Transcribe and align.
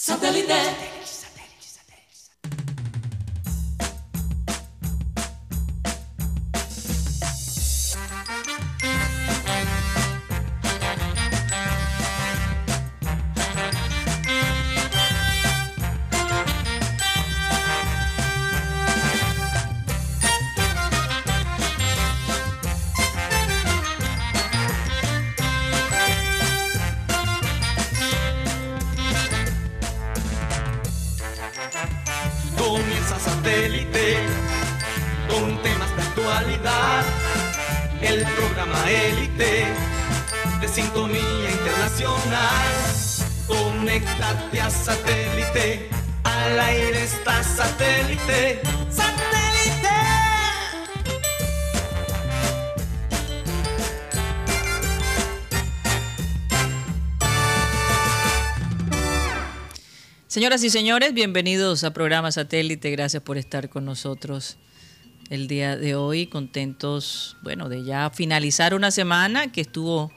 Satellite. 0.00 1.17
Señoras 60.48 60.64
y 60.64 60.70
señores, 60.70 61.12
bienvenidos 61.12 61.84
a 61.84 61.92
programa 61.92 62.32
Satélite. 62.32 62.90
Gracias 62.90 63.22
por 63.22 63.36
estar 63.36 63.68
con 63.68 63.84
nosotros 63.84 64.56
el 65.28 65.46
día 65.46 65.76
de 65.76 65.94
hoy. 65.94 66.26
Contentos, 66.26 67.36
bueno, 67.42 67.68
de 67.68 67.84
ya 67.84 68.08
finalizar 68.08 68.72
una 68.72 68.90
semana 68.90 69.52
que 69.52 69.60
estuvo 69.60 70.10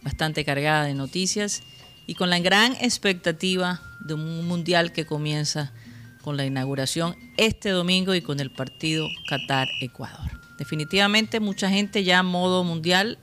bastante 0.00 0.42
cargada 0.42 0.84
de 0.84 0.94
noticias 0.94 1.62
y 2.06 2.14
con 2.14 2.30
la 2.30 2.38
gran 2.38 2.72
expectativa 2.76 3.82
de 4.00 4.14
un 4.14 4.48
mundial 4.48 4.90
que 4.90 5.04
comienza 5.04 5.74
con 6.22 6.38
la 6.38 6.46
inauguración 6.46 7.14
este 7.36 7.68
domingo 7.68 8.14
y 8.14 8.22
con 8.22 8.40
el 8.40 8.50
partido 8.50 9.06
Qatar-Ecuador. 9.28 10.40
Definitivamente 10.56 11.40
mucha 11.40 11.68
gente 11.68 12.04
ya 12.04 12.22
modo 12.22 12.64
mundial, 12.64 13.18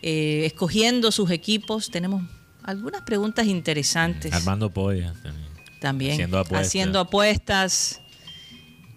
eh, 0.00 0.44
escogiendo 0.46 1.10
sus 1.10 1.32
equipos. 1.32 1.90
Tenemos 1.90 2.22
algunas 2.62 3.02
preguntas 3.02 3.48
interesantes. 3.48 4.32
Armando 4.32 4.70
Polla 4.70 5.12
también. 5.24 5.49
También 5.80 6.12
Haciendo 6.12 6.38
apuestas. 6.38 6.66
haciendo 6.66 7.00
apuestas. 7.00 8.00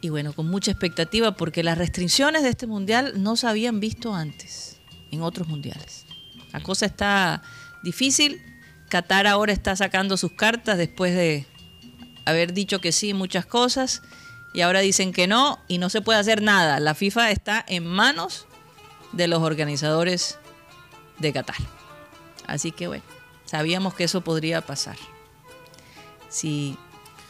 Y 0.02 0.10
bueno, 0.10 0.34
con 0.34 0.48
mucha 0.48 0.72
expectativa 0.72 1.36
porque 1.38 1.64
las 1.64 1.78
restricciones 1.78 2.44
de 2.44 2.50
este 2.50 2.68
mundial 2.68 3.24
no 3.24 3.38
se 3.38 3.48
habían 3.48 3.80
visto 3.80 4.14
antes 4.14 4.82
en 5.12 5.22
otros 5.22 5.48
mundiales. 5.48 6.06
La 6.52 6.60
cosa 6.62 6.86
está 6.86 7.42
difícil. 7.84 8.42
Qatar 8.90 9.28
ahora 9.28 9.54
está 9.54 9.76
sacando 9.76 10.18
sus 10.18 10.34
cartas 10.34 10.78
después 10.78 11.16
de 11.16 11.48
haber 12.26 12.54
dicho 12.54 12.80
que 12.80 12.92
sí 12.92 13.12
en 13.12 13.18
muchas 13.18 13.46
cosas 13.46 14.02
y 14.54 14.62
ahora 14.62 14.82
dicen 14.82 15.14
que 15.14 15.26
no 15.26 15.60
y 15.68 15.78
no 15.78 15.90
se 15.90 16.02
puede 16.02 16.20
hacer 16.20 16.42
nada. 16.42 16.80
La 16.80 16.94
FIFA 16.94 17.32
está 17.32 17.66
en 17.68 17.86
manos 17.86 18.46
de 19.14 19.28
los 19.28 19.42
organizadores 19.42 20.38
de 21.20 21.34
Qatar. 21.34 21.56
Así 22.46 22.72
que 22.72 22.88
bueno, 22.88 23.04
sabíamos 23.46 23.94
que 23.94 24.04
eso 24.04 24.22
podría 24.22 24.62
pasar. 24.62 24.98
Si 26.34 26.76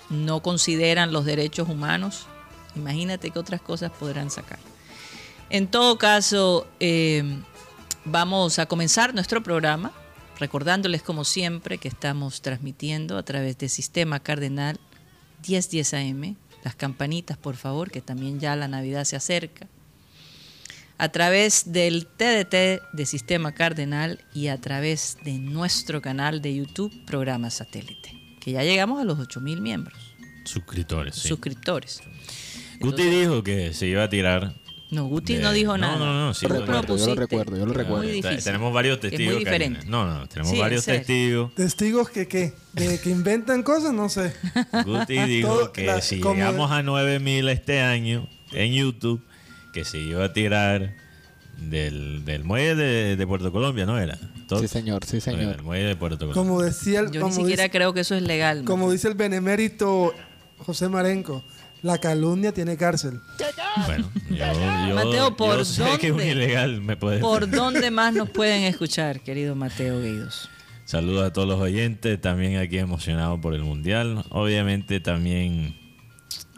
no 0.10 0.42
consideran 0.42 1.12
los 1.12 1.26
derechos 1.26 1.68
humanos, 1.68 2.28
imagínate 2.74 3.32
qué 3.32 3.38
otras 3.38 3.62
cosas 3.62 3.92
podrán 3.92 4.32
sacar. 4.32 4.60
En 5.50 5.68
todo 5.68 5.98
caso, 5.98 6.66
eh, 6.80 7.24
vamos 8.06 8.60
a 8.60 8.66
comenzar 8.66 9.14
nuestro 9.14 9.44
programa 9.44 9.92
recordándoles 10.40 11.04
como 11.04 11.26
siempre 11.26 11.78
que 11.78 11.90
estamos 11.90 12.42
transmitiendo 12.42 13.18
a 13.18 13.24
través 13.24 13.58
del 13.58 13.70
sistema 13.70 14.22
cardenal 14.22 14.80
1010 15.48 15.94
AM. 15.94 16.36
Las 16.64 16.76
campanitas, 16.76 17.38
por 17.38 17.58
favor, 17.58 17.92
que 17.92 18.02
también 18.02 18.40
ya 18.40 18.56
la 18.56 18.70
Navidad 18.70 19.04
se 19.04 19.18
acerca. 19.18 19.68
A 20.98 21.10
través 21.10 21.74
del 21.74 22.08
TDT 22.08 22.82
de 22.94 23.06
Sistema 23.06 23.52
Cardenal 23.52 24.24
y 24.34 24.48
a 24.48 24.62
través 24.62 25.18
de 25.26 25.34
nuestro 25.34 26.02
canal 26.02 26.42
de 26.42 26.56
YouTube, 26.56 26.94
Programa 27.06 27.50
Satélite, 27.50 28.23
que 28.44 28.52
ya 28.52 28.64
llegamos 28.64 29.00
a 29.02 29.04
los 29.06 29.18
8.000 29.20 29.62
miembros, 29.62 29.98
Suscriptores, 30.46 31.16
sí. 31.16 31.28
suscriptores. 31.30 32.02
Guti 32.80 33.04
dijo 33.04 33.44
que 33.44 33.74
se 33.74 33.88
iba 33.88 34.04
a 34.04 34.10
tirar. 34.10 34.54
No, 34.92 35.06
Guti 35.06 35.36
de- 35.38 35.42
no 35.42 35.52
dijo 35.54 35.72
no, 35.78 35.88
nada. 35.88 35.98
No, 35.98 36.14
no, 36.28 36.34
sí. 36.34 36.46
Tú 36.46 36.54
lo 36.54 36.60
recuerdo, 36.60 36.98
yo 36.98 37.08
lo 37.08 37.16
recuerdo, 37.16 37.58
yo 37.58 37.66
lo 37.66 37.74
recuerdo. 37.74 38.04
Muy 38.04 38.12
difícil. 38.12 38.44
Tenemos 38.44 38.74
varios 38.74 38.98
Es 38.98 39.04
muy 39.04 39.10
testigos. 39.12 39.40
diferente. 39.40 39.80
Karina. 39.80 39.92
No, 40.06 40.20
no, 40.20 40.28
tenemos 40.28 40.52
Sí, 40.52 40.60
varios 40.60 40.86
testigos. 40.86 41.56
¿Testigos 41.56 42.10
que 42.10 42.28
qué? 42.28 42.54
¿De 42.74 43.00
que 43.00 43.10
inventan 43.10 43.64
cosas? 43.64 43.94
No 43.94 44.10
sé. 44.10 44.34
Guti 44.86 45.18
dijo 45.26 45.48
Todo- 45.48 45.72
que 45.72 45.86
la- 45.86 46.02
si 46.02 46.18
llegamos 46.18 46.70
a 46.72 46.84
9000 46.84 47.48
este 47.50 47.80
año 47.82 48.28
en 48.52 48.74
YouTube, 48.74 49.24
que 49.72 49.84
se 49.86 49.98
iba 50.00 50.26
a 50.26 50.34
tirar 50.34 50.94
del, 51.70 52.24
del 52.26 52.44
muelle 52.44 52.76
de, 52.76 53.16
de 53.16 53.28
Puerto 53.28 53.52
Colombia, 53.52 53.86
¿no 53.86 53.98
era? 54.00 54.18
Sí, 54.60 54.68
señor, 54.68 55.04
sí, 55.06 55.14
Del 55.14 55.22
señor. 55.22 55.64
muelle 55.64 55.86
de 55.86 55.96
Puerto 55.96 56.18
Colombia. 56.28 56.42
Como 56.42 56.62
decía 56.62 57.00
el, 57.00 57.12
Yo 57.12 57.26
ni 57.26 57.32
siquiera 57.32 57.64
dice, 57.64 57.70
creo 57.72 57.94
que 57.94 58.02
eso 58.02 58.16
es 58.16 58.22
legal. 58.22 58.64
como 58.66 58.92
dice 58.92 59.08
el 59.08 59.16
benemérito 59.16 60.14
José 60.60 60.90
Marenco, 60.90 61.44
la 61.82 61.98
calumnia 61.98 62.52
tiene 62.54 62.78
cárcel. 62.78 63.20
Bueno, 63.88 64.10
yo, 64.30 64.36
yo- 64.90 64.96
Mateo, 64.96 65.36
¿por 65.36 65.58
yo 65.58 65.66
sé 65.66 65.84
que 66.00 66.12
un 66.12 66.18
dónde? 66.20 66.32
ilegal 66.34 66.82
me 66.82 66.96
puede 66.96 67.20
¿Por 67.20 67.50
dónde 67.50 67.90
más 67.92 68.14
nos 68.14 68.30
pueden 68.30 68.64
escuchar, 68.64 69.22
querido 69.22 69.56
Mateo 69.56 70.00
Gueidos? 70.00 70.50
Saludos 70.86 71.26
a 71.26 71.34
todos 71.34 71.48
los 71.48 71.60
oyentes, 71.60 72.20
también 72.22 72.58
aquí 72.58 72.78
emocionado 72.78 73.40
por 73.42 73.54
el 73.56 73.62
Mundial. 73.64 74.24
Obviamente 74.30 75.00
también 75.00 75.76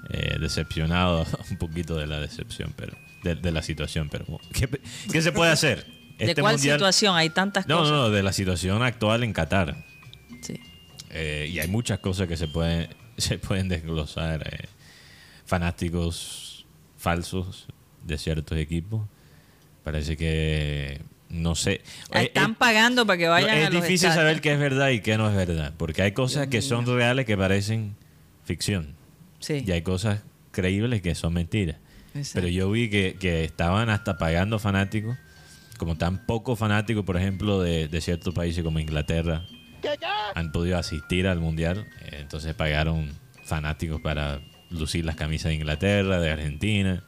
eh, 0.09 0.37
decepcionado 0.39 1.25
un 1.51 1.57
poquito 1.57 1.95
de 1.95 2.07
la 2.07 2.19
decepción, 2.19 2.73
pero 2.75 2.93
de, 3.25 3.35
de 3.35 3.51
la 3.51 3.61
situación. 3.61 4.07
Pero 4.09 4.25
¿qué, 4.53 4.69
qué 5.11 5.21
se 5.21 5.31
puede 5.33 5.51
hacer? 5.51 5.85
¿De 6.17 6.27
Este 6.27 6.41
cuál 6.41 6.55
Mundial- 6.55 6.77
situación? 6.77 7.15
Hay 7.17 7.29
tantas 7.31 7.67
No, 7.67 7.79
cosas. 7.79 7.91
no, 7.91 7.97
no, 8.03 8.09
de 8.09 8.23
la 8.23 8.31
situación 8.31 8.81
actual 8.83 9.23
en 9.23 9.33
Qatar. 9.33 9.75
Sí. 10.41 10.61
Eh, 11.09 11.49
y 11.51 11.59
hay 11.59 11.67
muchas 11.67 11.99
cosas 11.99 12.27
que 12.27 12.37
se 12.37 12.47
pueden, 12.47 12.87
se 13.17 13.37
pueden 13.37 13.67
desglosar. 13.67 14.47
eh, 14.47 14.67
fanáticos 15.59 16.65
falsos 16.97 17.67
de 18.03 18.17
ciertos 18.17 18.57
equipos. 18.57 19.07
Parece 19.83 20.17
que, 20.17 21.01
no 21.29 21.53
sé. 21.55 21.81
Eh, 22.13 22.23
Están 22.25 22.55
pagando 22.55 23.05
para 23.05 23.17
que 23.17 23.27
vayan 23.27 23.49
no, 23.49 23.55
a 23.55 23.67
es 23.67 23.73
los 23.73 23.83
difícil 23.83 24.07
estadios. 24.09 24.15
saber 24.15 24.41
qué 24.41 24.53
es 24.53 24.59
verdad 24.59 24.89
y 24.89 24.99
qué 25.01 25.17
no 25.17 25.29
es 25.29 25.35
verdad, 25.35 25.73
porque 25.77 26.01
hay 26.01 26.11
cosas 26.13 26.47
que 26.47 26.61
son 26.61 26.85
reales 26.85 27.25
que 27.25 27.37
parecen 27.37 27.95
ficción 28.43 28.95
Sí. 29.39 29.63
y 29.65 29.71
hay 29.71 29.81
cosas 29.83 30.21
creíbles 30.51 31.01
que 31.01 31.13
son 31.15 31.33
mentiras. 31.33 31.77
Exacto. 32.15 32.31
Pero 32.33 32.47
yo 32.47 32.71
vi 32.71 32.89
que, 32.89 33.17
que 33.19 33.43
estaban 33.43 33.89
hasta 33.89 34.17
pagando 34.17 34.57
fanáticos, 34.59 35.17
como 35.77 35.97
tan 35.97 36.25
pocos 36.25 36.57
fanáticos, 36.57 37.03
por 37.05 37.17
ejemplo, 37.17 37.61
de, 37.61 37.87
de 37.87 38.01
ciertos 38.01 38.33
países 38.33 38.63
como 38.63 38.79
Inglaterra, 38.79 39.43
han 40.33 40.51
podido 40.51 40.77
asistir 40.77 41.27
al 41.27 41.39
Mundial, 41.39 41.85
entonces 42.11 42.53
pagaron 42.55 43.11
fanáticos 43.43 44.01
para 44.01 44.39
lucir 44.71 45.05
las 45.05 45.15
camisas 45.15 45.49
de 45.49 45.55
Inglaterra, 45.55 46.19
de 46.19 46.31
Argentina. 46.31 47.03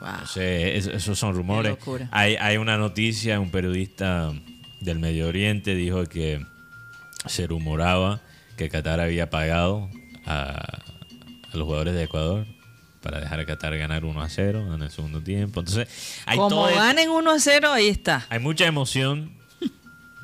Wow. 0.00 0.08
No 0.20 0.26
sé, 0.26 0.76
es- 0.76 0.86
esos 0.88 1.18
son 1.18 1.34
rumores. 1.34 1.72
Hay, 2.10 2.36
hay 2.36 2.56
una 2.56 2.76
noticia, 2.78 3.38
un 3.38 3.50
periodista 3.50 4.32
del 4.80 4.98
Medio 4.98 5.28
Oriente 5.28 5.74
dijo 5.76 6.06
que 6.06 6.44
se 7.26 7.46
rumoraba 7.46 8.20
que 8.56 8.68
Qatar 8.68 8.98
había 9.00 9.30
pagado 9.30 9.88
a, 10.26 10.80
a 11.52 11.56
los 11.56 11.64
jugadores 11.64 11.94
de 11.94 12.02
Ecuador 12.04 12.46
para 13.02 13.20
dejar 13.20 13.40
a 13.40 13.44
Qatar 13.46 13.76
ganar 13.76 14.04
1 14.04 14.22
a 14.22 14.28
0 14.28 14.74
en 14.74 14.82
el 14.82 14.90
segundo 14.90 15.20
tiempo. 15.20 15.60
Entonces, 15.60 15.88
hay, 16.24 16.36
Como 16.38 16.48
todo- 16.48 16.74
ganen 16.74 17.10
1 17.10 17.30
a 17.30 17.38
0, 17.38 17.72
ahí 17.72 17.88
está. 17.88 18.26
hay 18.30 18.38
mucha 18.38 18.64
emoción, 18.66 19.32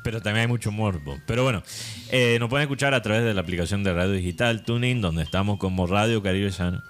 pero 0.04 0.22
también 0.22 0.42
hay 0.42 0.48
mucho 0.48 0.70
morbo. 0.72 1.18
Pero 1.26 1.42
bueno, 1.44 1.62
eh, 2.10 2.38
nos 2.40 2.48
pueden 2.48 2.62
escuchar 2.62 2.94
a 2.94 3.02
través 3.02 3.24
de 3.24 3.34
la 3.34 3.40
aplicación 3.42 3.84
de 3.84 3.92
radio 3.92 4.12
digital 4.12 4.62
Tuning, 4.64 5.00
donde 5.00 5.22
estamos 5.22 5.58
como 5.58 5.86
Radio 5.86 6.22
Caribe 6.22 6.50
Sano. 6.52 6.82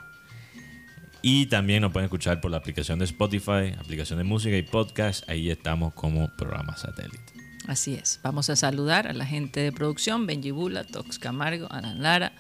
Y 1.21 1.47
también 1.47 1.83
nos 1.83 1.93
pueden 1.93 2.05
escuchar 2.05 2.41
por 2.41 2.51
la 2.53 2.59
aplicación 2.59 3.01
de 3.01 3.05
Spotify, 3.07 3.75
aplicación 3.79 4.19
de 4.19 4.25
música 4.25 4.57
y 4.57 4.63
podcast. 4.63 5.29
Ahí 5.29 5.51
estamos 5.51 5.93
como 5.95 6.29
programa 6.37 6.77
satélite. 6.77 7.19
Así 7.67 7.95
es. 7.95 8.21
Vamos 8.23 8.49
a 8.51 8.57
saludar 8.57 9.09
a 9.09 9.13
la 9.13 9.27
gente 9.27 9.61
de 9.61 9.73
producción, 9.73 10.27
Benji 10.27 10.53
Bula, 10.53 10.85
Tox 10.85 11.19
Camargo, 11.19 11.67
Alan 11.73 12.03
Lara, 12.03 12.33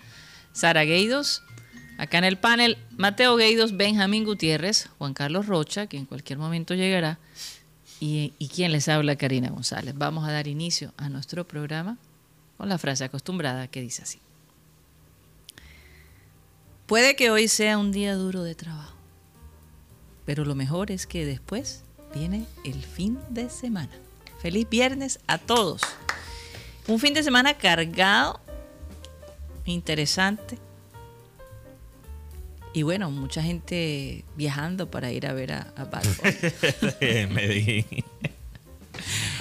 Sara 0.52 0.84
Gueidos. 0.84 1.42
Acá 1.98 2.18
en 2.18 2.24
el 2.24 2.38
panel, 2.38 2.78
Mateo 2.96 3.34
Gueidos, 3.36 3.76
Benjamín 3.76 4.24
Gutiérrez, 4.24 4.88
Juan 4.98 5.14
Carlos 5.14 5.46
Rocha, 5.46 5.88
que 5.88 5.96
en 5.96 6.06
cualquier 6.06 6.38
momento 6.38 6.74
llegará, 6.74 7.18
y, 7.98 8.32
y 8.38 8.48
quien 8.48 8.70
les 8.70 8.88
habla, 8.88 9.16
Karina 9.16 9.50
González. 9.50 9.94
Vamos 9.98 10.26
a 10.26 10.30
dar 10.30 10.46
inicio 10.46 10.94
a 10.96 11.08
nuestro 11.08 11.46
programa 11.46 11.98
con 12.56 12.68
la 12.68 12.78
frase 12.78 13.02
acostumbrada 13.02 13.66
que 13.66 13.80
dice 13.80 14.02
así. 14.02 14.20
Puede 16.86 17.16
que 17.16 17.30
hoy 17.30 17.48
sea 17.48 17.78
un 17.78 17.90
día 17.90 18.14
duro 18.14 18.44
de 18.44 18.54
trabajo, 18.54 18.96
pero 20.24 20.44
lo 20.44 20.54
mejor 20.54 20.92
es 20.92 21.08
que 21.08 21.26
después 21.26 21.82
viene 22.14 22.46
el 22.64 22.80
fin 22.84 23.18
de 23.28 23.50
semana. 23.50 23.92
Feliz 24.40 24.68
viernes 24.70 25.18
a 25.26 25.38
todos. 25.38 25.82
Un 26.86 27.00
fin 27.00 27.12
de 27.12 27.24
semana 27.24 27.54
cargado, 27.54 28.40
interesante. 29.64 30.58
Y 32.78 32.84
bueno, 32.84 33.10
mucha 33.10 33.42
gente 33.42 34.24
viajando 34.36 34.88
para 34.88 35.10
ir 35.10 35.26
a 35.26 35.32
ver 35.32 35.50
a, 35.50 35.72
a 35.74 35.86
Bad 35.86 36.04
Bunny. 36.16 36.94
en 37.00 37.34
Medellín. 37.34 37.84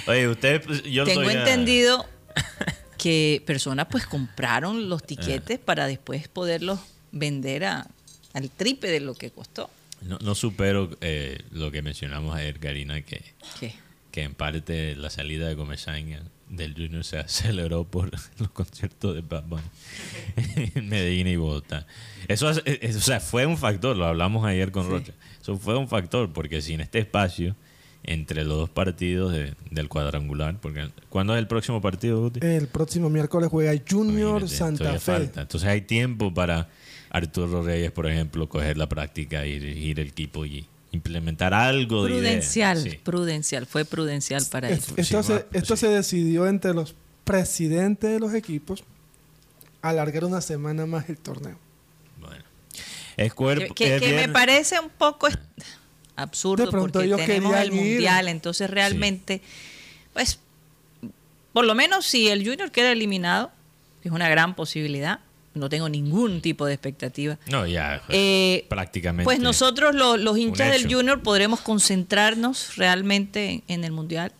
Oye, 0.08 0.26
usted, 0.26 0.60
pues, 0.64 0.82
yo 0.82 1.04
Tengo 1.04 1.30
entendido 1.30 2.04
que 2.98 3.40
personas 3.46 3.86
pues 3.88 4.06
compraron 4.06 4.88
los 4.88 5.04
tiquetes 5.04 5.60
para 5.60 5.86
después 5.86 6.26
poderlos 6.26 6.80
vender 7.12 7.64
a, 7.64 7.86
al 8.32 8.50
tripe 8.50 8.88
de 8.88 8.98
lo 8.98 9.14
que 9.14 9.30
costó. 9.30 9.70
No, 10.02 10.18
no 10.18 10.34
supero 10.34 10.90
eh, 11.00 11.38
lo 11.52 11.70
que 11.70 11.80
mencionamos 11.80 12.34
ayer, 12.34 12.58
Karina, 12.58 13.02
que, 13.02 13.22
¿Qué? 13.60 13.72
que 14.10 14.24
en 14.24 14.34
parte 14.34 14.96
la 14.96 15.10
salida 15.10 15.46
de 15.46 15.54
Comesaña 15.54 16.24
del 16.50 16.74
Junior 16.74 17.04
se 17.04 17.18
aceleró 17.18 17.84
por 17.84 18.10
los 18.38 18.50
conciertos 18.50 19.14
de 19.14 19.20
Bad 19.22 19.44
Bunny 19.44 19.62
en 20.74 20.88
Medellín 20.88 21.26
y 21.28 21.36
Bogotá. 21.36 21.86
Eso, 22.28 22.50
es- 22.50 22.62
es- 22.64 22.96
o 22.96 23.00
sea, 23.00 23.20
fue 23.20 23.46
un 23.46 23.56
factor, 23.58 23.96
lo 23.96 24.06
hablamos 24.06 24.44
ayer 24.46 24.70
con 24.70 24.88
Rocha. 24.88 25.12
Eso 25.40 25.56
fue 25.58 25.76
un 25.76 25.88
factor, 25.88 26.32
porque 26.32 26.60
sin 26.62 26.80
este 26.80 26.98
espacio 26.98 27.54
entre 28.04 28.44
los 28.44 28.56
dos 28.56 28.70
partidos 28.70 29.32
de- 29.32 29.54
del 29.70 29.88
cuadrangular, 29.88 30.58
porque 30.60 30.88
¿cuándo 31.10 31.34
es 31.34 31.38
el 31.40 31.46
próximo 31.46 31.80
partido, 31.80 32.20
Guti? 32.22 32.40
El 32.46 32.68
próximo 32.68 33.10
miércoles 33.10 33.50
juega 33.50 33.72
Junior 33.88 34.40
Imagínate, 34.42 34.56
Santa 34.56 34.92
Fe. 34.94 34.98
falta. 35.00 35.42
Entonces 35.42 35.68
hay 35.68 35.82
tiempo 35.82 36.32
para 36.32 36.68
Arturo 37.10 37.62
Reyes, 37.62 37.90
por 37.90 38.06
ejemplo, 38.06 38.48
coger 38.48 38.78
la 38.78 38.88
práctica 38.88 39.44
y 39.46 39.58
dirigir 39.58 40.00
el 40.00 40.08
equipo 40.08 40.46
y 40.46 40.66
implementar 40.92 41.52
algo 41.54 42.04
de 42.04 42.10
idea. 42.12 42.20
Prudencial, 42.22 42.82
Sí. 42.82 42.90
prudencial, 43.02 43.66
fue 43.66 43.84
prudencial 43.84 44.44
para 44.50 44.70
Es- 44.70 44.84
eso. 44.88 44.94
Esto, 44.96 45.22
Sí, 45.22 45.28
se, 45.32 45.46
esto 45.58 45.76
sí. 45.76 45.80
se 45.80 45.88
decidió 45.88 46.46
entre 46.46 46.72
los 46.74 46.94
presidentes 47.24 48.10
de 48.10 48.18
los 48.20 48.32
equipos 48.34 48.84
alargar 49.82 50.24
una 50.24 50.40
semana 50.40 50.86
más 50.86 51.08
el 51.08 51.18
torneo. 51.18 51.58
Bueno. 52.20 52.42
Es 53.16 53.34
cuerpo. 53.34 53.74
Que, 53.74 53.84
que- 53.84 53.96
es 53.96 54.02
que 54.02 54.14
me 54.14 54.28
parece 54.28 54.80
un 54.80 54.88
poco 54.90 55.28
absurdo 56.16 56.64
De 56.66 56.70
porque 56.70 57.04
ellos 57.04 57.20
tenemos 57.24 57.54
el 57.56 57.68
ir. 57.68 57.72
mundial, 57.74 58.28
entonces 58.28 58.68
realmente, 58.70 59.40
pues, 60.14 60.40
por 61.52 61.64
lo 61.64 61.74
menos 61.74 62.06
si 62.06 62.28
el 62.28 62.44
Junior 62.44 62.70
queda 62.72 62.90
eliminado, 62.92 63.50
que 64.02 64.08
es 64.08 64.14
una 64.14 64.28
gran 64.28 64.54
posibilidad, 64.56 65.20
no 65.58 65.68
tengo 65.68 65.88
ningún 65.88 66.40
tipo 66.40 66.64
de 66.66 66.74
expectativa. 66.74 67.38
No, 67.50 67.66
ya. 67.66 68.02
Eh, 68.08 68.64
prácticamente. 68.68 69.24
Pues 69.24 69.40
nosotros 69.40 69.94
lo- 69.94 70.16
los 70.16 70.38
hinchas 70.38 70.70
del. 70.72 70.92
Junior 70.92 71.22
podremos 71.22 71.60
concentrarnos 71.60 72.76
realmente 72.76 73.50
en, 73.50 73.62
en 73.68 73.84
el 73.84 73.92
mundial 73.92 74.32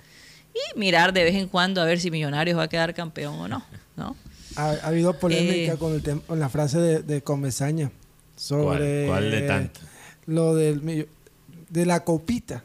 y 0.55 0.79
mirar 0.79 1.13
de 1.13 1.25
vez 1.25 1.35
en 1.37 1.49
cuando 1.49 1.81
a 1.81 1.85
ver 1.85 2.01
si 2.01 2.11
Millonarios 2.11 2.59
va 2.59 2.65
a 2.65 2.69
quedar 2.69 2.95
campeón 2.95 3.35
o 3.39 3.49
no, 3.49 3.65
¿no? 3.97 4.17
Ha, 4.57 4.71
ha 4.71 4.87
habido 4.89 5.13
polémica 5.19 5.75
Eh. 5.75 5.77
con, 5.79 5.95
el 5.95 6.21
con 6.23 6.41
la 6.41 6.49
frase 6.49 6.79
de, 6.79 7.03
de 7.03 7.23
Comesaña 7.23 7.91
sobre 8.37 9.07
¿Cuál? 9.07 9.21
¿Cuál 9.21 9.31
de 9.31 9.41
tanto? 9.43 9.81
lo 10.27 10.55
del 10.55 11.07
de 11.69 11.87
la 11.87 12.03
copita 12.05 12.63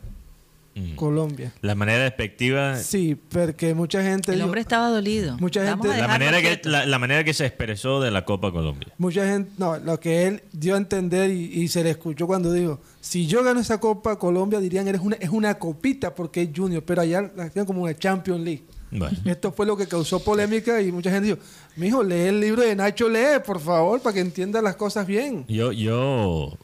Mm. 0.76 0.96
Colombia. 0.96 1.54
La 1.62 1.76
manera 1.76 2.04
despectiva. 2.04 2.78
Sí, 2.78 3.16
porque 3.16 3.76
mucha 3.76 4.02
gente 4.02 4.32
El 4.32 4.38
dijo- 4.38 4.46
hombre 4.46 4.62
estaba 4.62 4.90
dolido. 4.90 5.38
Mucha 5.38 5.64
Vamos 5.64 5.86
gente- 5.86 6.02
La 6.02 6.08
manera, 6.08 6.42
que, 6.42 6.62
la, 6.64 6.86
la 6.88 6.98
manera 7.00 7.24
que 7.24 7.34
se 7.36 7.46
expresó 7.46 8.02
de 8.02 8.10
la 8.10 8.26
Copa 8.26 8.52
Colombia. 8.52 8.88
Mucha 8.98 9.26
gente, 9.28 9.52
no, 9.60 9.78
lo 9.78 10.00
que 10.00 10.26
él 10.28 10.42
dio 10.52 10.74
a 10.74 10.78
entender 10.78 11.30
y, 11.30 11.44
y 11.62 11.68
se 11.68 11.84
le 11.84 11.92
escuchó 11.92 12.26
cuando 12.26 12.52
dijo, 12.52 12.80
si 13.02 13.28
yo 13.28 13.44
gano 13.44 13.60
esa 13.60 13.80
Copa 13.80 14.18
Colombia 14.18 14.60
dirían 14.60 14.88
eres 14.88 15.02
una, 15.02 15.16
es 15.18 15.30
una 15.30 15.54
copita 15.60 16.16
porque 16.16 16.42
es 16.42 16.50
Junior, 16.56 16.82
pero 16.84 17.02
allá 17.02 17.32
la 17.36 17.44
hacían 17.44 17.66
como 17.68 17.84
una 17.84 17.96
Champions 17.96 18.42
League. 18.42 18.64
Bueno. 18.90 19.18
Esto 19.26 19.52
fue 19.52 19.66
lo 19.66 19.76
que 19.78 19.88
causó 19.88 20.24
polémica 20.24 20.82
y 20.82 20.92
mucha 20.92 21.10
gente 21.12 21.28
dijo, 21.30 21.40
mijo, 21.76 22.04
lee 22.04 22.22
el 22.28 22.40
libro 22.40 22.62
de 22.64 22.76
Nacho 22.76 23.10
Lee, 23.10 23.40
por 23.46 23.60
favor, 23.60 24.02
para 24.02 24.14
que 24.14 24.20
entienda 24.22 24.62
las 24.62 24.76
cosas 24.76 25.06
bien. 25.08 25.46
Yo, 25.48 25.72
yo 25.72 26.58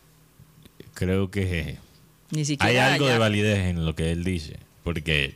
creo 0.93 1.31
que 1.31 1.77
Ni 2.31 2.43
hay 2.59 2.77
algo 2.77 3.05
allá. 3.05 3.13
de 3.13 3.19
validez 3.19 3.57
en 3.59 3.85
lo 3.85 3.95
que 3.95 4.11
él 4.11 4.23
dice, 4.23 4.57
porque 4.83 5.35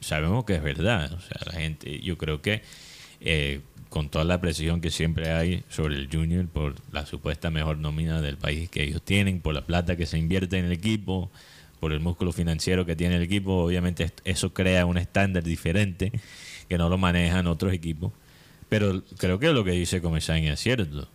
sabemos 0.00 0.44
que 0.44 0.56
es 0.56 0.62
verdad. 0.62 1.12
O 1.12 1.20
sea, 1.20 1.38
la 1.46 1.60
gente, 1.60 2.00
yo 2.00 2.18
creo 2.18 2.42
que 2.42 2.62
eh, 3.20 3.60
con 3.88 4.08
toda 4.08 4.24
la 4.24 4.40
presión 4.40 4.80
que 4.80 4.90
siempre 4.90 5.30
hay 5.30 5.64
sobre 5.68 5.96
el 5.96 6.08
Junior 6.10 6.46
por 6.48 6.74
la 6.92 7.06
supuesta 7.06 7.50
mejor 7.50 7.78
nómina 7.78 8.20
del 8.20 8.36
país 8.36 8.68
que 8.70 8.82
ellos 8.84 9.02
tienen, 9.02 9.40
por 9.40 9.54
la 9.54 9.66
plata 9.66 9.96
que 9.96 10.06
se 10.06 10.18
invierte 10.18 10.58
en 10.58 10.64
el 10.64 10.72
equipo, 10.72 11.30
por 11.78 11.92
el 11.92 12.00
músculo 12.00 12.32
financiero 12.32 12.86
que 12.86 12.96
tiene 12.96 13.16
el 13.16 13.22
equipo, 13.22 13.64
obviamente 13.64 14.10
eso 14.24 14.54
crea 14.54 14.86
un 14.86 14.98
estándar 14.98 15.42
diferente 15.42 16.12
que 16.68 16.78
no 16.78 16.88
lo 16.88 16.96
manejan 16.96 17.46
otros 17.46 17.72
equipos. 17.72 18.12
Pero 18.68 19.02
creo 19.18 19.38
que 19.38 19.52
lo 19.52 19.64
que 19.64 19.72
dice 19.72 20.00
Comesaña 20.00 20.54
es 20.54 20.60
cierto. 20.60 21.08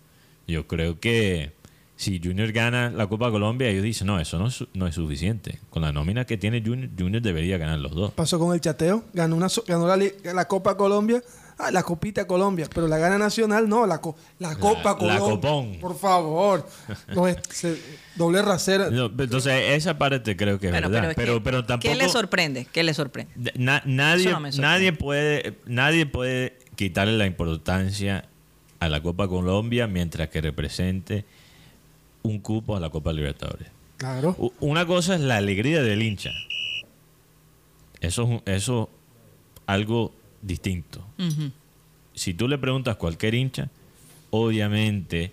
Yo 0.47 0.67
creo 0.67 0.99
que 0.99 1.51
si 1.97 2.21
Junior 2.23 2.51
gana 2.51 2.89
la 2.91 3.07
Copa 3.07 3.29
Colombia, 3.31 3.67
ellos 3.69 3.83
dicen, 3.83 4.07
no, 4.07 4.19
eso 4.19 4.37
no 4.37 4.47
es, 4.47 4.53
su- 4.53 4.67
no 4.73 4.85
es 4.87 4.95
suficiente. 4.95 5.59
Con 5.71 5.81
la 5.81 5.91
nómina 5.91 6.25
que 6.25 6.37
tiene 6.37 6.61
Junior, 6.63 6.89
Junior 6.97 7.21
debería 7.23 7.57
ganar 7.57 7.79
los 7.79 7.93
dos. 7.93 8.11
Pasó 8.13 8.37
con 8.39 8.53
el 8.53 8.61
chateo, 8.61 9.03
ganó, 9.13 9.35
una, 9.35 9.49
so- 9.49 9.63
ganó 9.67 9.87
la, 9.87 9.97
la 10.33 10.47
Copa 10.47 10.77
Colombia, 10.77 11.23
ah, 11.57 11.71
la 11.71 11.81
Copita 11.81 12.27
Colombia, 12.27 12.67
pero 12.71 12.87
la 12.87 12.99
gana 12.99 13.17
nacional 13.17 13.67
no, 13.67 13.87
la, 13.87 13.99
la 14.37 14.55
Copa 14.57 14.91
la 14.91 14.95
Colombia. 14.95 15.19
Copón. 15.19 15.77
Por 15.81 15.97
favor. 15.97 16.67
No, 17.15 17.27
es- 17.27 17.37
se- 17.49 17.81
doble 18.15 18.43
rasera. 18.43 18.91
No, 18.91 19.05
entonces, 19.07 19.53
esa 19.71 19.97
parte 19.97 20.37
creo 20.37 20.59
que 20.59 20.67
es 20.67 20.71
Bueno, 20.73 20.89
verdad. 20.91 21.09
es 21.09 21.15
Pero, 21.15 21.33
que- 21.35 21.41
pero, 21.41 21.65
tampoco... 21.65 21.91
¿Qué 21.91 21.97
le 21.97 22.09
sorprende? 22.09 22.67
¿Qué 22.71 22.83
le 22.83 22.93
sorprende? 22.93 23.51
Na- 23.55 23.81
nadie, 23.85 24.25
no 24.25 24.31
sorprende. 24.33 24.61
nadie, 24.61 24.93
puede, 24.93 25.57
nadie 25.65 26.05
puede 26.05 26.59
quitarle 26.75 27.17
la 27.17 27.25
importancia 27.25 28.25
a 28.79 28.87
la 28.87 29.01
Copa 29.01 29.27
Colombia 29.27 29.87
mientras 29.87 30.29
que 30.29 30.41
represente 30.41 31.25
un 32.27 32.39
cupo 32.39 32.75
a 32.75 32.79
la 32.79 32.89
Copa 32.89 33.13
Libertadores. 33.13 33.67
Claro. 33.97 34.35
U- 34.37 34.53
Una 34.59 34.85
cosa 34.85 35.15
es 35.15 35.21
la 35.21 35.37
alegría 35.37 35.81
del 35.81 36.01
hincha. 36.03 36.31
Eso 38.01 38.23
es 38.23 38.29
un- 38.29 38.41
eso 38.45 38.89
algo 39.65 40.13
distinto. 40.41 41.03
Si 42.13 42.33
tú 42.33 42.47
le 42.47 42.57
preguntas 42.57 42.95
a 42.95 42.97
cualquier 42.97 43.33
hincha, 43.35 43.69
obviamente 44.29 45.31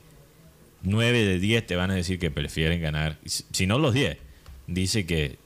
9 0.82 1.24
de 1.24 1.38
10 1.38 1.66
te 1.66 1.76
van 1.76 1.90
a 1.90 1.94
decir 1.94 2.18
que 2.18 2.30
prefieren 2.30 2.80
ganar, 2.80 3.18
si 3.24 3.44
si 3.52 3.66
no 3.66 3.78
los 3.78 3.92
10, 3.94 4.18
dice 4.66 5.06
que, 5.06 5.38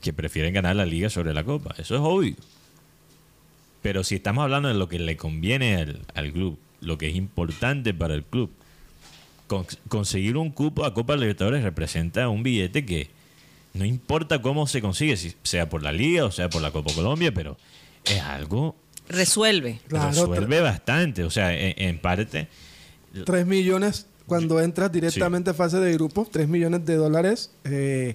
que 0.00 0.12
prefieren 0.12 0.54
ganar 0.54 0.76
la 0.76 0.86
liga 0.86 1.10
sobre 1.10 1.34
la 1.34 1.44
copa. 1.44 1.74
Eso 1.78 1.94
es 1.94 2.00
obvio. 2.00 2.36
Pero 3.82 4.04
si 4.04 4.14
estamos 4.16 4.42
hablando 4.44 4.68
de 4.68 4.74
lo 4.74 4.88
que 4.88 4.98
le 4.98 5.16
conviene 5.16 5.76
al, 5.76 6.00
al 6.14 6.32
club, 6.32 6.58
lo 6.80 6.98
que 6.98 7.08
es 7.08 7.16
importante 7.16 7.92
para 7.92 8.14
el 8.14 8.22
club, 8.24 8.50
con- 9.52 9.66
conseguir 9.88 10.36
un 10.36 10.50
cupo 10.50 10.84
a 10.84 10.94
Copa 10.94 11.16
Libertadores 11.16 11.62
representa 11.62 12.28
un 12.28 12.42
billete 12.42 12.84
que 12.86 13.08
no 13.74 13.84
importa 13.84 14.40
cómo 14.42 14.66
se 14.66 14.80
consigue, 14.80 15.16
si 15.16 15.34
sea 15.42 15.68
por 15.68 15.82
la 15.82 15.92
liga 15.92 16.24
o 16.24 16.30
sea 16.30 16.48
por 16.48 16.62
la 16.62 16.70
Copa 16.70 16.92
Colombia, 16.94 17.32
pero 17.32 17.56
es 18.04 18.20
algo 18.20 18.76
Resuelve. 19.08 19.80
Claro, 19.88 20.08
resuelve 20.10 20.60
bastante. 20.60 21.24
O 21.24 21.30
sea, 21.30 21.52
en, 21.54 21.74
en 21.76 21.98
parte, 21.98 22.48
3 23.24 23.46
millones 23.46 24.06
cuando 24.26 24.60
entras 24.60 24.90
directamente 24.92 25.50
a 25.50 25.54
fase 25.54 25.78
de 25.80 25.92
grupo, 25.94 26.26
3 26.30 26.48
millones 26.48 26.86
de 26.86 26.94
dólares. 26.96 27.50
eh, 27.64 28.14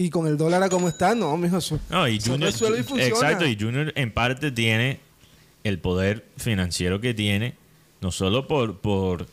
y 0.00 0.10
con 0.10 0.28
el 0.28 0.36
dólar 0.36 0.62
a 0.62 0.68
como 0.68 0.88
está, 0.88 1.16
no, 1.16 1.36
mijo, 1.36 1.58
eso, 1.58 1.80
no, 1.90 2.06
y 2.08 2.18
eso 2.18 2.30
Junior, 2.30 2.52
resuelve 2.52 2.80
y 2.80 2.82
funciona. 2.84 3.08
exacto, 3.12 3.46
y 3.46 3.56
Junior 3.58 3.92
en 3.96 4.12
parte 4.12 4.52
tiene 4.52 5.00
el 5.64 5.80
poder 5.80 6.24
financiero 6.36 7.00
que 7.00 7.14
tiene, 7.14 7.54
no 8.00 8.12
solo 8.12 8.46
por, 8.46 8.78
por 8.78 9.26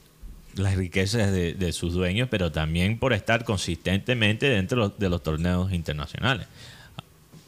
las 0.55 0.75
riquezas 0.75 1.31
de, 1.31 1.53
de 1.53 1.71
sus 1.73 1.93
dueños, 1.93 2.27
pero 2.31 2.51
también 2.51 2.97
por 2.99 3.13
estar 3.13 3.43
consistentemente 3.43 4.47
dentro 4.49 4.77
de 4.81 4.87
los, 4.89 4.99
de 4.99 5.09
los 5.09 5.21
torneos 5.23 5.71
internacionales. 5.73 6.47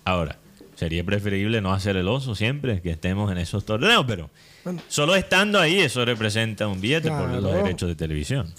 Ahora, 0.05 0.37
sería 0.75 1.03
preferible 1.03 1.61
no 1.61 1.73
hacer 1.73 1.97
el 1.97 2.07
oso 2.07 2.35
siempre 2.35 2.81
que 2.81 2.91
estemos 2.91 3.31
en 3.31 3.37
esos 3.39 3.65
torneos, 3.65 4.05
pero 4.07 4.29
Bueno. 4.63 4.81
solo 4.87 5.15
estando 5.15 5.59
ahí 5.59 5.79
eso 5.79 6.03
representa 6.05 6.67
un 6.67 6.79
billete 6.81 7.09
por 7.09 7.29
los 7.29 7.53
derechos 7.53 7.89
de 7.89 7.95
televisión. 7.95 8.53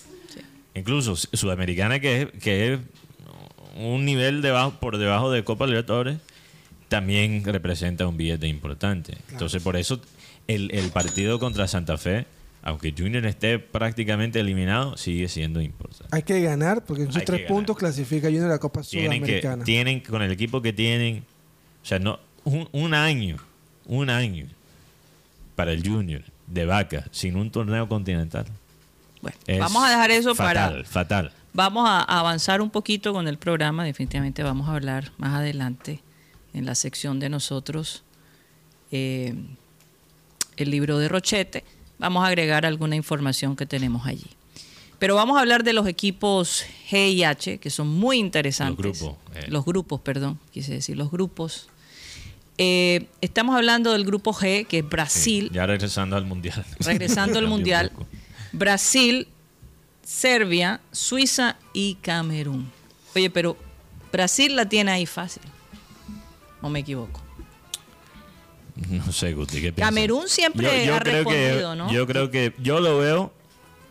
Incluso 0.75 1.17
Su- 1.17 1.29
Sudamericana, 1.37 2.01
que 2.01 2.23
es, 2.23 2.29
que 2.43 2.73
es 2.75 2.81
un 3.77 4.05
nivel 4.05 4.43
debajo, 4.43 4.73
por 4.81 4.99
debajo 4.99 5.31
de 5.31 5.45
Copa 5.45 5.67
Libertadores, 5.67 6.19
también 6.89 7.45
representa 7.45 8.07
un 8.07 8.17
billete 8.17 8.47
importante. 8.49 9.19
Entonces, 9.31 9.63
por 9.63 9.77
eso 9.77 10.01
el, 10.47 10.71
el 10.73 10.91
partido 10.91 11.39
contra 11.39 11.69
Santa 11.69 11.99
Fe, 11.99 12.27
aunque 12.69 12.95
Junior 12.97 13.25
esté 13.27 13.59
prácticamente 13.59 14.41
eliminado, 14.41 14.97
sigue 14.97 15.29
siendo 15.29 15.61
importante. 15.61 16.15
Hay 16.15 16.23
que 16.23 16.41
ganar, 16.41 16.85
porque 16.85 17.05
en 17.05 17.11
que 17.11 17.21
tres 17.21 17.47
puntos 17.49 17.77
clasifica 17.77 18.29
Junior 18.29 18.47
a 18.47 18.49
la 18.55 18.59
Copa 18.59 18.83
Tienen 18.83 19.23
que, 19.23 19.41
Sudamericana. 19.41 19.65
tienen, 19.65 20.01
con 20.01 20.23
el 20.23 20.31
equipo 20.31 20.63
que 20.63 20.73
tienen, 20.73 21.25
o 21.83 21.87
sea, 21.87 21.99
no, 21.99 22.19
un, 22.45 22.69
un 22.73 22.95
año, 22.95 23.37
un 23.87 24.11
año 24.11 24.47
para 25.57 25.73
el 25.73 25.87
Junior 25.87 26.23
de 26.47 26.65
vaca 26.65 27.05
sin 27.11 27.37
un 27.37 27.51
torneo 27.51 27.89
continental. 27.89 28.47
Bueno, 29.21 29.37
Es 29.47 29.59
vamos 29.59 29.85
a 29.85 29.91
dejar 29.91 30.11
eso 30.11 30.35
fatal, 30.35 30.73
para... 30.73 30.85
Fatal. 30.85 31.33
Vamos 31.53 31.89
a 31.89 32.03
avanzar 32.03 32.61
un 32.61 32.71
poquito 32.71 33.13
con 33.13 33.27
el 33.27 33.39
programa. 33.39 33.85
Definitivamente 33.85 34.43
vamos 34.43 34.69
a 34.69 34.75
hablar 34.75 35.11
más 35.17 35.35
adelante 35.35 36.01
en 36.55 36.67
la 36.67 36.75
sección 36.75 37.19
de 37.19 37.29
nosotros 37.29 38.05
eh, 38.93 39.35
el 40.57 40.71
libro 40.71 40.99
de 40.99 41.09
Rochete. 41.09 41.65
Vamos 41.99 42.25
a 42.25 42.29
agregar 42.29 42.65
alguna 42.67 42.97
información 42.97 43.57
que 43.57 43.67
tenemos 43.67 44.07
allí. 44.07 44.27
Pero 44.99 45.15
vamos 45.15 45.37
a 45.37 45.41
hablar 45.41 45.63
de 45.63 45.73
los 45.73 45.87
equipos 45.87 46.65
G 46.91 47.13
y 47.13 47.23
H, 47.25 47.59
que 47.59 47.71
son 47.71 47.89
muy 47.89 48.19
interesantes. 48.19 48.85
Los 48.85 48.99
grupos, 49.01 49.17
eh. 49.37 49.47
Los 49.49 49.65
grupos, 49.65 50.01
perdón, 50.01 50.39
quise 50.53 50.73
decir, 50.75 50.97
los 50.97 51.11
grupos. 51.11 51.69
Eh, 52.57 53.07
estamos 53.21 53.55
hablando 53.55 53.93
del 53.93 54.05
grupo 54.05 54.33
G, 54.33 54.67
que 54.67 54.79
es 54.79 54.85
Sí, 54.85 54.89
Brasil, 54.91 55.51
ya 55.53 55.67
regresando 55.67 56.17
al 56.17 56.25
mundial. 56.27 56.65
regresando 56.81 57.39
al 57.39 57.47
mundial. 57.55 57.93
Brasil, 58.53 59.29
Serbia, 60.05 60.81
Suiza 60.91 61.57
y 61.73 61.95
Camerún. 61.97 62.69
Oye, 63.15 63.31
pero 63.31 63.57
Brasil 64.11 64.57
la 64.57 64.69
tiene 64.69 64.91
ahí 64.91 65.07
fácil. 65.07 65.43
¿O 66.61 66.69
me 66.69 66.81
equivoco? 66.81 67.21
No 68.91 69.13
sé, 69.13 69.33
Guti, 69.35 69.55
¿qué 69.57 69.73
piensas? 69.73 69.85
Camerún 69.87 70.29
siempre 70.29 70.69
ha 70.93 71.01
creo 71.01 71.25
que, 71.25 71.49
respondido, 71.49 71.77
¿no? 71.77 71.93
Yo 71.93 72.07
creo 72.07 72.31
que 72.31 72.53
yo 72.63 72.81
lo 72.81 72.99
veo 72.99 73.33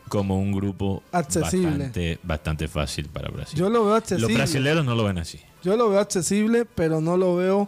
como 0.09 0.39
un 0.39 0.53
grupo 0.53 1.03
Accesible. 1.11 1.69
bastante, 1.69 2.19
bastante 2.23 2.67
fácil 2.67 3.07
para 3.09 3.29
Brasil. 3.29 3.59
Yo 3.59 3.69
lo 3.69 3.81
veo 3.83 3.93
Los 3.95 4.03
accesible. 4.03 4.33
brasileños 4.35 4.85
no 4.85 4.95
lo 4.95 5.03
ven 5.03 5.17
así. 5.17 5.39
Yo 5.63 5.75
lo 5.75 5.89
veo 5.89 5.99
accesible, 5.99 6.65
pero 6.65 7.01
no 7.01 7.17
lo 7.17 7.35
veo 7.35 7.67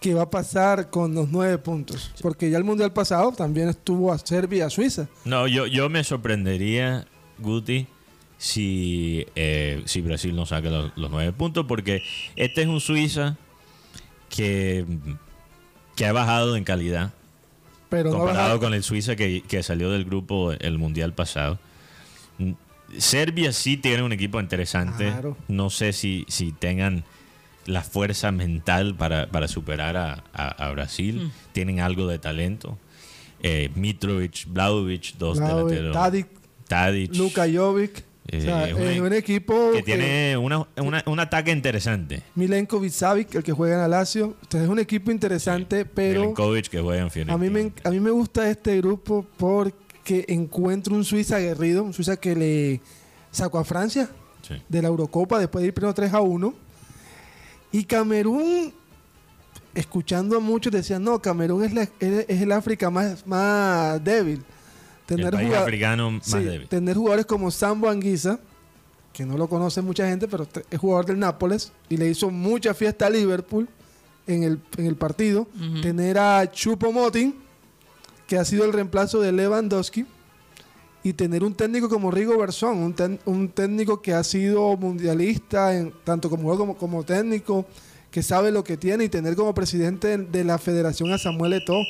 que 0.00 0.12
va 0.12 0.22
a 0.22 0.30
pasar 0.30 0.90
con 0.90 1.14
los 1.14 1.28
nueve 1.30 1.58
puntos. 1.58 2.10
Porque 2.20 2.50
ya 2.50 2.58
el 2.58 2.64
mundial 2.64 2.92
pasado 2.92 3.30
también 3.32 3.68
estuvo 3.68 4.12
a 4.12 4.18
Serbia 4.18 4.58
y 4.58 4.60
a 4.62 4.70
Suiza. 4.70 5.06
No, 5.24 5.46
yo, 5.46 5.66
yo 5.66 5.88
me 5.88 6.02
sorprendería, 6.02 7.06
Guti, 7.38 7.86
si, 8.36 9.24
eh, 9.36 9.82
si 9.86 10.00
Brasil 10.02 10.34
no 10.34 10.44
saca 10.44 10.68
los, 10.68 10.92
los 10.96 11.10
nueve 11.10 11.32
puntos, 11.32 11.66
porque 11.66 12.02
este 12.34 12.62
es 12.62 12.68
un 12.68 12.80
Suiza 12.80 13.36
que, 14.28 14.84
que 15.96 16.06
ha 16.06 16.12
bajado 16.12 16.56
en 16.56 16.62
calidad 16.64 17.12
Pero 17.88 18.10
comparado 18.12 18.60
con 18.60 18.72
el 18.74 18.82
Suiza 18.84 19.16
que, 19.16 19.42
que 19.48 19.62
salió 19.64 19.90
del 19.90 20.04
grupo 20.04 20.52
el 20.52 20.78
mundial 20.78 21.12
pasado. 21.14 21.58
Serbia 22.98 23.52
sí 23.52 23.76
tiene 23.76 24.02
un 24.02 24.12
equipo 24.12 24.40
interesante. 24.40 25.06
Claro. 25.10 25.36
No 25.48 25.70
sé 25.70 25.92
si, 25.92 26.24
si 26.28 26.52
tengan 26.52 27.04
la 27.66 27.82
fuerza 27.82 28.30
mental 28.30 28.94
para, 28.94 29.26
para 29.26 29.48
superar 29.48 29.96
a, 29.96 30.22
a- 30.32 30.66
a 30.68 30.70
Brasil. 30.70 31.24
Mm. 31.24 31.30
Tienen 31.52 31.80
algo 31.80 32.06
de 32.06 32.18
talento. 32.18 32.78
Eh, 33.42 33.70
Mitrovic, 33.74 34.46
Vlahovic, 34.46 35.14
dos 35.18 35.38
Vlahovic, 35.38 35.74
delanteros. 35.74 35.94
Tadic, 35.94 36.26
Tadic, 36.68 37.14
Luka 37.16 37.46
Jovic. 37.52 38.04
Eh, 38.28 38.38
o 38.38 38.40
sea, 38.42 38.68
es 38.68 38.74
un 38.74 38.82
es 38.82 39.00
un 39.00 39.12
equipo 39.12 39.70
que 39.72 39.82
tiene 39.82 40.36
una- 40.36 40.66
una- 40.76 41.02
un 41.06 41.20
ataque 41.20 41.50
interesante. 41.52 42.22
Milenkovic 42.34 42.90
Savic, 42.92 43.34
el 43.36 43.42
que 43.44 43.52
juega 43.52 43.74
en 43.76 43.80
la 43.82 43.88
Lazio. 43.88 44.36
Entonces 44.42 44.62
es 44.62 44.68
un 44.68 44.78
equipo 44.78 45.10
interesante, 45.10 45.84
pero 45.84 46.20
Milinkovic 46.20 46.68
que 46.68 46.80
juega 46.80 47.02
en 47.02 47.10
Fiorentina. 47.10 47.34
a 47.34 47.38
mí, 47.38 47.50
me, 47.50 47.72
a 47.84 47.90
mí 47.90 48.00
me 48.00 48.10
gusta 48.10 48.50
este 48.50 48.76
grupo 48.78 49.24
porque 49.36 50.24
encuentro 50.28 50.94
un 50.94 51.04
Suiza 51.04 51.36
aguerrido, 51.36 51.84
un 51.84 51.92
Suiza 51.92 52.16
que 52.16 52.34
le 52.34 52.80
sacó 53.30 53.58
a 53.58 53.64
Francia 53.64 54.08
Sí. 54.42 54.54
de 54.68 54.82
la 54.82 54.88
Eurocopa 54.88 55.38
después 55.38 55.62
de 55.62 55.68
ir 55.68 55.74
primero 55.74 55.94
3 55.94 56.12
a 56.12 56.20
1. 56.20 56.54
Y 57.72 57.84
Camerún, 57.84 58.72
escuchando 59.74 60.36
a 60.36 60.40
muchos, 60.40 60.72
decían, 60.72 61.02
no, 61.02 61.20
Camerún 61.20 61.64
es, 61.64 61.72
la- 61.74 61.82
es, 62.00 62.24
es 62.28 62.40
el 62.42 62.52
África 62.52 62.90
más, 62.90 63.26
más 63.26 64.02
débil. 64.02 64.42
El 65.14 65.30
país 65.30 65.48
jugad- 65.48 65.62
africano 65.62 66.10
más 66.10 66.24
Sí, 66.26 66.38
débil. 66.40 66.68
tener 66.68 66.96
jugadores 66.96 67.26
como 67.26 67.50
Sambo 67.50 67.88
Anguisa, 67.88 68.38
que 69.12 69.24
no 69.24 69.36
lo 69.38 69.48
conoce 69.48 69.80
mucha 69.82 70.08
gente, 70.08 70.28
pero 70.28 70.46
es 70.70 70.78
jugador 70.78 71.06
del 71.06 71.18
Nápoles 71.18 71.72
y 71.88 71.96
le 71.96 72.08
hizo 72.10 72.30
mucha 72.30 72.74
fiesta 72.74 73.06
a 73.06 73.10
Liverpool 73.10 73.68
en 74.26 74.42
el, 74.42 74.60
en 74.76 74.86
el 74.86 74.96
partido. 74.96 75.46
Tener 75.82 76.18
a 76.18 76.50
Chupo 76.50 76.92
Motin, 76.92 77.34
que 78.26 78.36
ha 78.38 78.44
sido 78.44 78.64
el 78.64 78.72
reemplazo 78.72 79.20
de 79.20 79.32
Lewandowski. 79.32 80.04
Y 81.04 81.12
tener 81.12 81.44
un 81.44 81.54
técnico 81.54 81.88
como 81.88 82.10
Rigo 82.10 82.36
Bersón, 82.36 82.78
un, 82.78 83.18
un 83.26 83.48
técnico 83.50 84.02
que 84.02 84.12
ha 84.12 84.24
sido 84.24 84.76
mundialista, 84.76 85.76
en, 85.76 85.92
tanto 86.02 86.28
como 86.28 86.42
jugador 86.42 86.58
como, 86.66 86.76
como 86.76 87.04
técnico, 87.04 87.64
que 88.10 88.24
sabe 88.24 88.50
lo 88.50 88.64
que 88.64 88.76
tiene, 88.76 89.04
y 89.04 89.08
tener 89.08 89.36
como 89.36 89.54
presidente 89.54 90.08
de, 90.08 90.18
de 90.24 90.42
la 90.42 90.58
federación 90.58 91.12
a 91.12 91.18
Samuel 91.18 91.52
Eto'o. 91.52 91.84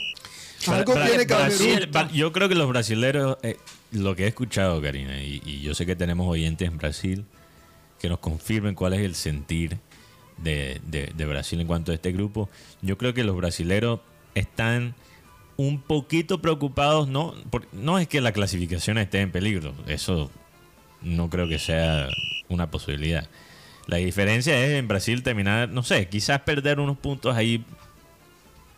Algo 0.69 0.95
tiene 1.09 1.27
Brasil, 1.27 1.91
yo 2.13 2.33
creo 2.33 2.49
que 2.49 2.55
los 2.55 2.69
brasileros, 2.69 3.37
eh, 3.43 3.57
lo 3.93 4.17
que 4.17 4.25
he 4.25 4.29
escuchado, 4.29 4.81
Karina, 4.83 5.23
y, 5.23 5.41
y 5.45 5.61
yo 5.61 5.75
sé 5.75 5.87
que 5.87 5.95
tenemos 5.97 6.27
oyentes 6.29 6.67
en 6.67 6.77
Brasil 6.79 7.25
que 8.01 8.09
nos 8.09 8.19
confirmen 8.19 8.75
cuál 8.75 8.93
es 8.95 9.01
el 9.01 9.15
sentir 9.15 9.79
de, 10.39 10.81
de- 10.87 11.13
de 11.15 11.25
Brasil 11.27 11.61
en 11.61 11.67
cuanto 11.67 11.93
a 11.93 11.95
este 11.95 12.13
grupo. 12.13 12.49
Yo 12.83 12.99
creo 12.99 13.15
que 13.15 13.25
los 13.25 13.37
brasileros 13.37 14.01
están 14.35 14.95
un 15.57 15.81
poquito 15.81 16.43
preocupados, 16.43 17.09
no, 17.09 17.35
por- 17.51 17.67
no 17.73 17.99
es 17.99 18.09
que 18.09 18.21
la 18.21 18.33
clasificación 18.33 18.99
esté 18.99 19.21
en 19.21 19.31
peligro, 19.33 19.75
eso 19.87 20.31
no 21.01 21.31
creo 21.31 21.49
que 21.49 21.59
sea 21.59 22.09
una 22.49 22.71
posibilidad. 22.71 23.29
La 23.87 23.97
diferencia 23.99 24.59
es 24.65 24.73
en 24.73 24.89
Brasil 24.89 25.23
terminar, 25.23 25.69
no 25.69 25.83
sé, 25.83 26.09
quizás 26.09 26.41
perder 26.41 26.81
unos 26.81 26.99
puntos 26.99 27.35
ahí 27.37 27.65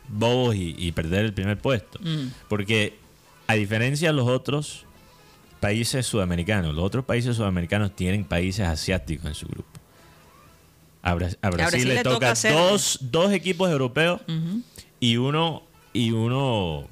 bobos 0.09 0.55
y, 0.57 0.75
y 0.79 0.93
perder 0.93 1.25
el 1.25 1.33
primer 1.35 1.59
puesto. 1.59 1.99
Mm. 2.03 2.29
Porque 2.49 2.97
a 3.47 3.55
diferencia 3.55 4.09
de 4.09 4.15
los 4.15 4.29
otros 4.29 4.85
países 5.61 6.07
sudamericanos, 6.07 6.75
los 6.75 6.85
otros 6.85 7.05
países 7.05 7.37
sudamericanos 7.37 7.95
tienen 7.97 8.25
países 8.25 8.67
asiáticos 8.67 9.27
en 9.27 9.35
su 9.35 9.47
grupo. 9.47 9.69
A, 11.03 11.15
Bra- 11.15 11.37
a 11.43 11.50
Brasil, 11.50 11.71
Brasil 11.71 11.88
le 11.88 11.95
le 11.95 12.03
toca, 12.03 12.35
dos, 12.50 12.99
dos 13.03 13.33
equipos 13.33 13.71
europeos 13.71 14.21
y 15.00 15.17
uno, 15.17 15.62
y 15.93 16.11
uno 16.11 16.87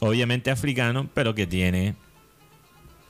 obviamente 0.00 0.50
africano, 0.50 1.08
pero 1.14 1.34
que 1.34 1.46
tiene 1.46 1.94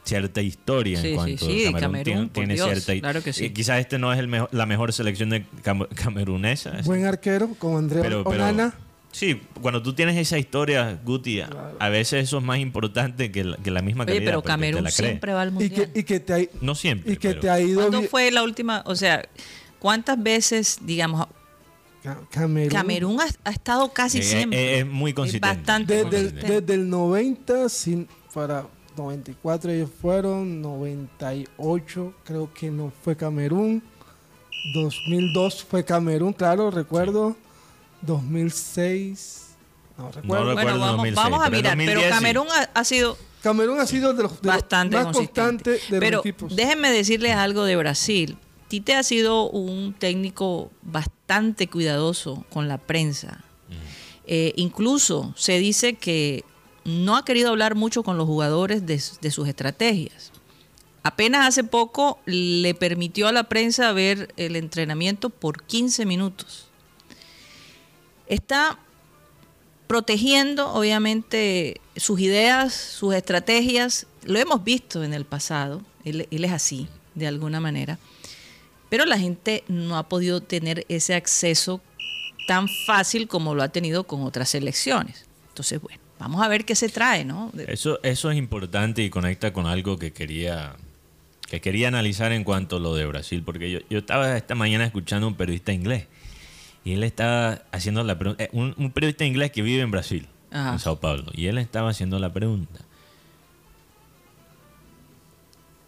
cierta 0.04 0.40
historia 0.42 1.00
Sí, 1.00 1.08
en 1.08 1.12
sí, 1.12 1.14
cuanto 1.16 1.46
sí, 1.46 1.64
Camerún 1.64 1.80
Camerún, 1.80 2.04
tiene, 2.04 2.20
por 2.26 2.32
tiene 2.32 2.54
Dios, 2.54 2.68
cierta 2.84 3.00
claro 3.00 3.22
que 3.22 3.32
sí. 3.32 3.44
eh, 3.44 3.52
quizás 3.52 3.78
este 3.78 3.98
no 3.98 4.12
es 4.12 4.18
el 4.18 4.26
mejo- 4.26 4.48
la 4.50 4.66
mejor 4.66 4.92
selección 4.92 5.30
de 5.30 5.44
cam- 5.62 5.88
camerunesa 5.94 6.72
Buen 6.84 7.04
arquero, 7.04 7.50
como 7.58 7.78
André 7.78 8.00
pero, 8.02 8.24
pero- 8.24 8.42
Onana. 8.42 8.74
Sí, 9.12 9.40
cuando 9.60 9.80
tú 9.82 9.92
tienes 9.94 10.16
esa 10.16 10.36
historia, 10.38 10.98
Guti, 11.04 11.40
a- 11.40 11.72
a 11.78 11.88
veces 11.88 12.24
eso 12.24 12.38
es 12.38 12.44
más 12.44 12.58
importante 12.58 13.30
que 13.30 13.44
la, 13.44 13.56
que 13.58 13.70
la 13.70 13.80
misma 13.82 14.02
Oye, 14.04 14.14
calidad. 14.14 14.32
pero 14.32 14.42
Camerún 14.42 14.90
siempre 14.90 15.32
va 15.32 15.42
al 15.42 15.48
Y 15.50 15.52
mundial. 15.52 15.90
que, 15.92 16.00
y 16.00 16.02
que 16.02 16.18
te 16.20 16.34
ha, 16.34 16.38
No 16.60 16.74
siempre. 16.74 17.12
y 17.12 17.16
que 17.16 17.28
pero- 17.28 17.40
te 17.40 17.50
ha 17.50 17.60
ido 17.60 17.80
¿Cuándo 17.88 18.02
fue 18.08 18.30
la 18.32 18.42
última? 18.42 18.82
O 18.86 18.96
sea, 18.96 19.24
¿cuántas 19.78 20.20
veces, 20.22 20.78
digamos, 20.82 21.26
Ca- 22.02 22.18
Camerún. 22.32 22.72
Camerún 22.72 23.20
ha, 23.20 23.26
ha 23.44 23.50
estado 23.52 23.92
casi 23.92 24.18
Eh, 24.18 24.22
siempre? 24.22 24.58
eh, 24.58 24.78
es 24.80 24.86
muy 24.86 25.12
consistente. 25.12 25.56
bastante 25.56 25.94
Desde, 26.04 26.08
el- 26.18 26.24
consistente. 26.30 26.60
desde 26.60 26.74
el 26.74 26.90
90 26.90 27.68
sin, 27.68 28.08
para 28.34 28.66
94 28.96 29.70
ellos 29.70 29.88
fueron, 30.00 30.60
98 30.60 32.12
creo 32.24 32.52
que 32.52 32.70
no 32.72 32.92
fue 33.04 33.16
Camerún, 33.16 33.82
2002 34.74 35.64
fue 35.64 35.84
Camerún, 35.84 36.32
claro, 36.32 36.70
recuerdo, 36.70 37.36
2006, 38.02 39.56
no 39.98 40.10
recuerdo. 40.12 40.44
No 40.44 40.50
recuerdo. 40.50 40.54
bueno, 40.54 40.78
vamos, 40.78 40.96
2006, 40.96 41.14
vamos 41.16 41.46
a 41.46 41.50
mirar, 41.50 41.76
pero 41.76 42.00
2010 42.00 42.04
sí. 42.04 42.10
Camerún 42.10 42.48
ha, 42.50 42.70
ha 42.74 42.84
sido 42.84 43.18
Camerún 43.42 43.80
ha 43.80 43.86
sido 43.86 44.14
de 44.14 44.22
los, 44.22 44.40
de 44.40 44.46
los 44.46 44.56
bastante 44.56 44.96
más 44.96 45.14
constantes 45.16 45.90
de 45.90 45.98
pero 45.98 46.18
los 46.18 46.26
equipos. 46.26 46.54
déjenme 46.54 46.90
decirles 46.90 47.34
algo 47.34 47.64
de 47.64 47.76
Brasil. 47.76 48.36
Tite 48.68 48.94
ha 48.94 49.02
sido 49.02 49.50
un 49.50 49.92
técnico 49.92 50.70
bastante 50.82 51.66
cuidadoso 51.68 52.44
con 52.50 52.68
la 52.68 52.78
prensa. 52.78 53.44
Eh, 54.24 54.52
incluso 54.56 55.34
se 55.36 55.58
dice 55.58 55.94
que 55.94 56.44
no 56.84 57.16
ha 57.16 57.24
querido 57.24 57.50
hablar 57.50 57.74
mucho 57.74 58.04
con 58.04 58.16
los 58.16 58.26
jugadores 58.26 58.86
de, 58.86 59.02
de 59.20 59.30
sus 59.30 59.48
estrategias. 59.48 60.30
Apenas 61.02 61.48
hace 61.48 61.64
poco 61.64 62.20
le 62.24 62.74
permitió 62.74 63.26
a 63.26 63.32
la 63.32 63.44
prensa 63.44 63.92
ver 63.92 64.32
el 64.36 64.54
entrenamiento 64.54 65.28
por 65.28 65.64
15 65.64 66.06
minutos. 66.06 66.70
Está 68.32 68.78
protegiendo, 69.86 70.72
obviamente, 70.72 71.82
sus 71.96 72.18
ideas, 72.18 72.72
sus 72.72 73.14
estrategias. 73.14 74.06
Lo 74.24 74.38
hemos 74.38 74.64
visto 74.64 75.04
en 75.04 75.12
el 75.12 75.26
pasado. 75.26 75.82
Él, 76.06 76.26
es 76.30 76.50
así, 76.50 76.88
de 77.14 77.26
alguna 77.26 77.60
manera. 77.60 77.98
Pero 78.88 79.04
la 79.04 79.18
gente 79.18 79.64
no 79.68 79.98
ha 79.98 80.08
podido 80.08 80.40
tener 80.40 80.86
ese 80.88 81.14
acceso 81.14 81.82
tan 82.46 82.68
fácil 82.86 83.28
como 83.28 83.54
lo 83.54 83.62
ha 83.62 83.68
tenido 83.68 84.04
con 84.04 84.22
otras 84.22 84.48
selecciones. 84.48 85.26
Entonces, 85.48 85.82
bueno, 85.82 86.00
vamos 86.18 86.40
a 86.40 86.48
ver 86.48 86.64
qué 86.64 86.74
se 86.74 86.88
trae, 86.88 87.26
¿no? 87.26 87.52
Eso, 87.68 88.00
eso 88.02 88.30
es 88.30 88.38
importante 88.38 89.02
y 89.02 89.10
conecta 89.10 89.52
con 89.52 89.66
algo 89.66 89.98
que 89.98 90.14
quería, 90.14 90.74
que 91.50 91.60
quería 91.60 91.88
analizar 91.88 92.32
en 92.32 92.44
cuanto 92.44 92.76
a 92.76 92.80
lo 92.80 92.94
de 92.94 93.04
Brasil, 93.04 93.42
porque 93.44 93.70
yo, 93.70 93.80
yo 93.90 93.98
estaba 93.98 94.38
esta 94.38 94.54
mañana 94.54 94.86
escuchando 94.86 95.26
a 95.26 95.28
un 95.28 95.36
periodista 95.36 95.74
inglés 95.74 96.06
y 96.84 96.94
él 96.94 97.04
estaba 97.04 97.62
haciendo 97.72 98.02
la 98.04 98.18
pregunta, 98.18 98.44
eh, 98.44 98.48
un, 98.52 98.74
un 98.76 98.90
periodista 98.90 99.24
inglés 99.24 99.50
que 99.52 99.62
vive 99.62 99.82
en 99.82 99.90
Brasil, 99.90 100.26
Ajá. 100.50 100.72
en 100.72 100.78
Sao 100.78 100.98
Paulo, 101.00 101.26
y 101.34 101.46
él 101.46 101.58
estaba 101.58 101.90
haciendo 101.90 102.18
la 102.18 102.32
pregunta. 102.32 102.80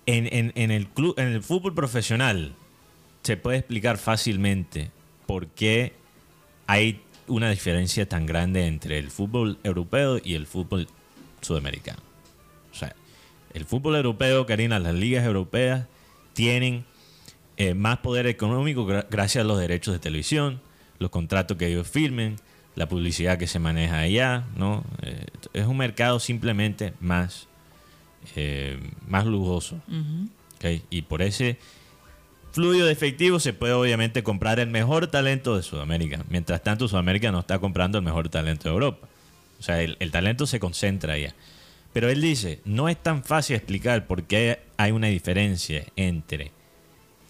en, 0.07 0.29
en- 0.33 0.53
en 0.55 0.71
el 0.71 0.87
club, 0.89 1.15
en 1.19 1.29
el 1.29 1.43
fútbol 1.43 1.75
profesional 1.75 2.53
se 3.23 3.37
puede 3.37 3.59
explicar 3.59 3.97
fácilmente 3.97 4.91
por 5.27 5.47
qué 5.49 5.95
hay 6.67 7.01
una 7.27 7.49
diferencia 7.51 8.07
tan 8.07 8.27
grande 8.27 8.67
entre 8.67 8.99
el 8.99 9.11
fútbol 9.11 9.59
europeo 9.65 10.21
y 10.23 10.35
el 10.35 10.47
fútbol 10.47 10.89
sudamericano. 11.41 12.03
O 12.71 12.75
sea, 12.77 12.95
el 13.55 13.65
fútbol 13.65 13.97
europeo, 13.97 14.45
Karina, 14.45 14.79
las 14.79 14.95
ligas 14.95 15.25
europeas 15.25 15.87
tienen 16.35 16.85
eh, 17.57 17.73
más 17.73 17.99
poder 17.99 18.27
económico 18.27 18.87
gra- 18.87 19.07
gracias 19.11 19.43
a 19.43 19.49
los 19.49 19.59
derechos 19.59 19.95
de 19.95 20.01
televisión, 20.01 20.61
los 20.99 21.11
contratos 21.11 21.57
que 21.57 21.67
ellos 21.67 21.89
firmen, 21.89 22.37
la 22.77 22.89
publicidad 22.89 23.39
que 23.39 23.47
se 23.47 23.59
maneja 23.59 23.99
allá, 23.99 24.45
¿no? 24.57 24.85
Eh, 25.03 25.27
es 25.53 25.67
un 25.67 25.77
mercado 25.77 26.19
simplemente 26.19 26.93
más, 27.01 27.47
eh, 28.37 28.79
más 29.07 29.27
lujoso. 29.27 29.81
Y 30.89 31.03
por 31.03 31.21
ese 31.21 31.59
fluido 32.53 32.87
de 32.87 32.93
efectivo 32.93 33.39
se 33.39 33.53
puede 33.53 33.75
obviamente 33.75 34.23
comprar 34.23 34.59
el 34.61 34.69
mejor 34.69 35.09
talento 35.09 35.57
de 35.57 35.63
Sudamérica. 35.63 36.25
Mientras 36.31 36.63
tanto, 36.63 36.89
Sudamérica 36.89 37.31
no 37.31 37.41
está 37.41 37.59
comprando 37.59 37.99
el 37.99 38.05
mejor 38.05 38.31
talento 38.31 38.65
de 38.65 38.73
Europa. 38.73 39.07
O 39.61 39.63
sea, 39.63 39.83
el, 39.83 39.99
el 40.01 40.11
talento 40.11 40.47
se 40.47 40.61
concentra 40.61 41.15
allá. 41.15 41.35
Pero 41.93 42.09
él 42.09 42.23
dice, 42.23 42.61
no 42.65 42.89
es 42.89 42.97
tan 43.01 43.25
fácil 43.25 43.57
explicar 43.57 44.07
por 44.07 44.23
qué 44.23 44.61
hay 44.79 44.93
una 44.93 45.09
diferencia 45.09 45.85
entre 45.97 46.51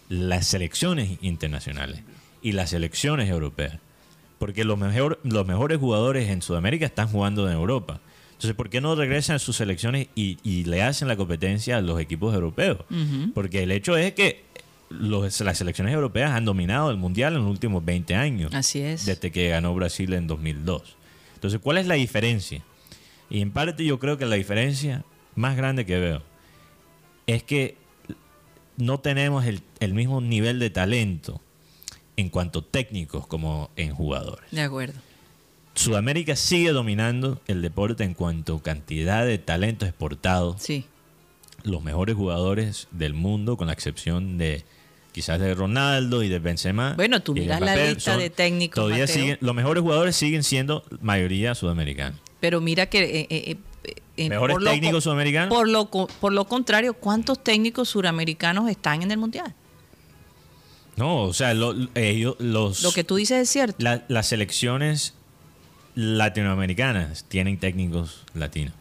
las 0.07 0.47
selecciones 0.47 1.17
internacionales 1.21 2.03
y 2.45 2.51
las 2.53 2.69
selecciones 2.69 3.29
europeas. 3.29 3.79
Porque 4.39 4.63
los, 4.63 4.77
mejor- 4.77 5.19
los 5.23 5.47
mejores 5.47 5.77
jugadores 5.79 6.29
en 6.29 6.41
Sudamérica 6.41 6.85
están 6.85 7.07
jugando 7.07 7.47
en 7.47 7.53
Europa. 7.53 7.99
Entonces, 8.33 8.53
¿por 8.53 8.69
qué 8.69 8.81
no 8.81 8.95
regresan 8.95 9.37
a 9.37 9.39
sus 9.39 9.55
selecciones 9.55 10.09
y, 10.13 10.37
y 10.43 10.65
le 10.65 10.83
hacen 10.83 11.07
la 11.07 11.15
competencia 11.15 11.77
a 11.77 11.81
los 11.81 11.99
equipos 11.99 12.33
europeos? 12.35 12.79
Porque 13.33 13.63
el 13.63 13.71
hecho 13.71 13.95
es 13.97 14.13
que 14.13 14.43
los- 14.89 15.39
las 15.41 15.57
selecciones 15.57 15.93
europeas 15.93 16.31
han 16.31 16.45
dominado 16.45 16.91
el 16.91 16.97
Mundial 16.97 17.33
en 17.33 17.39
los 17.41 17.49
últimos 17.49 17.83
20 17.83 18.13
años. 18.15 18.53
Así 18.53 18.81
es. 18.81 19.05
Desde 19.05 19.31
que 19.31 19.49
ganó 19.49 19.73
Brasil 19.73 20.13
en 20.13 20.27
2002. 20.27 20.95
Entonces, 21.35 21.59
¿cuál 21.63 21.77
es 21.79 21.87
la 21.87 21.95
diferencia? 21.95 22.61
Y 23.29 23.41
en 23.41 23.51
parte 23.51 23.83
yo 23.85 23.97
creo 23.99 24.17
que 24.17 24.25
la 24.27 24.35
diferencia 24.35 25.03
más 25.35 25.55
grande 25.57 25.85
que 25.85 25.97
veo 25.97 26.21
es 27.25 27.41
que 27.41 27.77
no 28.77 28.99
tenemos 28.99 29.45
el, 29.45 29.61
el 29.79 29.93
mismo 29.93 30.21
nivel 30.21 30.59
de 30.59 30.69
talento 30.69 31.41
en 32.17 32.29
cuanto 32.29 32.63
técnicos 32.63 33.27
como 33.27 33.69
en 33.75 33.93
jugadores. 33.93 34.49
De 34.51 34.61
acuerdo. 34.61 34.99
Sudamérica 35.73 36.35
sigue 36.35 36.71
dominando 36.71 37.41
el 37.47 37.61
deporte 37.61 38.03
en 38.03 38.13
cuanto 38.13 38.55
a 38.55 38.63
cantidad 38.63 39.25
de 39.25 39.37
talento 39.37 39.85
exportado. 39.85 40.55
Sí. 40.57 40.85
Los 41.63 41.83
mejores 41.83 42.15
jugadores 42.15 42.87
del 42.91 43.13
mundo, 43.13 43.57
con 43.57 43.67
la 43.67 43.73
excepción 43.73 44.37
de 44.37 44.63
quizás 45.11 45.39
de 45.39 45.53
Ronaldo 45.53 46.23
y 46.23 46.29
de 46.29 46.39
Benzema. 46.39 46.93
Bueno, 46.95 47.21
tú 47.21 47.33
miras 47.33 47.59
la 47.59 47.75
lista 47.75 48.11
son- 48.11 48.19
de 48.19 48.29
técnicos, 48.29 48.75
Todavía 48.75 49.03
Mateo. 49.05 49.15
siguen, 49.15 49.37
los 49.41 49.55
mejores 49.55 49.81
jugadores 49.81 50.15
siguen 50.15 50.43
siendo 50.43 50.83
mayoría 51.01 51.55
sudamericanos. 51.55 52.19
Pero 52.39 52.61
mira 52.61 52.85
que... 52.85 52.99
eh, 53.03 53.27
eh, 53.29 53.57
eh, 53.83 53.95
eh, 54.17 54.29
¿Mejores 54.29 54.55
por 54.55 54.63
lo 54.63 54.71
técnicos 54.71 54.97
co- 54.97 55.01
sudamericanos? 55.01 55.49
Por 55.49 55.67
lo, 55.67 55.85
por 55.89 56.31
lo 56.33 56.45
contrario, 56.45 56.93
¿cuántos 56.93 57.43
técnicos 57.43 57.89
suramericanos 57.89 58.69
están 58.69 59.01
en 59.01 59.11
el 59.11 59.17
Mundial? 59.17 59.53
No, 60.97 61.23
o 61.23 61.33
sea, 61.33 61.53
lo- 61.53 61.75
ellos, 61.95 62.35
los, 62.39 62.81
Lo 62.83 62.91
que 62.91 63.03
tú 63.03 63.15
dices 63.17 63.37
es 63.43 63.49
cierto. 63.49 63.75
la- 63.83 64.03
las 64.07 64.27
selecciones 64.27 65.13
latinoamericanas 65.95 67.25
tienen 67.25 67.57
técnicos 67.59 68.23
latinos. 68.33 68.73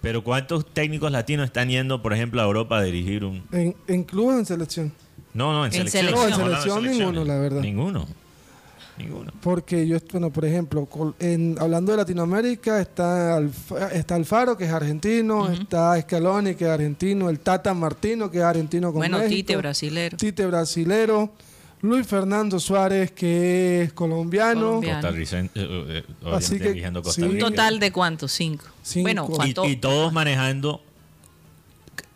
Pero 0.00 0.24
¿cuántos 0.24 0.66
técnicos 0.72 1.12
latinos 1.12 1.46
están 1.46 1.68
yendo, 1.68 2.02
por 2.02 2.12
ejemplo, 2.12 2.40
a 2.40 2.44
Europa 2.44 2.78
a 2.78 2.82
dirigir 2.82 3.24
un... 3.24 3.44
En, 3.52 3.76
en 3.86 4.02
clubes 4.04 4.34
o 4.36 4.38
en 4.40 4.46
selección. 4.46 4.92
No, 5.32 5.52
no, 5.52 5.64
en, 5.66 5.72
En 5.74 5.88
selección. 5.88 6.06
selección. 6.06 6.30
No, 6.30 6.36
en 6.56 6.60
selección 6.62 6.84
ninguno, 6.98 7.24
la 7.24 7.38
verdad. 7.38 7.60
Ninguno. 7.60 8.08
Ninguno. 8.98 9.32
Porque 9.40 9.86
yo, 9.88 9.96
bueno, 10.12 10.30
por 10.30 10.44
ejemplo, 10.44 10.86
en, 11.18 11.56
hablando 11.58 11.92
de 11.92 11.98
Latinoamérica, 11.98 12.80
está, 12.80 13.36
Alfa- 13.38 13.88
está 13.92 14.14
Alfaro, 14.16 14.56
que 14.56 14.64
es 14.64 14.70
argentino, 14.70 15.50
está 15.50 15.98
Scaloni, 16.00 16.54
que 16.54 16.64
es 16.64 16.70
argentino, 16.70 17.30
el 17.30 17.40
Tata 17.40 17.72
Martino, 17.72 18.30
que 18.30 18.38
es 18.38 18.44
argentino 18.44 18.88
con 18.92 18.98
Bueno, 19.00 19.18
México, 19.18 19.34
Tite, 19.36 19.56
brasilero. 19.56 20.16
Tite 20.18 20.46
brasilero, 20.46 21.32
Luis 21.80 22.06
Fernando 22.06 22.60
Suárez, 22.60 23.10
que 23.12 23.82
es 23.82 23.92
colombiano. 23.94 24.80
Costarricense, 24.82 25.50
eh, 25.58 25.64
eh, 25.64 26.04
obviamente 26.20 26.36
Así 26.36 26.58
que, 26.58 26.68
dirigiendo 26.68 27.02
Costa 27.02 27.20
sí. 27.22 27.26
¿Un 27.26 27.32
Rica. 27.34 27.46
total 27.46 27.80
de 27.80 27.92
cuántos? 27.92 28.30
Cinco. 28.32 28.66
Cinco. 28.82 29.04
Bueno, 29.04 29.26
Y, 29.30 29.34
¿cuánto? 29.34 29.64
y 29.68 29.76
todos 29.76 30.12
manejando 30.12 30.82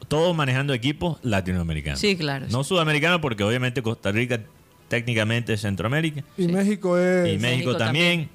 todos 0.09 0.37
manejando 0.37 0.73
equipos 0.73 1.19
latinoamericanos. 1.23 1.99
Sí, 1.99 2.17
claro, 2.17 2.47
No 2.51 2.63
sudamericanos 2.63 3.21
porque 3.21 3.43
obviamente 3.43 3.83
Costa 3.83 4.13
Rica 4.13 4.41
técnicamente 4.89 5.53
es 5.55 5.61
Centroamérica 5.63 6.23
y 6.39 6.49
México 6.49 6.99
es... 6.99 7.29
y 7.29 7.39
México, 7.39 7.43
México 7.71 7.77
también, 7.77 8.29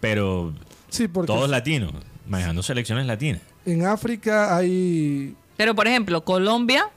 pero 0.00 0.52
sí, 0.88 1.08
porque 1.08 1.26
todos 1.28 1.48
latinos, 1.48 1.92
manejando 2.28 2.62
selecciones 2.62 3.06
latinas. 3.06 3.40
en 3.64 3.84
África 3.86 4.56
hay... 4.56 5.34
Pero, 5.56 5.74
por 5.74 5.86
ejemplo, 5.86 6.22
Colombia, 6.24 6.88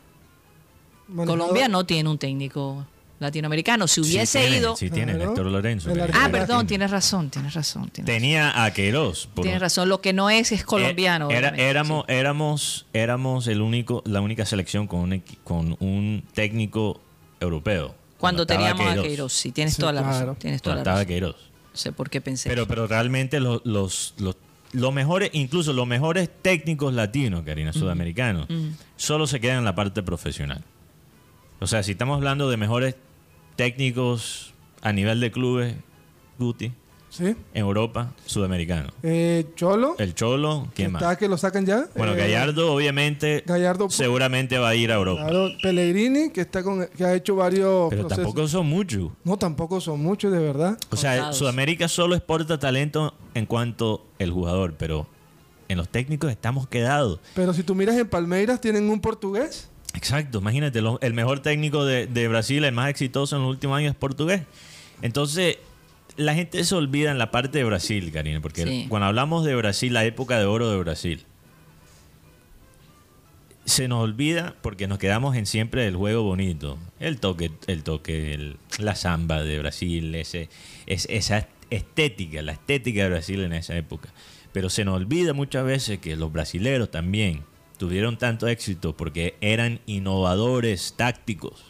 manejador- 1.10 1.26
Colombia 1.28 1.68
no 1.70 1.86
tiene 1.86 2.10
un 2.10 2.18
técnico 2.18 2.86
latinoamericano. 3.20 3.88
Si 3.88 4.02
hubiese 4.02 4.40
sí 4.40 4.46
tiene, 4.46 4.58
ido... 4.58 4.76
Sí 4.76 4.90
tiene. 4.90 5.12
Héctor 5.14 5.46
Lorenzo. 5.48 5.92
Ah, 6.14 6.30
perdón, 6.32 6.68
tienes 6.68 6.92
razón, 6.92 7.30
tienes 7.30 7.54
razón. 7.54 7.90
Tienes, 7.90 8.14
Tenía 8.14 8.64
a 8.64 8.72
Queiroz. 8.74 9.28
por- 9.34 9.44
tienes 9.44 9.62
razón. 9.62 9.88
Lo 9.90 10.02
que 10.02 10.14
no 10.14 10.30
es 10.30 10.52
es 10.52 10.64
colombiano. 10.64 11.30
Eh, 11.30 11.36
Era- 11.36 11.50
obviamente, 11.50 11.70
éramos, 11.70 12.06
sí. 12.08 12.14
éramos, 12.14 12.86
éramos 12.94 13.48
el 13.48 13.62
único, 13.62 14.04
la 14.06 14.22
única 14.22 14.46
selección 14.46 14.88
con 14.88 15.00
un, 15.02 15.24
con 15.44 15.76
un 15.80 16.24
técnico 16.34 17.02
europeo. 17.40 17.96
Cuando 18.20 18.46
teníamos 18.46 18.86
a 18.86 19.02
Queiroz. 19.02 19.34
Sí, 19.34 19.52
tienes 19.52 19.74
Sí, 19.76 19.80
toda 19.82 19.94
la 19.94 20.04
razón. 20.04 20.36
Tienes 20.36 20.62
toda 20.62 20.76
Cuando 20.76 20.78
la 20.78 20.82
estaba 20.82 20.96
razón. 20.98 21.08
Queiroz. 21.08 21.36
No 21.72 21.78
sé 21.78 21.92
por 21.92 22.10
qué 22.10 22.22
pensé. 22.22 22.50
Pero, 22.50 22.68
pero 22.68 22.86
realmente 22.86 23.40
los, 23.40 23.62
los, 23.64 24.14
los, 24.18 24.36
los 24.74 24.94
mejores, 24.94 25.30
incluso 25.34 25.74
los 25.74 25.88
mejores 25.88 26.30
técnicos 26.42 26.94
latinos, 26.94 27.44
Karina, 27.46 27.74
sudamericanos, 27.74 28.48
solo 28.98 29.26
se 29.28 29.40
quedan 29.40 29.60
en 29.60 29.66
la 29.66 29.76
parte 29.76 30.04
profesional. 30.04 30.64
O 31.60 31.68
sea, 31.68 31.82
si 31.84 31.92
estamos 31.94 32.18
hablando 32.18 32.50
de 32.50 32.58
mejores 32.58 32.96
técnicos 33.56 34.54
a 34.82 34.92
nivel 34.94 35.20
de 35.20 35.32
clubes, 35.32 35.76
Guti, 36.38 36.72
Sí. 37.10 37.26
en 37.26 37.36
Europa, 37.54 38.12
sudamericano. 38.26 38.90
Eh, 39.02 39.46
Cholo, 39.56 39.96
El 39.98 40.14
Cholo, 40.14 40.68
que 40.70 40.84
¿quién 40.84 40.92
más? 40.92 41.02
está 41.02 41.18
que 41.18 41.28
lo 41.28 41.38
sacan 41.38 41.66
ya. 41.66 41.88
Bueno, 41.96 42.14
Eh, 42.14 42.18
Gallardo, 42.18 42.72
obviamente, 42.74 43.44
Gallardo, 43.48 43.90
seguramente 43.90 44.58
va 44.60 44.70
a 44.70 44.76
ir 44.76 44.92
a 44.92 44.96
Europa. 44.96 45.24
Claro, 45.24 45.50
Pellegrini, 45.62 46.30
que 46.30 46.42
está 46.42 46.62
con, 46.64 46.86
que 46.88 47.04
ha 47.04 47.16
hecho 47.16 47.36
varios 47.36 47.90
Pero 47.90 48.04
procesos. 48.04 48.24
tampoco 48.24 48.48
son 48.48 48.68
muchos. 48.68 49.10
No, 49.24 49.38
tampoco 49.38 49.82
son 49.82 50.02
muchos, 50.04 50.32
de 50.32 50.40
verdad. 50.40 50.78
O 50.92 50.96
sea, 50.96 51.14
Contados. 51.14 51.38
Sudamérica 51.38 51.88
solo 51.88 52.16
exporta 52.16 52.60
talento 52.60 53.16
en 53.34 53.46
cuanto 53.48 54.06
el 54.20 54.32
jugador, 54.32 54.76
pero 54.78 55.08
en 55.68 55.78
los 55.78 55.90
técnicos 55.90 56.30
estamos 56.32 56.68
quedados. 56.68 57.20
Pero 57.34 57.54
si 57.54 57.64
tú 57.64 57.74
miras 57.76 57.98
en 57.98 58.08
Palmeiras, 58.08 58.62
tienen 58.62 58.90
un 58.90 59.02
portugués. 59.02 59.70
Exacto, 59.96 60.38
imagínate, 60.40 60.80
lo- 60.82 61.00
el 61.02 61.16
mejor 61.16 61.40
técnico 61.40 61.84
de, 61.86 62.06
de 62.06 62.28
Brasil, 62.28 62.64
el 62.64 62.72
más 62.72 62.90
exitoso 62.90 63.36
en 63.36 63.42
los 63.42 63.50
últimos 63.52 63.78
años 63.78 63.92
es 63.94 63.98
portugués. 63.98 64.44
Entonces, 65.02 65.58
la 66.20 66.36
gente 66.36 66.64
se 66.64 66.76
olvida 66.76 67.12
en 67.12 67.18
la 67.18 67.32
parte 67.32 67.58
de 67.58 67.64
Brasil, 67.64 68.12
Karina, 68.12 68.42
porque 68.42 68.64
Sí. 68.66 68.86
cuando 68.90 69.08
hablamos 69.08 69.46
de 69.46 69.56
Brasil, 69.56 69.94
la 69.94 70.06
época 70.06 70.38
de 70.40 70.46
oro 70.46 70.70
de 70.70 70.78
Brasil, 70.78 71.26
se 73.66 73.88
nos 73.88 74.02
olvida 74.04 74.56
porque 74.62 74.88
nos 74.88 74.98
quedamos 74.98 75.36
en 75.36 75.46
siempre 75.46 75.86
el 75.88 75.96
juego 75.96 76.24
bonito. 76.24 76.78
El 77.00 77.20
toque, 77.20 77.52
el 77.68 77.84
toque, 77.84 78.34
el- 78.34 78.58
la 78.80 78.96
samba 78.96 79.44
de 79.44 79.60
Brasil, 79.60 80.14
ese, 80.16 80.50
es, 80.88 81.06
esa 81.10 81.48
estética, 81.70 82.42
la 82.42 82.54
estética 82.54 83.04
de 83.04 83.10
Brasil 83.10 83.42
en 83.42 83.54
esa 83.54 83.78
época. 83.78 84.10
Pero 84.54 84.70
se 84.72 84.86
nos 84.86 84.96
olvida 84.96 85.34
muchas 85.34 85.64
veces 85.66 86.00
que 86.00 86.16
los 86.16 86.32
brasileros 86.32 86.90
también 86.90 87.44
tuvieron 87.78 88.18
tanto 88.18 88.48
éxito 88.48 88.98
porque 88.98 89.36
eran 89.40 89.80
innovadores 89.86 90.96
tácticos. 90.98 91.64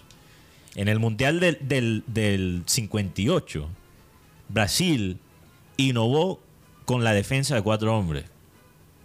En 0.75 0.87
el 0.87 0.99
Mundial 0.99 1.41
del, 1.41 1.57
del, 1.61 2.03
del 2.07 2.63
58, 2.65 3.67
Brasil 4.49 5.17
innovó 5.77 6.39
con 6.85 7.03
la 7.03 7.13
defensa 7.13 7.55
de 7.55 7.61
cuatro 7.61 7.97
hombres, 7.97 8.25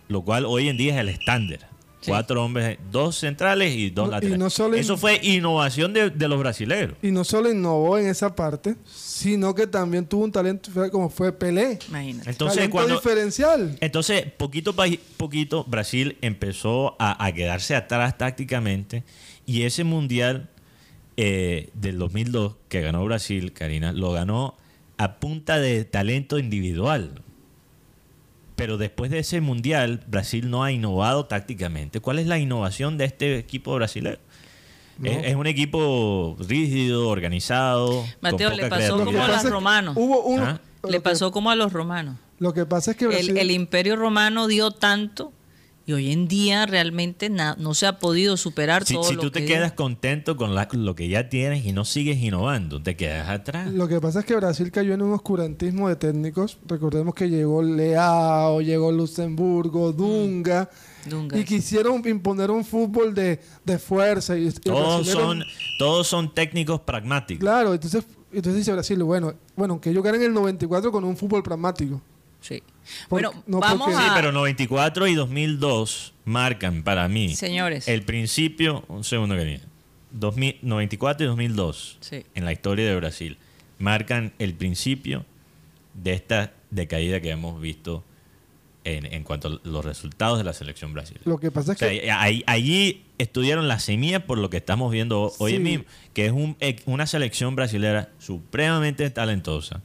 lo 0.09 0.23
cual 0.23 0.45
hoy 0.47 0.69
en 0.69 0.77
día 0.77 0.95
es 0.95 1.01
el 1.01 1.09
estándar. 1.09 1.69
Sí. 2.01 2.11
Cuatro 2.11 2.45
hombres, 2.45 2.79
dos 2.93 3.17
centrales 3.17 3.75
y 3.75 3.89
dos 3.89 4.05
No- 4.07 4.11
y 4.11 4.15
laterales. 4.17 4.39
no 4.39 4.51
solo 4.51 4.77
Eso 4.77 4.99
fue 4.99 5.19
innovación 5.23 5.95
de, 5.95 6.11
de 6.11 6.29
los 6.29 6.39
brasileños. 6.39 6.93
Y 7.01 7.11
no 7.11 7.25
solo 7.25 7.51
innovó 7.51 7.97
en 7.97 8.09
esa 8.09 8.35
parte, 8.35 8.77
sino 8.85 9.55
que 9.55 9.67
también 9.67 10.05
tuvo 10.07 10.25
un 10.25 10.31
talento 10.33 10.71
como 10.93 11.09
fue 11.09 11.33
Pelé. 11.33 11.79
Imagínate. 11.89 12.29
Entonces, 12.29 12.57
talento 12.57 12.73
cuando, 12.77 12.95
diferencial. 12.97 13.79
entonces 13.81 14.27
poquito 14.37 14.75
a 14.77 14.85
poquito, 15.17 15.65
Brasil 15.65 16.19
empezó 16.21 16.95
a, 16.99 17.25
a 17.25 17.33
quedarse 17.33 17.75
atrás 17.75 18.19
tácticamente 18.19 19.03
y 19.47 19.63
ese 19.63 19.83
mundial 19.85 20.51
eh, 21.17 21.71
del 21.73 21.99
2002 21.99 22.57
que 22.69 22.83
ganó 22.83 23.03
Brasil, 23.07 23.55
Karina, 23.55 23.93
lo 23.93 24.13
ganó 24.13 24.57
a 24.99 25.17
punta 25.17 25.59
de 25.59 25.85
talento 25.85 26.39
individual. 26.39 27.21
Pero 28.57 28.79
después 28.79 29.11
de 29.11 29.19
ese 29.19 29.41
mundial, 29.41 30.03
Brasil 30.07 30.49
no 30.49 30.63
ha 30.63 30.71
innovado 30.71 31.27
tácticamente. 31.27 32.01
¿Cuál 32.01 32.21
es 32.21 32.27
la 32.27 32.39
innovación 32.39 32.97
de 32.99 33.05
este 33.07 33.37
equipo 33.39 33.75
brasileño? 33.75 34.19
Es, 35.03 35.27
es 35.27 35.35
un 35.35 35.49
equipo 35.49 36.37
rígido, 36.39 37.09
organizado. 37.09 38.05
Mateo, 38.21 38.51
con 38.51 38.59
le 38.59 38.69
pasó 38.69 39.05
como 39.05 39.21
a 39.25 39.29
los 39.29 39.51
romanos. 39.51 39.97
Hubo 39.99 40.23
un, 40.23 40.41
¿Ah? 40.41 40.61
lo 40.85 40.91
Le 40.91 40.99
que- 40.99 41.03
pasó 41.03 41.33
como 41.33 41.51
a 41.51 41.57
los 41.57 41.73
romanos. 41.73 42.17
Lo 42.39 42.55
que 42.55 42.65
pasa 42.65 42.93
es 42.93 42.97
que 42.97 43.07
Brasil, 43.09 43.31
El, 43.31 43.39
el 43.39 43.51
imperio 43.51 43.97
romano 43.97 44.47
dio 44.47 44.71
tanto 44.71 45.33
y 45.87 45.93
hoy 45.93 46.13
en 46.13 46.29
día 46.29 46.65
realmente 46.67 47.29
na- 47.29 47.57
no 47.59 47.75
se 47.75 47.87
ha 47.87 47.99
podido 47.99 48.37
superar 48.39 48.85
Si, 48.85 48.95
todo 48.95 49.05
si 49.05 49.15
lo 49.17 49.21
tú 49.21 49.31
te 49.31 49.41
que 49.41 49.47
quedas 49.47 49.73
contento 49.73 50.37
con 50.37 50.55
la- 50.55 50.67
lo 50.73 50.95
que 50.95 51.09
ya 51.09 51.29
tienes 51.29 51.65
y 51.67 51.73
no 51.73 51.85
sigues 51.85 52.17
innovando, 52.19 52.83
te 52.83 52.97
quedas 52.97 53.29
atrás. 53.29 53.71
lo 53.73 53.87
que 53.87 54.01
pasa 54.01 54.21
es 54.21 54.25
que 54.25 54.35
Brasil 54.35 54.71
cayó 54.71 54.95
en 54.95 55.03
un 55.03 55.13
oscurantismo 55.13 55.89
de 55.89 55.97
técnicos. 55.97 56.59
Recordemos 56.67 57.15
que 57.15 57.29
llegó 57.29 57.63
Leao, 57.63 58.61
llegó 58.63 58.91
Luxemburgo, 58.93 59.93
Dunga. 59.93 60.71
Dunga, 61.07 61.39
Y 61.39 61.45
quisieron 61.45 62.03
imponer 62.09 62.51
un 62.51 62.65
fútbol 62.65 63.13
de, 63.15 63.39
de 63.65 63.79
fuerza. 63.79 64.39
Y, 64.39 64.47
y 64.49 64.53
Todos 64.53 65.07
son, 65.07 65.45
todos 65.79 66.07
son 66.07 66.33
técnicos 66.33 66.81
pragmáticos. 66.81 67.41
Claro, 67.41 67.75
entonces, 67.75 68.05
entonces 68.33 68.57
dice 68.61 68.73
Brasil, 68.73 69.03
bueno, 69.03 69.35
bueno, 69.55 69.79
que 69.81 69.91
ellos 69.91 70.03
ganen 70.03 70.23
el 70.23 70.33
94 70.33 70.91
con 70.91 71.05
un 71.05 71.15
fútbol 71.17 71.43
pragmático. 71.43 72.01
Sí. 72.41 72.63
Bueno, 73.09 73.33
no, 73.47 73.61
vamos 73.61 73.89
porque- 73.89 73.97
Sí, 74.03 74.09
a... 74.11 74.15
pero 74.15 74.33
94 74.33 75.07
y 75.09 75.15
2002 75.15 76.15
marcan 76.25 76.83
para 76.83 77.09
mí 77.09 77.35
Señores. 77.35 77.89
el 77.89 78.03
principio, 78.03 78.85
un 78.89 79.05
segundo 79.05 79.35
que 79.37 79.61
2000, 80.13 80.59
94 80.63 81.25
y 81.25 81.29
2002 81.29 81.99
Sí. 82.01 82.25
en 82.35 82.45
la 82.45 82.53
historia 82.53 82.87
de 82.89 82.97
Brasil 82.97 83.37
marcan 83.79 84.33
el 84.39 84.55
principio 84.55 85.25
de 85.95 86.13
esta 86.15 86.53
decaída 86.71 87.21
que 87.21 87.31
hemos 87.31 87.61
visto 87.61 88.05
en, 88.85 89.07
en 89.07 89.23
cuanto 89.25 89.49
a 89.49 89.61
los 89.69 89.85
resultados 89.85 90.37
de 90.39 90.45
la 90.45 90.53
selección 90.53 90.93
brasileña. 90.93 91.23
Lo 91.25 91.39
que 91.39 91.51
pasa 91.51 91.71
O 91.71 91.73
es 91.73 91.79
sea, 91.79 91.89
que 91.89 92.11
ahí- 92.11 92.45
allí 92.47 93.03
estudiaron 93.19 93.67
la 93.67 93.79
semilla 93.79 94.27
por 94.27 94.37
lo 94.39 94.51
que 94.51 94.59
estamos 94.59 94.93
viendo 94.93 95.23
ho- 95.23 95.33
hoy 95.39 95.53
Sí. 95.53 95.59
mismo, 95.59 95.85
que 96.13 96.27
es 96.27 96.33
un, 96.33 96.57
una 96.85 97.07
selección 97.07 97.57
brasilera 97.57 98.11
supremamente 98.19 99.09
talentosa, 99.11 99.81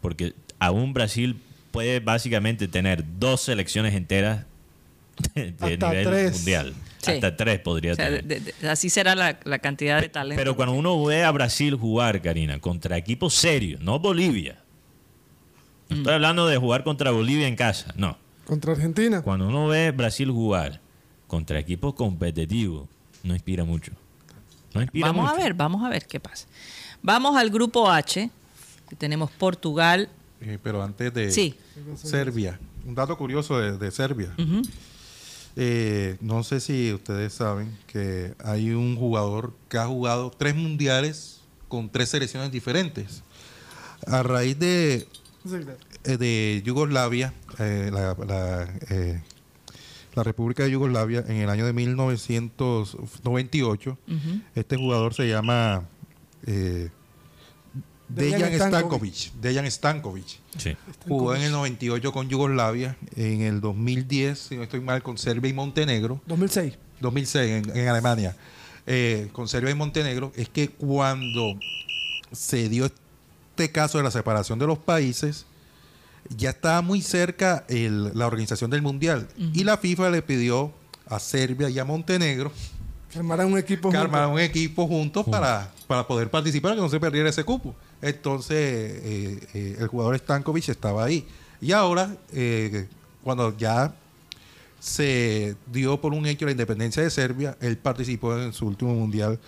porque 0.00 0.34
aún 0.60 0.92
Brasil 0.94 1.40
puede 1.76 2.00
básicamente 2.00 2.68
tener 2.68 3.04
dos 3.18 3.42
selecciones 3.42 3.94
enteras 3.94 4.44
de, 5.34 5.52
de 5.52 5.74
Hasta 5.74 5.88
nivel 5.90 6.06
tres. 6.06 6.32
mundial. 6.36 6.74
Sí. 7.02 7.12
Hasta 7.12 7.36
tres 7.36 7.60
podría 7.60 7.92
o 7.92 7.94
sea, 7.96 8.06
tener. 8.06 8.24
de- 8.24 8.40
de- 8.40 8.68
así 8.68 8.90
será 8.90 9.14
la, 9.14 9.38
la 9.44 9.58
cantidad 9.60 10.00
de 10.00 10.08
talento. 10.08 10.40
Pero 10.40 10.56
cuando 10.56 10.74
uno 10.74 11.04
ve 11.04 11.22
a 11.24 11.30
Brasil 11.30 11.76
jugar, 11.76 12.20
Karina, 12.20 12.58
contra 12.58 12.96
equipos 12.96 13.34
serios, 13.34 13.80
no 13.80 13.98
Bolivia. 13.98 14.58
No 15.88 15.96
Mm. 15.96 15.98
estoy 16.00 16.14
hablando 16.14 16.46
de 16.48 16.56
jugar 16.56 16.82
contra 16.82 17.12
Bolivia 17.12 17.46
en 17.46 17.54
casa, 17.56 17.94
no. 17.96 18.18
contra 18.44 18.72
Argentina. 18.72 19.22
Cuando 19.22 19.46
uno 19.48 19.68
ve 19.68 19.90
Brasil 19.92 20.30
jugar 20.30 20.80
contra 21.28 21.58
equipos 21.60 21.94
competitivos, 21.94 22.88
no 23.22 23.34
inspira 23.34 23.64
mucho. 23.64 23.92
No 24.74 24.82
inspira 24.82 25.06
vamos 25.08 25.30
mucho. 25.30 25.34
a 25.40 25.42
ver, 25.44 25.54
vamos 25.54 25.84
a 25.84 25.88
ver 25.88 26.06
qué 26.06 26.18
pasa. 26.20 26.46
Vamos 27.02 27.36
al 27.36 27.50
grupo 27.50 27.88
H, 27.90 28.30
que 28.88 28.96
tenemos 28.96 29.30
Portugal. 29.30 30.08
Eh, 30.40 30.58
pero 30.62 30.82
antes 30.82 31.12
de 31.14 31.30
Sí. 31.30 31.54
Serbia, 31.96 32.58
un 32.86 32.94
dato 32.94 33.16
curioso 33.16 33.58
de, 33.58 33.78
de 33.78 33.90
Serbia. 33.90 34.34
Eh, 35.58 36.18
no 36.20 36.42
sé 36.44 36.60
si 36.60 36.92
ustedes 36.92 37.32
saben 37.32 37.74
que 37.86 38.34
hay 38.44 38.72
un 38.72 38.94
jugador 38.96 39.54
que 39.70 39.78
ha 39.78 39.86
jugado 39.86 40.30
tres 40.30 40.54
mundiales 40.54 41.40
con 41.68 41.88
tres 41.90 42.10
selecciones 42.10 42.52
diferentes. 42.52 43.22
A 44.06 44.22
raíz 44.22 44.58
de, 44.58 45.08
eh, 46.04 46.16
de 46.18 46.62
Yugoslavia, 46.64 47.32
eh, 47.58 47.88
la, 47.92 48.14
la, 48.26 48.64
eh, 48.90 49.22
la 50.14 50.22
República 50.22 50.64
de 50.64 50.70
Yugoslavia, 50.72 51.24
en 51.26 51.36
el 51.38 51.48
año 51.48 51.64
de 51.64 51.72
1998, 51.72 53.98
Ujú. 54.06 54.40
este 54.54 54.76
jugador 54.76 55.14
se 55.14 55.26
llama 55.28 55.84
eh, 56.46 56.90
Dejan 58.08 58.54
Stankovic. 58.54 59.32
Dejan 59.40 59.70
Stankovic. 59.70 60.26
Sí. 60.58 60.76
Jugó 61.08 61.34
en 61.34 61.42
el 61.42 61.52
98 61.52 62.12
con 62.12 62.28
Yugoslavia, 62.28 62.96
en 63.16 63.42
el 63.42 63.60
2010, 63.60 64.38
si 64.38 64.56
no 64.56 64.62
estoy 64.62 64.80
mal, 64.80 65.02
con 65.02 65.18
Serbia 65.18 65.50
y 65.50 65.52
Montenegro, 65.52 66.20
2006. 66.26 66.78
2006 67.00 67.50
en, 67.66 67.76
en 67.76 67.88
Alemania, 67.88 68.36
eh, 68.86 69.28
con 69.32 69.48
Serbia 69.48 69.70
y 69.70 69.74
Montenegro, 69.74 70.32
es 70.36 70.48
que 70.48 70.68
cuando 70.70 71.58
se 72.32 72.68
dio 72.68 72.86
este 72.86 73.70
caso 73.72 73.98
de 73.98 74.04
la 74.04 74.10
separación 74.10 74.58
de 74.58 74.66
los 74.66 74.78
países, 74.78 75.46
ya 76.36 76.50
estaba 76.50 76.82
muy 76.82 77.02
cerca 77.02 77.64
el- 77.68 78.12
la 78.16 78.26
organización 78.26 78.70
del 78.70 78.82
Mundial 78.82 79.28
y 79.36 79.64
la 79.64 79.76
FIFA 79.78 80.10
le 80.10 80.22
pidió 80.22 80.72
a 81.08 81.18
Serbia 81.20 81.68
y 81.70 81.78
a 81.78 81.84
Montenegro 81.84 82.50
Que 83.12 83.18
armaran 83.18 83.52
un 83.52 83.58
equipo 83.58 83.90
que 83.90 83.96
juntos. 83.96 84.00
armaran 84.04 84.30
un 84.30 84.40
equipo 84.40 84.86
juntos 84.88 85.24
para, 85.30 85.70
para 85.86 86.06
poder 86.06 86.30
participar, 86.30 86.74
que 86.74 86.80
no 86.80 86.88
se 86.88 86.98
perdiera 86.98 87.28
ese 87.28 87.44
cupo. 87.44 87.74
Entonces, 88.02 88.56
eh, 88.58 89.38
eh, 89.54 89.76
el 89.78 89.86
jugador 89.88 90.16
Stankovic 90.18 90.68
estaba 90.68 91.04
ahí. 91.04 91.26
Y 91.60 91.72
ahora, 91.72 92.14
eh, 92.32 92.86
cuando 93.22 93.56
ya 93.56 93.94
se 94.78 95.56
dio 95.72 96.00
por 96.00 96.12
un 96.12 96.26
hecho 96.26 96.44
la 96.44 96.50
independencia 96.52 97.02
de 97.02 97.10
Serbia, 97.10 97.56
él 97.60 97.76
participó 97.78 98.38
en 98.38 98.52
su 98.52 98.66
último 98.66 98.94
mundial, 98.94 99.38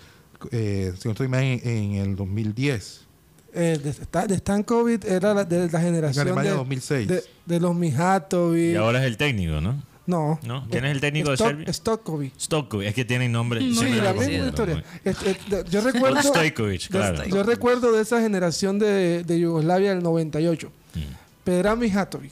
eh, 0.51 0.93
si 0.99 1.07
no 1.07 1.11
estoy 1.11 1.27
mal, 1.27 1.43
en, 1.43 1.61
en 1.67 1.93
el 1.95 2.15
2010. 2.15 3.01
Eh, 3.53 3.79
de, 3.83 4.27
de 4.27 4.37
Stankovic 4.37 5.05
era 5.05 5.33
la- 5.33 5.43
de 5.45 5.69
la 5.71 5.79
generación 5.81 6.21
Alemania 6.27 6.51
de, 6.51 6.57
2006. 6.57 7.07
de, 7.07 7.23
de 7.45 7.59
los 7.59 7.75
Mijatovic. 7.75 8.73
Y 8.73 8.75
ahora 8.75 8.99
es 8.99 9.05
el 9.05 9.17
técnico, 9.17 9.59
¿no? 9.61 9.81
No. 10.09 10.39
¿No? 10.41 10.65
¿Quién 10.71 10.85
es 10.85 10.91
el 10.91 11.01
técnico 11.01 11.29
de 11.29 11.37
Serbia? 11.37 11.71
Stokovic. 11.71 12.33
Stokovic, 12.39 12.87
es 12.87 12.95
que 12.95 13.05
tienen 13.05 13.31
nombre. 13.31 13.59
Sí, 13.61 13.89
la 14.01 14.11
misma 14.13 14.47
historia. 14.47 14.83
yo 15.69 15.81
recuerdo, 15.81 16.21
Stojkovic, 16.23 16.89
claro. 16.89 17.25
yo 17.25 17.43
recuerdo 17.43 17.91
de 17.91 18.01
esa 18.01 18.19
generación 18.19 18.79
de, 18.79 19.23
de 19.23 19.39
Yugoslavia 19.39 19.91
del 19.93 20.01
98. 20.01 20.71
Mm. 20.95 20.99
Pedra 21.43 21.75
Mijatovic, 21.75 22.31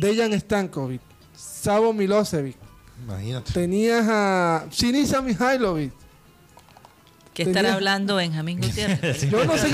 Dejan 0.00 0.32
Stankovic, 0.40 1.00
Savo 1.36 1.92
Milosevic. 1.92 2.56
Imagínate. 3.04 3.52
Tenías 3.52 4.04
a 4.08 4.66
Sinisa 4.70 5.22
Mihailovic. 5.22 5.92
¿Qué 7.32 7.42
estará 7.44 7.60
Tenía- 7.68 7.74
hablando 7.74 8.16
Benjamín 8.16 8.60
Gutiérrez? 8.60 9.30
Yo 9.30 9.44
no 9.44 9.56
sé 9.56 9.68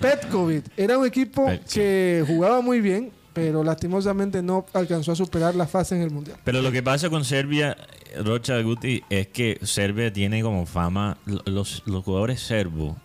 Petkovic. 0.00 0.64
Era 0.78 0.96
un 0.96 1.06
equipo 1.06 1.44
Pet, 1.44 1.62
sí. 1.66 1.80
que 1.80 2.24
jugaba 2.26 2.62
muy 2.62 2.80
bien, 2.80 3.12
pero 3.32 3.64
lastimosamente 3.64 4.42
no 4.42 4.66
alcanzó 4.74 5.12
a 5.12 5.16
superar 5.16 5.54
la 5.54 5.66
fase 5.66 5.96
en 5.96 6.02
el 6.02 6.10
Mundial. 6.10 6.38
Pero 6.44 6.60
lo 6.62 6.70
que 6.72 6.82
pasa 6.82 7.08
con 7.10 7.24
Serbia, 7.24 7.76
Rocha 8.24 8.60
Guti, 8.60 9.02
es 9.10 9.28
que 9.28 9.58
Serbia 9.62 10.12
tiene 10.12 10.42
como 10.42 10.66
fama, 10.66 11.16
lo- 11.26 11.42
los, 11.46 11.82
los 11.86 12.04
jugadores 12.04 12.40
serbos 12.40 12.96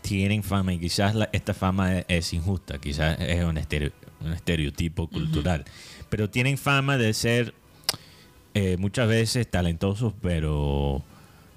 tienen 0.00 0.42
fama 0.42 0.72
y 0.74 0.78
quizás 0.80 1.14
la- 1.14 1.28
esta 1.32 1.54
fama 1.54 1.98
es, 1.98 2.04
es 2.08 2.32
injusta, 2.32 2.78
quizás 2.78 3.18
es 3.20 3.44
un, 3.44 3.56
estereo- 3.56 3.92
un 4.20 4.32
estereotipo 4.32 5.06
cultural, 5.08 5.64
pero 6.08 6.28
tienen 6.28 6.58
fama 6.58 6.96
de 6.98 7.12
ser 7.14 7.54
eh, 8.54 8.76
muchas 8.78 9.08
veces 9.08 9.48
talentosos, 9.50 10.12
pero 10.20 11.02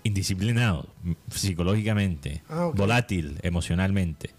indisciplinados 0.03 0.85
psicológicamente, 1.31 2.43
Ah, 2.49 2.69
volátil 2.73 3.37
emocionalmente. 3.41 4.29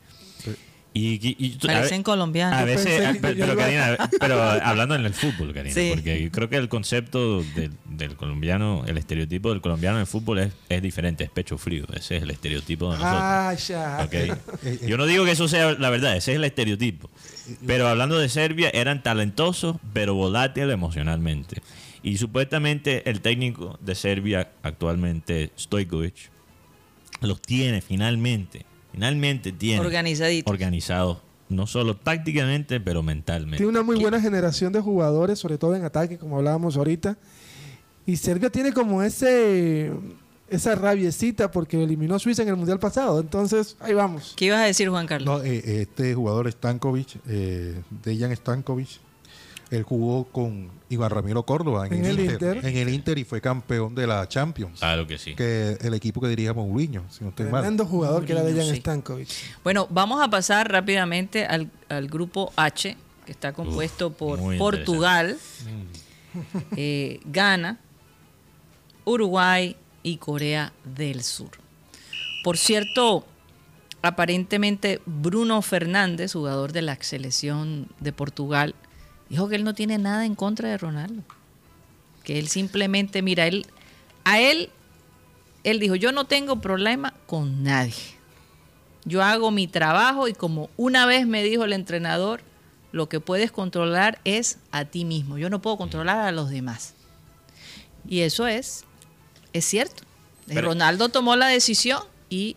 Y, 0.98 1.14
y- 1.28 1.36
y- 1.38 1.58
a 1.62 1.66
Parecen 1.74 2.02
colombianos. 2.02 2.58
a 2.58 2.64
veces, 2.64 2.84
pensé 2.86 3.06
a- 3.06 3.16
pero, 3.20 3.54
Karina, 3.56 4.08
pero 4.18 4.40
hablando 4.42 4.94
en 4.94 5.04
el 5.04 5.12
fútbol, 5.12 5.52
Karina, 5.52 5.74
Sí. 5.74 5.90
porque 5.94 6.22
yo 6.22 6.30
creo 6.30 6.48
que 6.48 6.56
el 6.56 6.70
concepto 6.70 7.42
del, 7.54 7.72
del 7.84 8.16
colombiano, 8.16 8.82
el 8.86 8.96
estereotipo 8.96 9.50
del 9.50 9.60
colombiano 9.60 9.96
en 9.98 10.02
el 10.02 10.06
fútbol 10.06 10.38
es, 10.38 10.52
es 10.70 10.80
diferente, 10.80 11.24
es 11.24 11.30
pecho 11.30 11.58
frío, 11.58 11.84
ese 11.94 12.16
es 12.16 12.22
el 12.22 12.30
estereotipo 12.30 12.86
de 12.92 12.98
nosotros. 12.98 13.20
Ah, 13.22 13.54
ya. 13.54 14.04
¿ok? 14.06 14.86
Yo 14.88 14.96
no 14.96 15.04
digo 15.04 15.26
que 15.26 15.32
eso 15.32 15.48
sea 15.48 15.72
la 15.74 15.90
verdad, 15.90 16.16
ese 16.16 16.32
es 16.32 16.36
el 16.36 16.44
estereotipo. 16.44 17.10
Pero 17.66 17.88
hablando 17.88 18.18
de 18.18 18.30
Serbia, 18.30 18.70
eran 18.72 19.02
talentosos, 19.02 19.76
pero 19.92 20.14
volátiles 20.14 20.72
emocionalmente. 20.72 21.60
Y 22.02 22.16
supuestamente 22.16 23.08
el 23.10 23.20
técnico 23.20 23.78
de 23.82 23.94
Serbia 23.94 24.50
actualmente, 24.62 25.50
Stojkovic, 25.58 26.30
los 27.20 27.42
tiene 27.42 27.82
finalmente, 27.82 28.64
finalmente 28.96 29.52
tiene 29.52 29.80
Organizaditos. 29.80 30.50
organizados, 30.50 31.18
no 31.50 31.66
solo 31.66 31.96
tácticamente, 31.96 32.80
pero 32.80 33.02
mentalmente. 33.02 33.58
Tiene 33.58 33.68
una 33.68 33.82
muy 33.82 33.96
buena 34.00 34.20
generación 34.22 34.72
de 34.72 34.80
jugadores, 34.80 35.38
sobre 35.38 35.58
todo 35.58 35.76
en 35.76 35.84
ataque, 35.84 36.16
como 36.16 36.38
hablábamos 36.38 36.78
ahorita. 36.78 37.18
Y 38.06 38.16
Serbia 38.16 38.48
tiene 38.48 38.72
como 38.72 39.02
ese 39.02 39.92
esa 40.48 40.76
rabiecita 40.76 41.50
porque 41.50 41.82
eliminó 41.82 42.14
a 42.14 42.18
Suiza 42.18 42.42
en 42.42 42.48
el 42.48 42.56
Mundial 42.56 42.78
pasado. 42.78 43.20
Entonces, 43.20 43.76
ahí 43.80 43.92
vamos. 43.92 44.32
¿Qué 44.34 44.46
ibas 44.46 44.60
a 44.60 44.64
decir, 44.64 44.88
Juan 44.88 45.06
Carlos? 45.06 45.40
No, 45.40 45.44
eh, 45.44 45.82
este 45.82 46.14
jugador 46.14 46.50
Stankovic, 46.50 47.18
eh, 47.28 47.82
Dejan 48.02 48.34
Stankovic, 48.34 49.00
él 49.70 49.82
jugó 49.82 50.24
con 50.24 50.70
Iván 50.88 51.10
Ramiro 51.10 51.42
Córdoba 51.44 51.86
en, 51.86 51.94
En 51.94 52.04
el, 52.04 52.18
el 52.18 52.20
Inter, 52.20 52.56
Inter. 52.56 52.70
En 52.70 52.76
el 52.76 52.88
Inter 52.88 53.18
y 53.18 53.24
fue 53.24 53.40
campeón 53.40 53.94
de 53.94 54.06
la 54.06 54.28
Champions. 54.28 54.78
Claro 54.78 55.06
que 55.06 55.18
sí. 55.18 55.34
Que 55.34 55.76
el 55.80 55.94
equipo 55.94 56.20
que 56.20 56.28
dirige 56.28 56.52
Mourinho, 56.52 57.04
si 57.10 57.24
no 57.24 57.30
estoy 57.30 57.46
mal. 57.46 57.62
Tremendo 57.62 57.84
jugador 57.84 58.24
que 58.24 58.32
era 58.32 58.42
Mourinho, 58.42 58.60
Dejan 58.60 58.74
sí. 58.74 58.80
Stankovic. 58.80 59.28
Bueno, 59.64 59.88
vamos 59.90 60.22
a 60.22 60.28
pasar 60.30 60.70
rápidamente 60.70 61.44
al, 61.46 61.70
al 61.88 62.06
grupo 62.06 62.52
H. 62.56 62.96
que 63.24 63.32
está 63.32 63.52
compuesto 63.52 64.12
por 64.12 64.38
Portugal, 64.56 65.36
eh, 66.76 67.18
Ghana, 67.24 67.80
Uruguay 69.04 69.76
y 70.04 70.18
Corea 70.18 70.72
del 70.84 71.24
Sur. 71.24 71.50
Por 72.44 72.56
cierto, 72.56 73.26
aparentemente 74.02 75.00
Bruno 75.06 75.60
Fernández, 75.62 76.34
jugador 76.34 76.72
de 76.72 76.82
la 76.82 76.96
selección 77.00 77.88
de 77.98 78.12
Portugal, 78.12 78.76
dijo 79.28 79.48
que 79.48 79.56
él 79.56 79.64
no 79.64 79.74
tiene 79.74 79.98
nada 79.98 80.24
en 80.24 80.34
contra 80.34 80.68
de 80.68 80.78
Ronaldo. 80.78 81.22
Que 82.24 82.38
él 82.38 82.48
simplemente, 82.48 83.22
mira, 83.22 83.46
él, 83.46 83.66
a 84.24 84.40
él, 84.40 84.70
él 85.64 85.78
dijo, 85.80 85.94
yo 85.94 86.12
no 86.12 86.24
tengo 86.24 86.60
problema 86.60 87.14
con 87.26 87.62
nadie. 87.62 87.94
Yo 89.04 89.22
hago 89.22 89.50
mi 89.52 89.68
trabajo 89.68 90.26
y 90.26 90.32
como 90.32 90.68
una 90.76 91.06
vez 91.06 91.26
me 91.26 91.42
dijo 91.44 91.64
el 91.64 91.72
entrenador, 91.72 92.40
lo 92.92 93.08
que 93.08 93.20
puedes 93.20 93.52
controlar 93.52 94.20
es 94.24 94.58
a 94.72 94.84
ti 94.84 95.04
mismo. 95.04 95.38
Yo 95.38 95.50
no 95.50 95.60
puedo 95.62 95.76
controlar 95.76 96.18
a 96.18 96.32
los 96.32 96.50
demás. 96.50 96.94
Y 98.08 98.20
eso 98.20 98.46
es, 98.46 98.84
es 99.52 99.64
cierto. 99.64 100.02
Pero- 100.46 100.68
Ronaldo 100.68 101.08
tomó 101.08 101.36
la 101.36 101.46
decisión 101.48 102.02
y 102.30 102.56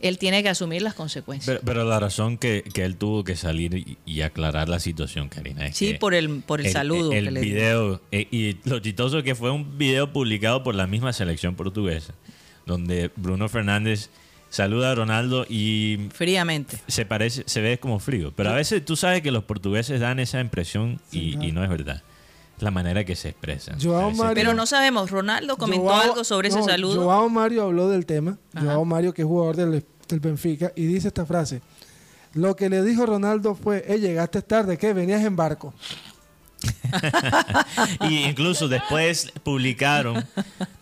él 0.00 0.18
tiene 0.18 0.42
que 0.42 0.48
asumir 0.48 0.82
las 0.82 0.94
consecuencias. 0.94 1.46
Pero, 1.46 1.60
pero 1.64 1.84
la 1.84 2.00
razón 2.00 2.38
que, 2.38 2.62
que 2.74 2.84
él 2.84 2.96
tuvo 2.96 3.22
que 3.24 3.36
salir 3.36 3.74
y, 3.74 3.98
y 4.06 4.22
aclarar 4.22 4.68
la 4.68 4.80
situación, 4.80 5.28
Karina, 5.28 5.66
es 5.66 5.76
Sí, 5.76 5.92
que 5.92 5.98
por 5.98 6.14
el- 6.14 6.42
por 6.42 6.60
el 6.60 6.70
saludo 6.72 7.12
El, 7.12 7.24
que 7.26 7.30
le 7.30 7.40
video, 7.40 8.00
eh, 8.12 8.26
y 8.30 8.56
lo 8.68 8.78
chistoso 8.80 9.22
que 9.22 9.34
fue 9.34 9.50
un 9.50 9.76
video 9.78 10.12
publicado 10.12 10.62
por 10.62 10.74
la 10.74 10.86
misma 10.86 11.12
selección 11.12 11.54
portuguesa, 11.54 12.14
donde 12.66 13.10
Bruno 13.16 13.48
Fernández 13.48 14.10
saluda 14.48 14.90
a 14.90 14.94
Ronaldo 14.96 15.46
y 15.48 16.08
Fríamente. 16.12 16.76
se 16.88 17.06
parece, 17.06 17.44
se 17.46 17.60
ve 17.60 17.78
como 17.78 18.00
frío. 18.00 18.32
Pero 18.34 18.50
a 18.50 18.54
veces 18.54 18.84
tú 18.84 18.96
sabes 18.96 19.22
que 19.22 19.30
los 19.30 19.44
portugueses 19.44 20.00
dan 20.00 20.18
esa 20.18 20.40
impresión 20.40 21.00
y, 21.12 21.38
y 21.46 21.52
no 21.52 21.62
es 21.62 21.70
verdad. 21.70 22.02
La 22.60 22.70
manera 22.70 23.04
que 23.04 23.16
se 23.16 23.30
expresan. 23.30 23.80
Joao 23.80 24.10
Mario- 24.12 24.34
Pero 24.34 24.54
no 24.54 24.66
sabemos, 24.66 25.10
Ronaldo 25.10 25.56
comentó 25.56 25.84
Joao- 25.86 26.00
algo 26.02 26.24
sobre 26.24 26.48
ese 26.48 26.62
saludo. 26.62 27.02
Joao 27.04 27.28
Mario 27.28 27.64
habló 27.64 27.88
del 27.88 28.06
tema. 28.06 28.38
Ajá. 28.54 28.66
Joao 28.66 28.84
Mario, 28.84 29.12
que 29.14 29.22
es 29.22 29.28
jugador 29.28 29.56
del, 29.56 29.84
del 30.08 30.20
Benfica, 30.20 30.72
y 30.76 30.84
dice 30.86 31.08
esta 31.08 31.24
frase. 31.26 31.62
Lo 32.34 32.54
que 32.56 32.68
le 32.68 32.82
dijo 32.84 33.06
Ronaldo 33.06 33.54
fue, 33.56 33.84
eh, 33.88 33.98
llegaste 33.98 34.42
tarde, 34.42 34.78
¿qué? 34.78 34.92
Venías 34.92 35.24
en 35.24 35.34
barco. 35.36 35.74
y 38.08 38.24
incluso 38.24 38.68
después 38.68 39.32
publicaron 39.42 40.24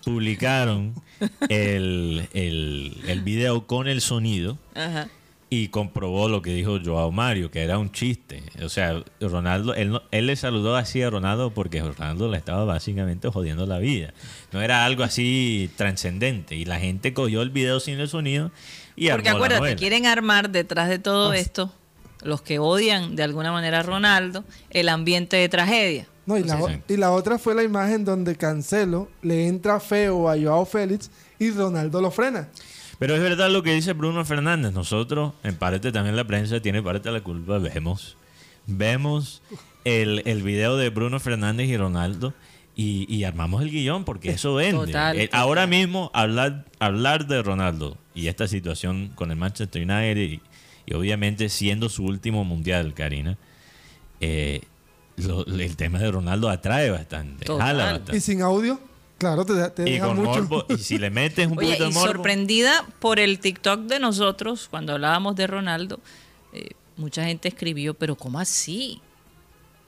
publicaron 0.04 0.94
el, 1.48 2.28
el, 2.32 2.96
el 3.06 3.22
video 3.22 3.66
con 3.66 3.86
el 3.86 4.00
sonido 4.00 4.58
Ajá. 4.74 5.08
Y 5.50 5.68
comprobó 5.68 6.28
lo 6.28 6.42
que 6.42 6.50
dijo 6.52 6.78
Joao 6.84 7.10
Mario, 7.10 7.50
que 7.50 7.62
era 7.62 7.78
un 7.78 7.90
chiste. 7.90 8.42
O 8.62 8.68
sea, 8.68 9.02
Ronaldo, 9.20 9.74
él, 9.74 9.90
no- 9.90 10.02
él 10.10 10.26
le 10.26 10.36
saludó 10.36 10.76
así 10.76 11.02
a 11.02 11.08
Ronaldo 11.10 11.54
porque 11.54 11.82
Ronaldo 11.82 12.28
le 12.30 12.36
estaba 12.36 12.64
básicamente 12.64 13.28
jodiendo 13.30 13.64
la 13.66 13.78
vida. 13.78 14.12
No 14.52 14.60
era 14.60 14.84
algo 14.84 15.04
así 15.04 15.70
trascendente. 15.76 16.54
Y 16.54 16.64
la 16.66 16.78
gente 16.78 17.14
cogió 17.14 17.40
el 17.42 17.50
video 17.50 17.80
sin 17.80 17.98
el 17.98 18.08
sonido 18.08 18.50
y 18.94 19.08
Porque 19.08 19.30
armó 19.30 19.44
acuérdate, 19.44 19.76
quieren 19.76 20.04
armar 20.06 20.50
detrás 20.50 20.88
de 20.90 20.98
todo 20.98 21.32
esto, 21.32 21.72
los 22.22 22.42
que 22.42 22.58
odian 22.58 23.16
de 23.16 23.22
alguna 23.22 23.50
manera 23.52 23.78
a 23.80 23.82
Ronaldo, 23.82 24.44
el 24.70 24.88
ambiente 24.90 25.36
de 25.38 25.48
tragedia. 25.48 26.06
No, 26.26 26.36
y, 26.36 26.42
la, 26.44 26.82
y 26.88 26.96
la 26.98 27.10
otra 27.12 27.38
fue 27.38 27.54
la 27.54 27.62
imagen 27.62 28.04
donde 28.04 28.36
Cancelo 28.36 29.08
le 29.22 29.46
entra 29.46 29.80
feo 29.80 30.28
a 30.28 30.36
Joao 30.38 30.66
Félix 30.66 31.10
y 31.38 31.50
Ronaldo 31.52 32.02
lo 32.02 32.10
frena. 32.10 32.48
Pero 32.98 33.14
es 33.14 33.20
verdad 33.20 33.50
lo 33.50 33.62
que 33.62 33.74
dice 33.74 33.92
Bruno 33.92 34.24
Fernández. 34.24 34.72
Nosotros, 34.72 35.34
en 35.44 35.54
parte 35.56 35.92
también 35.92 36.16
la 36.16 36.24
prensa 36.26 36.60
tiene 36.60 36.82
parte 36.82 37.08
de 37.08 37.14
la 37.14 37.20
culpa. 37.22 37.58
Vemos, 37.58 38.16
vemos 38.66 39.42
el, 39.84 40.22
el 40.26 40.42
video 40.42 40.76
de 40.76 40.90
Bruno 40.90 41.20
Fernández 41.20 41.68
y 41.68 41.76
Ronaldo 41.76 42.34
y, 42.74 43.12
y 43.12 43.24
armamos 43.24 43.62
el 43.62 43.70
guion 43.70 44.04
porque 44.04 44.30
eso 44.30 44.54
vende. 44.54 44.86
Total, 44.86 45.16
Eh, 45.18 45.26
total. 45.28 45.40
Ahora 45.40 45.66
mismo 45.66 46.10
hablar, 46.14 46.64
hablar 46.80 47.26
de 47.26 47.42
Ronaldo 47.42 47.96
y 48.14 48.26
esta 48.26 48.48
situación 48.48 49.08
con 49.14 49.30
el 49.30 49.36
Manchester 49.36 49.82
United 49.82 50.16
y, 50.16 50.40
y 50.86 50.94
obviamente 50.94 51.48
siendo 51.48 51.88
su 51.88 52.04
último 52.04 52.44
mundial, 52.44 52.94
Karina, 52.94 53.36
eh, 54.20 54.62
lo- 55.16 55.46
el 55.46 55.76
tema 55.76 55.98
de 55.98 56.10
Ronaldo 56.10 56.48
atrae 56.48 56.90
bastante, 56.90 57.44
Total. 57.44 57.76
jala 57.78 58.02
Y 58.12 58.20
sin 58.20 58.42
audio, 58.42 58.80
claro, 59.18 59.44
te, 59.44 59.70
te 59.70 59.82
Y 59.88 59.92
deja 59.94 60.06
con 60.06 60.16
mucho. 60.16 60.30
morbo, 60.30 60.64
y 60.68 60.78
si 60.78 60.96
le 60.98 61.10
metes 61.10 61.46
un 61.46 61.58
Oye, 61.58 61.68
poquito 61.68 61.84
de 61.84 61.90
morbo, 61.90 62.06
sorprendida 62.12 62.86
por 63.00 63.18
el 63.18 63.38
TikTok 63.38 63.80
de 63.82 63.98
nosotros, 64.00 64.68
cuando 64.70 64.94
hablábamos 64.94 65.36
de 65.36 65.46
Ronaldo, 65.46 66.00
eh, 66.52 66.70
mucha 66.96 67.24
gente 67.24 67.48
escribió, 67.48 67.94
pero 67.94 68.16
¿cómo 68.16 68.38
así? 68.40 69.00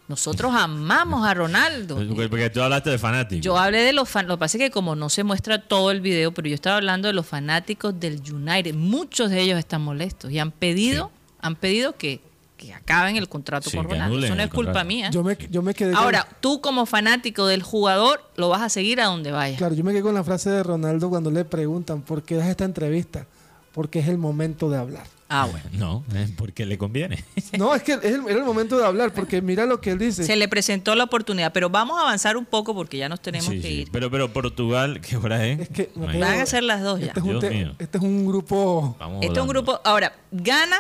Nosotros 0.08 0.52
amamos 0.56 1.24
a 1.24 1.34
Ronaldo. 1.34 1.96
porque 2.28 2.50
tú 2.50 2.60
hablaste 2.60 2.90
de 2.90 2.98
fanáticos. 2.98 3.44
Yo 3.44 3.56
hablé 3.56 3.78
de 3.82 3.92
los 3.92 4.08
fan, 4.08 4.26
lo 4.26 4.34
que 4.34 4.40
pasa 4.40 4.58
es 4.58 4.64
que 4.64 4.70
como 4.72 4.96
no 4.96 5.08
se 5.08 5.22
muestra 5.22 5.62
todo 5.62 5.92
el 5.92 6.00
video, 6.00 6.32
pero 6.34 6.48
yo 6.48 6.54
estaba 6.56 6.76
hablando 6.78 7.06
de 7.06 7.14
los 7.14 7.26
fanáticos 7.26 7.98
del 8.00 8.20
United. 8.20 8.74
Muchos 8.74 9.30
de 9.30 9.40
ellos 9.40 9.56
están 9.56 9.82
molestos 9.82 10.32
y 10.32 10.40
han 10.40 10.50
pedido, 10.50 11.12
han 11.40 11.54
pedido 11.54 11.96
que, 11.96 12.20
que 12.61 12.75
acaben 12.75 13.16
el 13.16 13.29
contrato 13.29 13.70
Sí, 13.70 13.77
con 13.77 13.88
Ronaldo. 13.88 14.18
Eso 14.25 14.35
no 14.35 14.42
es 14.42 14.51
culpa 14.51 14.73
contrato. 14.73 14.87
mía. 14.88 15.11
Yo 15.11 15.23
me, 15.25 15.37
yo 15.51 15.62
me 15.62 15.73
quedé 15.75 15.92
con- 15.94 16.03
Ahora, 16.03 16.29
tú 16.40 16.61
como 16.61 16.85
fanático 16.85 17.46
del 17.46 17.62
jugador, 17.62 18.23
lo 18.37 18.49
vas 18.51 18.61
a 18.62 18.68
seguir 18.68 19.01
a 19.01 19.07
donde 19.07 19.33
vaya. 19.33 19.57
Claro, 19.57 19.75
yo 19.75 19.83
me 19.83 19.92
quedé 19.92 20.03
con 20.03 20.14
la 20.14 20.25
frase 20.25 20.51
de 20.51 20.62
Ronaldo 20.62 21.09
cuando 21.09 21.31
le 21.31 21.44
preguntan 21.44 22.03
por 22.03 22.23
qué 22.23 22.35
das 22.37 22.49
esta 22.49 22.64
entrevista. 22.64 23.27
Porque 23.73 24.01
es 24.01 24.09
el 24.09 24.18
momento 24.18 24.68
de 24.68 24.79
hablar. 24.79 25.05
Ah, 25.29 25.46
bueno. 25.49 25.64
No, 25.73 26.18
es 26.20 26.33
porque 26.33 26.66
le 26.66 26.77
conviene. 26.77 27.25
No, 27.59 27.73
es 27.75 27.83
que 27.85 27.92
es 27.92 28.05
el- 28.05 28.27
era 28.29 28.40
el 28.40 28.44
momento 28.44 28.77
de 28.77 28.85
hablar, 28.85 29.12
porque 29.14 29.40
mira 29.40 29.64
lo 29.64 29.81
que 29.81 29.92
él 29.92 29.99
dice. 29.99 30.25
Se 30.25 30.35
le 30.37 30.49
presentó 30.49 30.94
la 30.96 31.05
oportunidad, 31.05 31.53
pero 31.53 31.70
vamos 31.70 31.96
a 31.99 32.03
avanzar 32.03 32.37
un 32.37 32.44
poco 32.44 32.75
porque 32.75 32.99
ya 32.99 33.09
nos 33.09 33.20
tenemos 33.20 33.49
Sí, 33.49 33.61
que 33.61 33.68
sí. 33.68 33.75
ir. 33.83 33.88
Pero, 33.92 34.11
pero 34.11 34.33
Portugal, 34.33 35.01
¿qué 35.01 35.16
hora 35.16 35.46
es? 35.46 35.61
Es 35.61 35.68
que 35.68 35.90
No 35.94 36.07
puedo- 36.07 36.18
Van 36.20 36.40
a 36.40 36.46
ser 36.46 36.64
las 36.64 36.83
dos 36.83 36.99
ya. 37.01 37.07
Este 37.07 37.20
es, 37.20 37.25
un 37.25 37.31
Dios 37.31 37.40
te- 37.42 37.51
mío. 37.51 37.75
este 37.79 37.99
es 37.99 38.05
un 38.05 38.27
grupo. 38.27 38.96
Vamos 38.99 39.23
Este 39.25 39.38
es 39.38 39.42
un 39.42 39.49
grupo. 39.49 39.81
Ahora, 39.85 40.12
gana. 40.33 40.77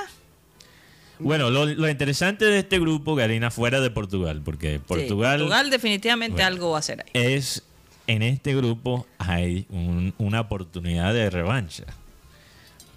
Bueno, 1.20 1.50
lo, 1.50 1.66
lo 1.66 1.88
interesante 1.88 2.44
de 2.46 2.58
este 2.60 2.78
grupo, 2.78 3.14
Karina, 3.16 3.50
fuera 3.50 3.80
de 3.80 3.90
Portugal, 3.90 4.42
porque 4.44 4.76
sí, 4.76 4.82
Portugal, 4.86 5.38
Portugal 5.38 5.70
definitivamente 5.70 6.34
Bueno. 6.36 6.46
algo 6.48 6.70
va 6.70 6.76
a 6.76 6.80
hacer 6.80 7.00
ahí. 7.02 7.10
es. 7.14 7.62
En 8.06 8.22
este 8.22 8.56
grupo 8.56 9.06
hay 9.18 9.66
un- 9.68 10.14
una 10.18 10.40
oportunidad 10.40 11.14
de 11.14 11.30
revancha. 11.30 11.84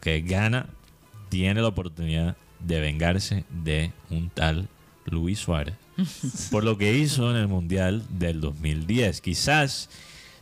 Que 0.01 0.21
Ghana 0.21 0.65
tiene 1.29 1.61
la 1.61 1.67
oportunidad 1.67 2.35
de 2.59 2.79
vengarse 2.79 3.43
de 3.49 3.91
un 4.09 4.29
tal 4.29 4.67
Luis 5.05 5.37
Suárez 5.39 5.75
por 6.51 6.63
lo 6.63 6.77
que 6.77 6.95
hizo 6.97 7.29
en 7.29 7.37
el 7.37 7.47
Mundial 7.47 8.03
del 8.09 8.41
2010. 8.41 9.21
Quizás 9.21 9.89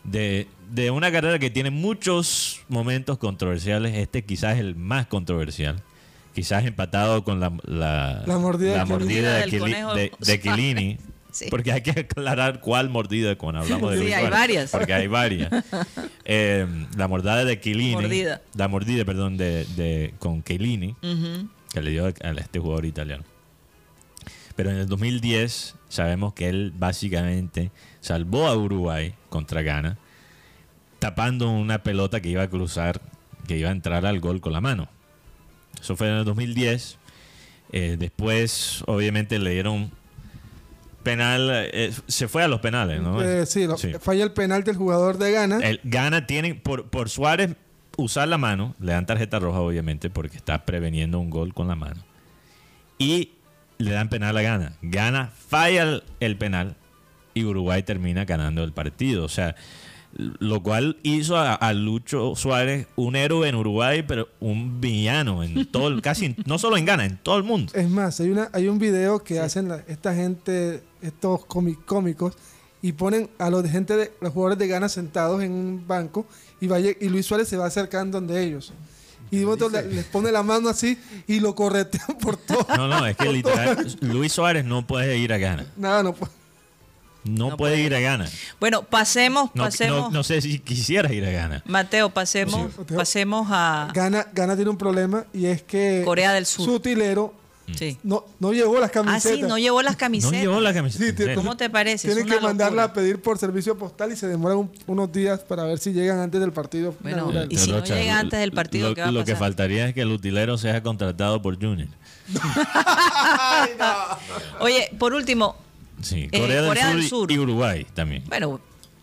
de, 0.05 0.47
de 0.71 0.89
una 0.91 1.11
carrera 1.11 1.37
que 1.37 1.49
tiene 1.49 1.69
muchos 1.69 2.61
momentos 2.69 3.17
controversiales, 3.17 3.95
este 3.97 4.23
quizás 4.23 4.53
es 4.53 4.59
el 4.61 4.75
más 4.75 5.07
controversial. 5.07 5.81
Quizás 6.33 6.65
empatado 6.65 7.23
con 7.23 7.39
la, 7.39 7.51
la, 7.63 8.23
La 8.25 8.37
mordida 8.37 8.77
la 8.77 8.85
mordida 8.85 9.45
de. 9.45 10.11
Sí. 11.31 11.45
Porque 11.49 11.71
hay 11.71 11.81
que 11.81 11.91
aclarar 11.91 12.59
cuál 12.59 12.89
mordida 12.89 13.37
cuando 13.37 13.61
hablamos 13.61 13.91
de 13.91 13.97
Sí, 13.97 14.03
Luis 14.03 14.15
hay 14.15 14.29
varias. 14.29 14.71
Porque 14.71 14.93
hay 14.93 15.07
varias. 15.07 15.49
Eh, 16.25 16.67
la 16.97 17.07
mordada 17.07 17.43
de 17.45 17.59
Chiellini. 17.59 17.93
Mordida. 17.93 18.41
La 18.53 18.67
mordida, 18.67 19.05
perdón, 19.05 19.37
de, 19.37 19.65
de, 19.75 20.13
con 20.19 20.37
Ujú. 20.39 20.43
que 21.73 21.81
le 21.81 21.91
dio 21.91 22.05
a 22.05 22.09
este 22.09 22.59
jugador 22.59 22.85
italiano. 22.85 23.23
Pero 24.55 24.69
en 24.71 24.77
el 24.77 24.87
2010 24.87 25.75
sabemos 25.89 26.33
que 26.33 26.47
él 26.49 26.73
básicamente 26.77 27.71
salvó 27.99 28.47
a 28.47 28.55
Uruguay 28.55 29.13
contra 29.29 29.61
Ghana, 29.61 29.97
tapando 30.99 31.49
una 31.49 31.83
pelota 31.83 32.21
que 32.21 32.29
iba 32.29 32.43
a 32.43 32.49
cruzar, 32.49 33.01
que 33.47 33.57
iba 33.57 33.69
a 33.69 33.73
entrar 33.73 34.05
al 34.05 34.19
gol 34.19 34.39
con 34.41 34.53
la 34.53 34.61
mano. 34.61 34.87
Eso 35.79 35.95
fue 35.95 36.07
en 36.09 36.15
el 36.15 36.25
2010. 36.25 36.97
Eh, 37.71 37.95
después, 37.99 38.83
obviamente, 38.87 39.39
le 39.39 39.51
dieron 39.51 39.91
penal. 41.03 41.49
eh, 41.51 41.91
se 42.07 42.27
fue 42.27 42.43
a 42.43 42.47
los 42.47 42.59
penales, 42.61 43.01
¿no? 43.01 43.21
Eh, 43.21 43.45
sí, 43.45 43.65
lo- 43.65 43.77
Sí. 43.77 43.91
falla 43.99 44.23
el 44.23 44.31
penal 44.33 44.63
del 44.63 44.75
jugador 44.75 45.17
de 45.17 45.31
Ghana. 45.31 45.59
El 45.63 45.79
Gana 45.83 46.27
tiene, 46.27 46.55
por, 46.55 46.89
por 46.89 47.09
Suárez 47.09 47.55
usar 47.97 48.27
la 48.27 48.37
mano, 48.37 48.75
le 48.79 48.91
dan 48.93 49.05
tarjeta 49.05 49.39
roja 49.39 49.59
obviamente 49.59 50.09
porque 50.09 50.37
está 50.37 50.65
preveniendo 50.65 51.19
un 51.19 51.29
gol 51.29 51.53
con 51.53 51.67
la 51.67 51.75
mano. 51.75 52.03
Y 52.97 53.31
le 53.79 53.91
dan 53.91 54.09
penal 54.09 54.37
a 54.37 54.41
Gana. 54.41 54.73
Gana 54.81 55.31
falla 55.47 55.83
el, 55.83 56.03
el 56.19 56.37
penal 56.37 56.75
y 57.33 57.45
Uruguay 57.45 57.81
termina 57.83 58.25
ganando 58.25 58.63
el 58.63 58.73
partido. 58.73 59.23
O 59.25 59.29
sea, 59.29 59.55
lo 60.17 60.61
cual 60.61 60.97
hizo 61.03 61.37
a, 61.37 61.53
a 61.53 61.73
Lucho 61.73 62.35
Suárez 62.35 62.87
un 62.95 63.15
héroe 63.15 63.47
en 63.47 63.55
Uruguay, 63.55 64.03
pero 64.07 64.27
un 64.39 64.81
villano 64.81 65.43
en 65.43 65.65
todo 65.71 65.87
el, 65.87 66.01
casi, 66.01 66.35
no 66.45 66.57
solo 66.59 66.77
en 66.77 66.85
Ghana, 66.85 67.05
en 67.05 67.17
todo 67.17 67.37
el 67.37 67.43
mundo. 67.43 67.71
Es 67.75 67.89
más, 67.89 68.19
hay, 68.19 68.29
una, 68.29 68.49
hay 68.53 68.67
un 68.67 68.77
video 68.79 69.23
que 69.23 69.39
hacen 69.39 69.69
la- 69.69 69.83
esta 69.87 70.13
gente, 70.13 70.83
estos 71.01 71.41
cómi- 71.41 71.77
cómicos, 71.85 72.35
y 72.83 72.93
ponen 72.93 73.29
a 73.37 73.49
los 73.51 73.61
de 73.63 73.69
gente 73.69 73.95
de 73.95 74.11
los 74.21 74.33
jugadores 74.33 74.57
de 74.57 74.67
Ghana 74.67 74.89
sentados 74.89 75.43
en 75.43 75.51
un 75.51 75.87
banco 75.87 76.25
y, 76.59 76.67
vaya, 76.67 76.89
y 76.99 77.09
Luis 77.09 77.25
Suárez 77.27 77.47
se 77.47 77.55
va 77.55 77.67
acercando 77.67 78.19
donde 78.19 78.43
ellos. 78.43 78.73
Y 79.29 79.37
de 79.37 79.45
momento 79.45 79.69
le- 79.69 79.83
les 79.87 80.03
pone 80.05 80.31
la 80.31 80.43
mano 80.43 80.67
así 80.67 80.97
y 81.27 81.39
lo 81.39 81.55
corretean 81.55 82.17
por 82.19 82.35
todo. 82.37 82.65
No, 82.75 82.87
no, 82.87 83.05
es 83.05 83.15
que 83.15 83.31
literal, 83.31 83.87
Luis 84.01 84.33
Suárez 84.33 84.65
no 84.65 84.85
puede 84.85 85.17
ir 85.19 85.31
a 85.31 85.37
Ghana. 85.37 85.65
Nada, 85.77 86.03
no 86.03 86.11
puede. 86.13 86.33
No, 87.23 87.49
No 87.51 87.57
puede 87.57 87.73
puede 87.75 87.85
ir 87.85 87.93
a 87.95 87.99
Ghana. 87.99 88.27
Bueno, 88.59 88.81
pasemos, 88.83 89.51
No, 89.53 89.63
pasemos. 89.63 89.99
no, 90.05 90.09
no 90.11 90.23
sé 90.23 90.41
si 90.41 90.57
quisiera 90.59 91.13
ir 91.13 91.23
a 91.25 91.29
Ghana. 91.29 91.63
Mateo, 91.67 92.09
pasemos, 92.09 92.71
Sí. 92.87 92.93
pasemos 92.95 93.47
a 93.51 93.89
Gana, 93.93 94.25
Gana 94.33 94.55
tiene 94.55 94.71
un 94.71 94.77
problema 94.77 95.25
y 95.33 95.45
es 95.45 95.61
que 95.61 96.01
Corea 96.03 96.33
del 96.33 96.45
Sur. 96.47 96.65
su 96.65 96.73
utilero 96.73 97.33
sí. 97.75 97.97
no, 98.03 98.25
no 98.39 98.53
llevó 98.53 98.79
las 98.79 98.89
Ah, 98.89 98.93
camisetas. 98.93 99.37
sí, 99.37 99.43
no 99.43 99.57
llevó 99.59 99.83
las 99.83 99.93
No 99.93 99.97
camisetas. 99.99 100.41
llevó 100.41 100.59
la 100.59 100.73
camiseta. 100.73 101.03
Sí, 101.03 101.09
¿en 101.11 101.15
te- 101.15 101.23
serio? 101.25 101.37
¿Cómo 101.37 101.55
te 101.55 101.69
parece? 101.69 102.07
Tienen 102.11 102.27
que 102.27 102.39
mandarla 102.39 102.85
a 102.85 102.93
pedir 102.93 103.21
por 103.21 103.37
servicio 103.37 103.77
postal 103.77 104.11
y 104.11 104.15
se 104.15 104.27
demoran 104.27 104.57
un- 104.57 104.71
unos 104.87 105.11
días 105.11 105.41
para 105.41 105.63
ver 105.65 105.77
si 105.77 105.93
llegan 105.93 106.19
antes 106.19 106.41
del 106.41 106.51
partido. 106.51 106.95
Bueno, 107.01 107.31
y 107.49 107.57
si 107.57 107.71
no 107.71 107.83
llega 107.83 108.17
antes 108.17 108.39
del 108.39 108.51
partido, 108.51 108.89
lo, 108.89 108.95
¿qué 108.95 109.01
va 109.01 109.07
a 109.09 109.11
lo 109.11 109.23
que 109.23 109.35
faltaría 109.35 109.87
es 109.87 109.93
que 109.93 110.01
el 110.01 110.11
utilero 110.11 110.57
sea 110.57 110.81
contratado 110.81 111.39
por 111.41 111.55
Junior. 111.55 111.87
Oye, 114.59 114.89
por 114.97 115.13
último, 115.13 115.55
Sí, 116.01 116.27
Eh, 116.31 116.39
Corea, 116.39 116.65
Corea 116.67 116.87
del, 116.89 116.97
del 117.01 117.07
Sur, 117.09 117.31
y 117.31 117.37
Uruguay 117.39 117.85
también. 117.93 118.23
bueno, 118.27 118.59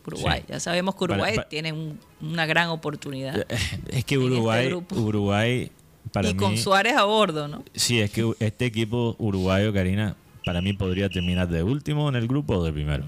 Uruguay, 0.06 0.40
Sí. 0.40 0.46
ya 0.52 0.60
sabemos 0.60 0.94
que 0.94 1.04
Uruguay 1.04 1.36
para- 1.36 1.48
tiene 1.48 1.72
un- 1.72 1.98
una 2.20 2.46
gran 2.46 2.68
oportunidad. 2.70 3.46
Es 3.88 4.04
que 4.04 4.14
este 4.14 4.18
Uruguay. 4.18 4.72
Uruguay 4.90 5.70
para 6.12 6.28
y 6.30 6.32
mí, 6.34 6.38
con 6.38 6.56
Suárez 6.56 6.94
a 6.96 7.04
bordo, 7.04 7.46
¿no? 7.48 7.62
sí, 7.74 8.00
es 8.00 8.10
que 8.10 8.32
este 8.40 8.64
equipo 8.66 9.14
uruguayo, 9.18 9.72
Karina, 9.74 10.16
para 10.44 10.62
mí 10.62 10.72
podría 10.72 11.08
terminar 11.10 11.48
de 11.48 11.62
último 11.62 12.08
en 12.08 12.16
el 12.16 12.26
grupo 12.26 12.54
o 12.56 12.64
de 12.64 12.72
primero. 12.72 13.04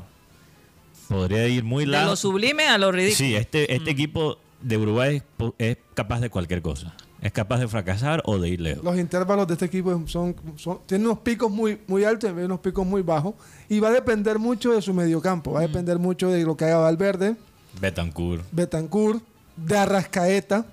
Podría 1.08 1.48
ir 1.48 1.64
muy 1.64 1.84
De 1.86 1.92
largo. 1.92 2.10
lo 2.10 2.16
sublime 2.16 2.66
a 2.68 2.78
lo 2.78 2.92
ridículo. 2.92 3.16
Sí, 3.16 3.34
este, 3.34 3.62
Mm. 3.62 3.72
este 3.72 3.90
equipo 3.90 4.38
de 4.60 4.76
Uruguay 4.76 5.22
es 5.58 5.78
capaz 5.94 6.20
de 6.20 6.30
cualquier 6.30 6.60
cosa. 6.62 6.94
Es 7.20 7.32
capaz 7.32 7.58
de 7.60 7.68
fracasar 7.68 8.22
o 8.24 8.38
de 8.38 8.48
ir 8.48 8.60
lejos. 8.60 8.82
Los 8.82 8.98
intervalos 8.98 9.46
de 9.46 9.52
este 9.54 9.66
equipo 9.66 9.90
son, 10.06 10.34
son- 10.56 10.78
tienen 10.86 11.06
unos 11.06 11.18
picos 11.18 11.50
muy, 11.50 11.78
muy 11.86 12.02
altos 12.04 12.30
y 12.30 12.40
unos 12.40 12.60
picos 12.60 12.86
muy 12.86 13.02
bajos. 13.02 13.34
Y 13.68 13.78
va 13.78 13.88
a 13.88 13.92
depender 13.92 14.38
mucho 14.38 14.72
de 14.72 14.80
su 14.80 14.94
mediocampo. 14.94 15.50
Mm. 15.50 15.54
Va 15.54 15.58
a 15.60 15.62
depender 15.62 15.98
mucho 15.98 16.30
de 16.30 16.42
lo 16.44 16.56
que 16.56 16.64
haga 16.64 16.78
Valverde, 16.78 17.36
Betancourt. 17.80 18.42
Betancourt, 18.52 19.22
de 19.56 19.76
Arrascaeta, 19.76 20.64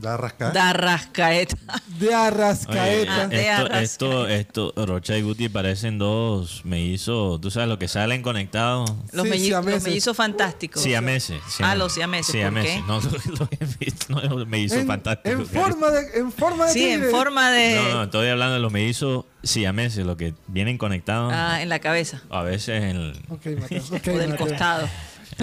La 0.00 0.16
rascada. 0.16 0.52
Da 0.52 0.72
rascaeta. 0.72 1.56
de 1.98 2.06
Oye, 2.08 2.14
Arrascaeta. 2.14 3.22
Ah, 3.22 3.26
de 3.28 3.40
esto, 3.40 3.52
Arrascaeta. 3.52 3.80
esto, 3.80 4.26
esto, 4.28 4.72
Rocha 4.86 5.16
y 5.16 5.22
Guti 5.22 5.48
parecen 5.48 5.98
dos 5.98 6.64
mellizos, 6.64 7.40
tú 7.40 7.50
sabes 7.50 7.68
lo 7.68 7.78
que 7.78 7.86
salen 7.86 8.20
conectados. 8.22 8.92
Los, 9.12 9.24
Sí, 9.26 9.32
melli- 9.32 9.46
siameses. 9.46 9.74
los 9.74 9.82
mellizos 9.84 10.16
fantásticos. 10.16 10.82
Siameses. 10.82 11.40
Ah, 11.60 11.76
los 11.76 11.92
siameses, 11.92 12.34
¿por 12.50 12.62
qué? 12.62 12.82
No, 12.88 13.00
lo 13.38 13.48
he 13.60 13.66
visto, 13.84 14.06
no 14.12 14.20
los 14.36 14.46
mellizos 14.48 14.78
en, 14.78 14.86
fantásticos. 14.88 15.40
en 15.40 15.46
forma 15.46 15.90
de, 15.90 16.18
en 16.18 16.32
forma 16.32 16.66
de 16.66 16.72
Sí, 16.72 16.84
en 16.88 17.04
forma 17.10 17.50
de... 17.52 17.76
No, 17.76 17.94
no, 17.94 18.02
estoy 18.04 18.28
hablando 18.28 18.54
de 18.54 18.60
los 18.60 18.72
mellizos 18.72 19.24
siameses, 19.44 20.04
los 20.04 20.16
que 20.16 20.34
vienen 20.48 20.76
conectados 20.76 21.32
Ah, 21.34 21.62
en 21.62 21.68
la 21.68 21.78
cabeza. 21.78 22.20
a 22.30 22.42
veces 22.42 22.82
en 22.82 22.96
el... 22.96 23.12
Ok, 23.28 23.46
Mateo, 23.60 23.82
ok, 23.84 24.08
o 24.08 24.18
del 24.18 24.30
Mateo. 24.30 24.46
costado. 24.48 24.88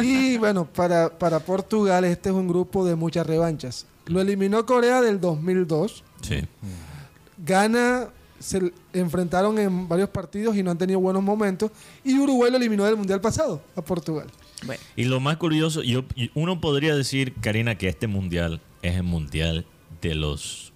Y 0.01 0.37
bueno, 0.37 0.65
para, 0.65 1.09
para 1.17 1.39
Portugal 1.39 2.03
este 2.05 2.29
es 2.29 2.35
un 2.35 2.47
grupo 2.47 2.85
de 2.85 2.95
muchas 2.95 3.25
revanchas. 3.25 3.85
Lo 4.11 4.21
eliminó 4.21 4.65
Corea 4.65 5.01
del 5.01 5.19
2002. 5.19 6.03
Sí. 6.21 6.41
Ghana 7.45 8.09
se 8.39 8.73
enfrentaron 8.93 9.57
en 9.59 9.87
varios 9.87 10.09
partidos 10.09 10.55
y 10.55 10.63
no 10.63 10.71
han 10.71 10.77
tenido 10.77 10.99
buenos 10.99 11.23
momentos. 11.23 11.71
Y 12.03 12.17
Uruguay 12.17 12.51
lo 12.51 12.57
eliminó 12.57 12.85
del 12.85 12.97
Mundial 12.97 13.21
pasado 13.21 13.61
a 13.75 13.81
Portugal. 13.81 14.27
Bueno, 14.65 14.81
Y 14.95 15.05
lo 15.05 15.19
más 15.19 15.37
curioso, 15.37 15.81
yo, 15.81 16.03
uno 16.33 16.61
podría 16.61 16.95
decir, 16.95 17.33
Karina, 17.41 17.77
que 17.77 17.87
este 17.87 18.07
mundial 18.07 18.61
es 18.81 18.95
el 18.95 19.03
mundial 19.03 19.65
de 20.01 20.15
los, 20.15 20.73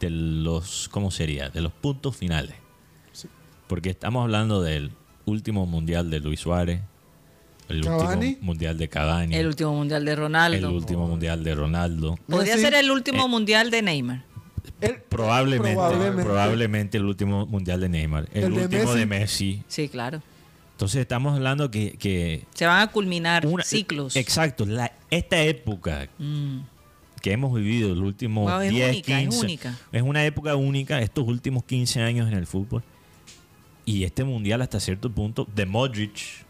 de 0.00 0.10
los, 0.10 0.88
¿cómo 0.90 1.10
sería? 1.10 1.48
De 1.48 1.60
los 1.60 1.72
puntos 1.72 2.16
finales. 2.16 2.56
Porque 3.66 3.90
estamos 3.90 4.22
hablando 4.22 4.60
del 4.60 4.92
último 5.24 5.64
mundial 5.66 6.10
de 6.10 6.20
Luis 6.20 6.40
Suárez, 6.40 6.82
el 7.68 7.82
Cavani. 7.84 8.26
último 8.28 8.46
mundial 8.46 8.78
de 8.78 8.88
Cavani, 8.88 9.34
el 9.34 9.40
el, 9.42 9.46
último 9.46 9.74
mundial 9.74 10.04
de 10.04 10.14
Ronaldo. 10.16 10.70
último 10.72 11.06
mundial 11.08 11.42
de 11.44 11.54
Ronaldo. 11.54 12.18
Podría 12.28 12.56
ser 12.58 12.74
el 12.74 12.90
último 12.90 13.24
Eh, 13.26 13.28
mundial 13.28 13.70
de 13.70 13.82
Neymar. 13.82 14.24
El- 14.80 15.00
Probablemente, 15.08 15.74
Probablemente. 15.74 16.22
probablemente, 16.24 16.98
el 16.98 17.04
último 17.04 17.46
mundial 17.46 17.80
de 17.80 17.88
Neymar, 17.88 18.28
el, 18.32 18.44
El 18.44 18.52
último 18.52 18.94
de 18.94 19.06
Messi. 19.06 19.44
Messi. 19.46 19.62
Sí, 19.68 19.88
claro. 19.88 20.22
Entonces 20.72 21.00
estamos 21.00 21.34
hablando 21.36 21.70
que, 21.70 21.92
que 21.92 22.44
Se 22.54 22.66
van 22.66 22.80
a 22.82 22.86
culminar 22.88 23.46
una- 23.46 23.62
ciclos. 23.62 24.16
Exacto, 24.16 24.66
la, 24.66 24.92
esta 25.10 25.40
época 25.42 26.08
Mm. 26.18 26.60
que 27.20 27.32
hemos 27.32 27.54
vivido 27.54 27.90
los 27.94 28.04
últimos 28.04 28.50
Wow, 28.50 28.60
es 28.62 28.70
10, 28.72 28.90
única, 28.90 29.20
es 29.20 29.28
15. 29.28 29.44
única. 29.46 29.78
es 29.92 30.02
una 30.02 30.24
época 30.24 30.56
única, 30.56 31.00
estos 31.00 31.26
últimos 31.28 31.62
15 31.64 32.00
años 32.02 32.26
en 32.30 32.36
el 32.36 32.46
fútbol. 32.46 32.82
Y 33.84 34.04
este 34.04 34.24
mundial 34.24 34.62
hasta 34.62 34.80
cierto 34.80 35.10
punto, 35.10 35.46
de 35.54 35.66
Modric 35.66 36.41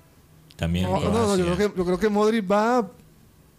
también. 0.62 0.84
no, 0.86 1.00
no, 1.00 1.10
no, 1.10 1.36
yo, 1.36 1.44
creo 1.44 1.56
que, 1.56 1.76
yo 1.78 1.84
creo 1.84 1.98
que 1.98 2.08
Modric 2.08 2.50
va, 2.50 2.88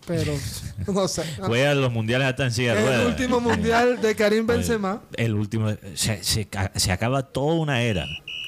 pero 0.08 0.32
no 0.94 1.08
sé. 1.10 1.24
Juega 1.42 1.74
los 1.76 1.92
mundiales 1.92 2.28
hasta 2.30 2.46
en 2.46 2.52
silla 2.54 2.76
de 2.76 3.02
El 3.02 3.08
último 3.08 3.42
mundial 3.42 4.00
de 4.02 4.16
Karim 4.16 4.48
Benzema. 4.48 5.02
El 5.18 5.34
último. 5.36 5.70
Se, 5.96 6.24
se 6.24 6.46
ca- 6.46 6.72
se 6.76 6.92
acaba 6.94 7.24
toda 7.24 7.56
una 7.56 7.82
era 7.82 8.06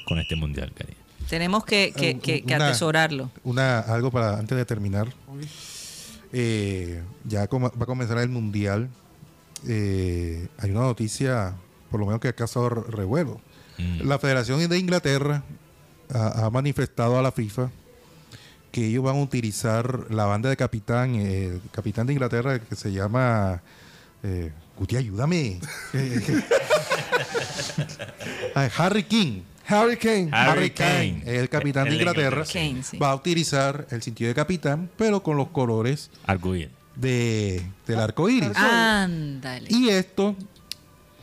con 0.08 0.18
este 0.18 0.36
mundial, 0.36 0.72
Karim. 0.74 0.94
Tenemos 1.28 1.64
que, 1.64 1.92
que- 1.94 2.10
Eh, 2.10 2.18
que- 2.18 2.42
que 2.44 2.54
una- 2.54 2.68
atesorarlo. 2.68 3.30
Una, 3.44 3.80
algo 3.80 4.10
para 4.10 4.38
antes 4.38 4.56
de 4.56 4.64
terminar. 4.64 5.08
Eh, 6.32 7.02
ya 7.24 7.46
como- 7.48 7.68
va 7.70 7.82
a 7.82 7.86
comenzar 7.86 8.18
el 8.18 8.28
mundial. 8.28 8.88
Eh, 9.68 10.48
hay 10.58 10.70
una 10.70 10.80
noticia, 10.80 11.54
por 11.90 12.00
lo 12.00 12.06
menos 12.06 12.20
que 12.20 12.28
ha 12.28 12.32
causado 12.32 12.68
re- 12.68 12.82
revuelo. 12.90 13.40
Mm. 13.78 14.08
La 14.08 14.18
Federación 14.18 14.66
de 14.68 14.78
Inglaterra 14.78 15.42
ha, 16.12 16.46
ha 16.46 16.50
manifestado 16.50 17.18
a 17.18 17.22
la 17.22 17.32
FIFA 17.32 17.70
que 18.76 18.86
ellos 18.88 19.02
van 19.02 19.16
a 19.16 19.22
utilizar 19.22 20.04
la 20.10 20.26
banda 20.26 20.50
de 20.50 20.56
capitán, 20.58 21.14
eh, 21.14 21.46
el 21.46 21.60
capitán 21.70 22.06
de 22.06 22.12
Inglaterra 22.12 22.58
que 22.58 22.76
se 22.76 22.92
llama. 22.92 23.62
Eh, 24.22 24.52
Guti, 24.78 24.96
ayúdame. 24.98 25.60
Ah, 28.54 28.68
Harry 28.78 29.04
King. 29.04 29.42
Harry 29.66 29.96
Kane. 29.96 30.28
Harry 30.32 30.70
Kane. 30.70 31.22
el 31.26 31.48
capitán 31.48 31.84
de 31.84 31.90
El 31.90 31.96
de 31.96 32.02
Inglaterra, 32.02 32.42
Inglaterra. 32.42 32.52
Kane, 32.70 32.82
sí. 32.82 32.98
va 32.98 33.10
a 33.10 33.14
utilizar 33.14 33.86
el 33.90 34.02
sentido 34.02 34.28
de 34.28 34.34
capitán, 34.34 34.90
pero 34.96 35.22
con 35.22 35.36
los 35.36 35.48
colores 35.48 36.10
Arcoíris. 36.26 36.68
de, 36.94 37.62
del 37.86 37.98
arco 38.00 38.28
iris. 38.28 38.54
Ándale. 38.56 39.66
Y 39.70 39.88
esto, 39.88 40.36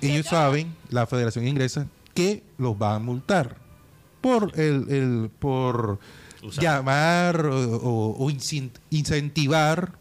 ellos 0.01 0.25
saben, 0.25 0.75
la 0.89 1.05
Federación 1.07 1.47
Inglesa, 1.47 1.87
que 2.13 2.43
los 2.57 2.75
va 2.75 2.95
a 2.95 2.99
multar 2.99 3.57
por 4.21 4.51
el, 4.59 4.87
el- 4.89 5.29
por 5.39 5.99
Usar. 6.43 6.63
llamar 6.63 7.45
o, 7.45 7.77
o- 7.77 8.25
o 8.25 8.29
incin- 8.29 8.71
incentivar, 8.89 9.91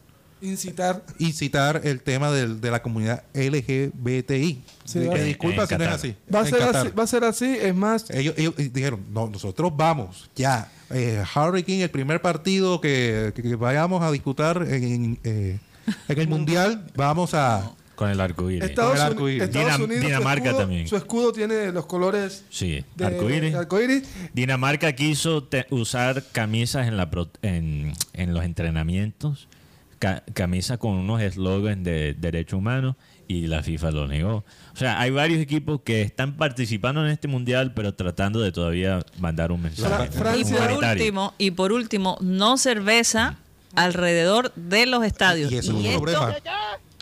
Incitar. 0.41 1.03
incitar 1.19 1.81
el 1.85 2.01
tema 2.01 2.31
del- 2.33 2.61
de 2.61 2.71
la 2.71 2.83
comunidad 2.83 3.23
LGBTI. 3.33 4.61
Sí, 4.85 4.99
De- 4.99 5.09
va- 5.09 5.15
que 5.15 5.23
disculpa 5.25 5.67
si 5.67 5.77
no 5.77 5.85
es 5.85 5.91
así. 5.91 6.17
Va 6.35 6.41
a, 6.41 6.45
ser 6.47 6.63
así, 6.63 6.89
va 6.89 7.03
a 7.05 7.07
ser 7.07 7.25
así, 7.25 7.57
es 7.61 7.75
más, 7.75 8.11
Ellos, 8.11 8.35
ellos 8.37 8.55
dijeron, 8.57 9.01
no, 9.13 9.29
nosotros 9.29 9.73
vamos, 9.77 10.29
ya. 10.35 10.71
Eh, 10.91 11.23
Harry 11.35 11.63
King, 11.63 11.79
el 11.81 11.91
primer 11.91 12.21
partido 12.21 12.81
que, 12.81 13.33
que- 13.35 13.43
que 13.43 13.55
vayamos 13.57 14.03
a 14.03 14.11
disputar 14.11 14.63
en, 14.69 14.85
en, 14.85 15.19
eh, 15.25 15.59
en 16.09 16.19
el 16.19 16.29
Mundial, 16.29 16.87
vamos 16.97 17.35
a... 17.35 17.71
Con 18.03 18.11
el 18.11 18.21
arcoíris. 18.21 18.69
Estados, 18.69 18.95
el 18.97 19.01
arco 19.03 19.29
iris. 19.29 19.43
Estados 19.45 19.67
Dinam- 19.73 19.85
Unidos, 19.85 20.03
su 20.03 20.07
Dinamarca 20.09 20.51
escudo- 20.51 20.59
también. 20.59 20.89
Su 20.89 20.97
escudo 20.97 21.33
tiene 21.33 21.73
los 21.73 21.87
colores 21.87 22.45
Sí, 22.51 22.85
de 22.97 23.05
arcoíris. 23.07 23.55
arcoíris. 23.55 24.03
Dinamarca 24.35 24.93
quiso 24.93 25.49
usar 25.71 26.25
camisas 26.33 26.89
en, 26.89 26.97
la 26.97 27.11
pro- 27.11 27.31
en, 27.43 27.93
en 28.13 28.35
los 28.35 28.45
entrenamientos, 28.45 29.49
ca- 29.99 30.23
camisas 30.35 30.79
con 30.79 30.93
unos 30.93 31.21
eslogans 31.23 31.85
de 31.85 32.15
derechos 32.15 32.59
humanos 32.59 32.97
y 33.29 33.47
la 33.47 33.63
FIFA 33.63 33.91
lo 33.93 34.09
negó. 34.09 34.45
O 34.75 34.77
sea, 34.77 35.01
hay 35.01 35.11
varios 35.11 35.41
equipos 35.41 35.81
que 35.85 36.03
están 36.03 36.37
participando 36.37 37.05
en 37.05 37.11
este 37.13 37.29
mundial, 37.29 37.73
pero 37.75 37.95
tratando 37.95 38.41
de 38.41 38.53
todavía 38.53 39.05
mandar 39.19 39.53
un 39.53 39.63
mensaje 39.63 40.11
Fra- 40.11 40.37
Y 40.37 40.45
por 40.45 40.73
último, 40.73 41.35
y 41.39 41.51
por 41.53 41.73
último, 41.73 42.19
no 42.21 42.59
cerveza 42.59 43.37
alrededor 43.75 44.53
de 44.55 44.87
los 44.87 45.05
estadios. 45.05 45.51
Y 45.53 45.57
eso 45.57 45.73
es 45.73 45.79
un 45.79 45.87
esto, 45.87 46.01
problema. 46.03 46.37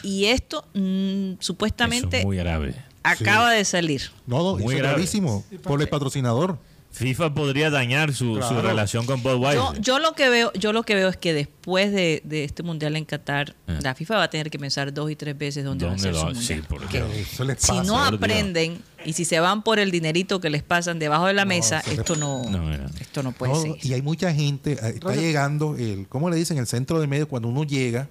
Y 0.03 0.26
esto 0.26 0.64
mm, 0.74 1.32
Eso 1.32 1.36
supuestamente 1.40 2.18
es 2.20 2.24
muy 2.24 2.36
grave. 2.36 2.74
acaba 3.03 3.51
de 3.53 3.64
salir. 3.64 4.03
No, 4.26 4.38
no, 4.38 4.53
Muy 4.55 4.74
eso 4.74 4.78
grave. 4.78 4.88
gravísimo 4.94 5.44
por 5.62 5.80
el 5.80 5.88
patrocinador. 5.88 6.59
FIFA 6.92 7.34
podría 7.34 7.70
dañar 7.70 8.12
su, 8.12 8.34
relación 8.40 9.07
con 9.07 9.22
Budweiser. 9.22 9.62
Yo, 9.62 9.80
yo 9.80 9.98
lo 10.01 10.14
que 10.14 10.28
veo, 10.28 10.53
yo 10.55 10.72
lo 10.72 10.82
que 10.82 10.96
veo 10.96 11.09
es 11.09 11.16
que 11.16 11.32
después 11.32 11.92
de, 11.92 12.20
de 12.24 12.42
este 12.42 12.64
mundial 12.64 12.96
en 12.96 13.05
Qatar, 13.05 13.55
Ah. 13.68 13.78
la 13.80 13.94
FIFA 13.94 14.16
va 14.16 14.22
a 14.24 14.28
tener 14.30 14.51
que 14.51 14.59
pensar 14.59 14.92
dos 14.92 15.09
y 15.09 15.14
tres 15.14 15.38
veces 15.38 15.64
dónde, 15.64 15.84
va 15.86 15.92
a 15.92 15.94
¿Dónde 15.94 16.12
ser 16.12 16.14
lo 16.14 16.34
su 16.34 16.40
Sí, 16.42 16.55
mundial. 16.55 16.66
porque 16.68 17.20
Eso 17.20 17.44
les 17.44 17.61
Si 17.61 17.68
pasa. 17.68 17.84
no 17.84 18.03
aprenden 18.05 18.82
y 19.05 19.12
si 19.12 19.24
se 19.24 19.38
van 19.38 19.62
por 19.62 19.78
el 19.78 19.92
dinerito 19.92 20.40
que 20.40 20.51
les 20.51 20.64
pasan 20.64 20.98
debajo 20.98 21.26
de 21.26 21.32
la 21.34 21.44
mesa, 21.44 21.80
esto 21.92 22.16
no, 22.16 22.42
No, 22.51 22.72
esto 23.01 23.22
no 23.22 23.30
puede 23.30 23.53
No, 23.53 23.62
seguir. 23.62 23.86
y 23.86 23.92
hay 23.94 24.03
mucha 24.03 24.34
gente, 24.34 24.72
eh, 24.72 24.78
está 24.96 25.14
llegando, 25.14 25.76
el, 25.76 26.09
¿cómo 26.09 26.28
le 26.28 26.34
dicen? 26.34 26.59
El 26.59 26.66
centro 26.66 26.98
de 27.01 27.07
medio, 27.07 27.28
cuando 27.28 27.46
uno 27.46 27.62
llega 27.62 28.09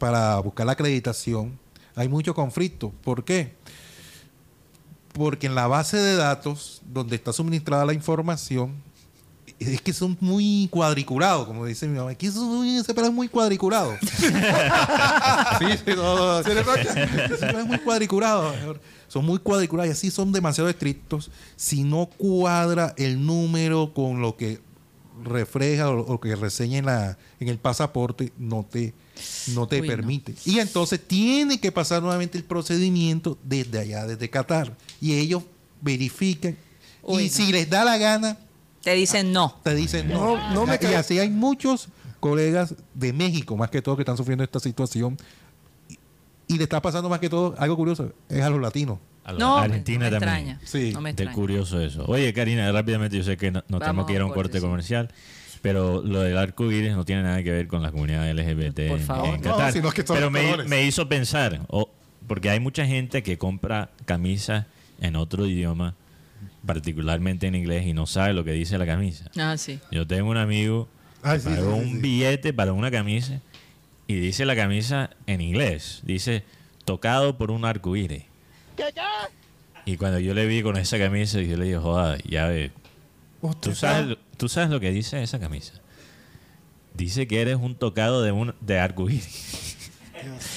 para 0.00 0.40
buscar 0.40 0.64
la 0.64 0.72
acreditación, 0.72 1.58
hay 1.94 2.08
mucho 2.08 2.34
conflicto. 2.34 2.90
¿Por 3.04 3.22
qué? 3.22 3.54
Porque 5.12 5.46
en 5.46 5.54
la 5.54 5.66
base 5.66 5.98
de 5.98 6.16
datos 6.16 6.80
donde 6.86 7.16
está 7.16 7.34
suministrada 7.34 7.84
la 7.84 7.92
información, 7.92 8.72
es 9.58 9.82
que 9.82 9.92
son 9.92 10.16
muy 10.20 10.68
cuadriculados, 10.70 11.46
como 11.46 11.66
dice 11.66 11.86
mi 11.86 11.98
mamá. 11.98 12.12
Ese 12.12 12.94
pelo 12.94 13.08
es 13.08 13.12
muy 13.12 13.28
cuadriculado. 13.28 13.92
sí, 14.00 15.66
sí, 15.84 15.92
no, 15.94 16.16
no, 16.16 16.42
¿se 16.42 16.54
le 16.54 16.62
toca? 16.62 16.80
Ese 16.80 17.46
pelo 17.46 17.60
es 17.60 17.66
muy 17.66 17.78
cuadriculado. 17.80 18.54
Son 19.06 19.22
muy 19.22 19.38
cuadriculados 19.38 19.90
y 19.90 19.92
así 19.92 20.10
son 20.10 20.32
demasiado 20.32 20.70
estrictos. 20.70 21.30
Si 21.56 21.84
no 21.84 22.06
cuadra 22.06 22.94
el 22.96 23.24
número 23.26 23.92
con 23.92 24.22
lo 24.22 24.34
que 24.38 24.62
refleja 25.22 25.90
o 25.90 26.10
lo 26.10 26.20
que 26.20 26.34
reseña 26.36 26.78
en, 26.78 26.86
la, 26.86 27.18
en 27.38 27.48
el 27.48 27.58
pasaporte, 27.58 28.32
no 28.38 28.64
te, 28.64 28.94
no 29.54 29.66
te 29.66 29.80
Uy, 29.80 29.88
no. 29.88 29.94
permite. 29.94 30.34
Y 30.44 30.58
entonces 30.58 31.00
tiene 31.06 31.58
que 31.60 31.72
pasar 31.72 32.02
nuevamente 32.02 32.36
el 32.38 32.44
procedimiento 32.44 33.38
desde 33.42 33.78
allá, 33.78 34.06
desde 34.06 34.28
Qatar. 34.30 34.76
Y 35.00 35.14
ellos 35.14 35.42
verifican. 35.80 36.56
Uy, 37.02 37.22
y 37.24 37.26
no. 37.26 37.32
si 37.32 37.52
les 37.52 37.68
da 37.70 37.84
la 37.84 37.96
gana, 37.98 38.36
Te 38.82 38.94
dicen 38.94 39.32
no. 39.32 39.56
te 39.62 39.74
dicen 39.74 40.08
no. 40.08 40.36
No, 40.36 40.54
no 40.54 40.66
me 40.66 40.78
y 40.82 40.94
así 40.94 41.18
hay 41.18 41.30
muchos 41.30 41.88
colegas 42.20 42.74
de 42.94 43.12
México, 43.12 43.56
más 43.56 43.70
que 43.70 43.80
todo, 43.82 43.96
que 43.96 44.02
están 44.02 44.16
sufriendo 44.16 44.44
esta 44.44 44.60
situación. 44.60 45.16
Y, 45.88 45.98
y 46.48 46.56
le 46.58 46.64
está 46.64 46.80
pasando 46.82 47.08
más 47.08 47.18
que 47.20 47.28
todo, 47.30 47.54
algo 47.58 47.76
curioso, 47.76 48.12
es 48.28 48.42
a 48.42 48.50
los 48.50 48.60
latinos. 48.60 48.98
A 49.24 49.32
la 49.32 49.38
No, 49.38 49.58
me- 49.58 49.64
Argentina 49.64 50.10
no 50.10 50.18
me 50.18 50.26
también. 50.26 50.48
extraña. 50.56 50.60
Sí. 50.64 50.92
No 50.92 51.00
me 51.00 51.10
extraña. 51.10 51.32
curioso 51.32 51.80
eso. 51.80 52.04
Oye, 52.06 52.32
Karina, 52.32 52.70
rápidamente, 52.72 53.16
yo 53.16 53.22
sé 53.22 53.36
que 53.36 53.50
no, 53.50 53.62
tenemos 53.78 54.06
que 54.06 54.14
ir 54.14 54.20
a 54.20 54.24
un 54.26 54.32
corte 54.32 54.60
corte, 54.60 54.60
sí. 54.60 54.60
Pero 55.62 56.02
lo 56.02 56.20
del 56.20 56.38
arco 56.38 56.70
iris 56.70 56.92
no 56.92 57.04
tiene 57.04 57.22
nada 57.22 57.42
que 57.42 57.50
ver 57.50 57.66
con 57.66 57.82
la 57.82 57.90
comunidad 57.92 58.28
LGBT 58.30 58.88
Por 58.88 58.98
en- 59.00 59.06
favor. 59.06 59.34
en 59.34 59.40
No, 59.42 59.50
Qatar. 59.50 59.72
sino 59.72 59.90
que 59.90 60.02
pero 60.04 60.30
me, 60.30 60.84
hizo 60.84 61.08
pensar, 61.08 61.60
porque 62.26 62.48
hay 62.50 62.60
mucha 62.60 62.86
gente 62.86 63.22
que 63.22 63.36
compra 63.38 63.90
camisas 64.06 64.66
en 65.00 65.16
otro 65.16 65.46
idioma, 65.46 65.94
particularmente 66.66 67.46
en 67.46 67.54
inglés, 67.54 67.86
y 67.86 67.92
no 67.92 68.06
sabe 68.06 68.32
lo 68.34 68.44
que 68.44 68.52
dice 68.52 68.78
la 68.78 68.86
camisa. 68.86 69.30
Ah, 69.38 69.56
sí. 69.56 69.78
Yo 69.90 70.06
tengo 70.06 70.30
un 70.30 70.36
amigo 70.36 70.88
que 71.22 71.38
sí, 71.40 71.48
pagó 71.48 71.74
sí, 71.74 71.80
un 71.80 71.92
sí. 71.92 71.98
billete 71.98 72.52
para 72.52 72.72
una 72.72 72.90
camisa 72.90 73.40
y 74.06 74.14
dice 74.14 74.44
la 74.44 74.56
camisa 74.56 75.10
en 75.26 75.40
inglés. 75.40 76.00
Dice, 76.04 76.44
tocado 76.84 77.36
por 77.38 77.50
un 77.50 77.64
arcoíris. 77.64 78.24
Y 79.84 79.96
cuando 79.96 80.18
yo 80.18 80.34
le 80.34 80.46
vi 80.46 80.62
con 80.62 80.76
esa 80.76 80.98
camisa, 80.98 81.40
yo 81.40 81.56
le 81.56 81.64
dije, 81.64 81.76
joda, 81.78 82.18
ya 82.28 82.46
ve, 82.46 82.70
¿tú 83.60 83.74
sabes, 83.74 84.06
lo- 84.06 84.18
tú 84.36 84.48
sabes 84.48 84.70
lo 84.70 84.80
que 84.80 84.90
dice 84.90 85.22
esa 85.22 85.38
camisa. 85.38 85.74
Dice 86.94 87.26
que 87.26 87.40
eres 87.40 87.56
un 87.56 87.74
tocado 87.76 88.22
de, 88.22 88.32
un, 88.32 88.54
de 88.60 88.78
arcoíris. 88.78 89.69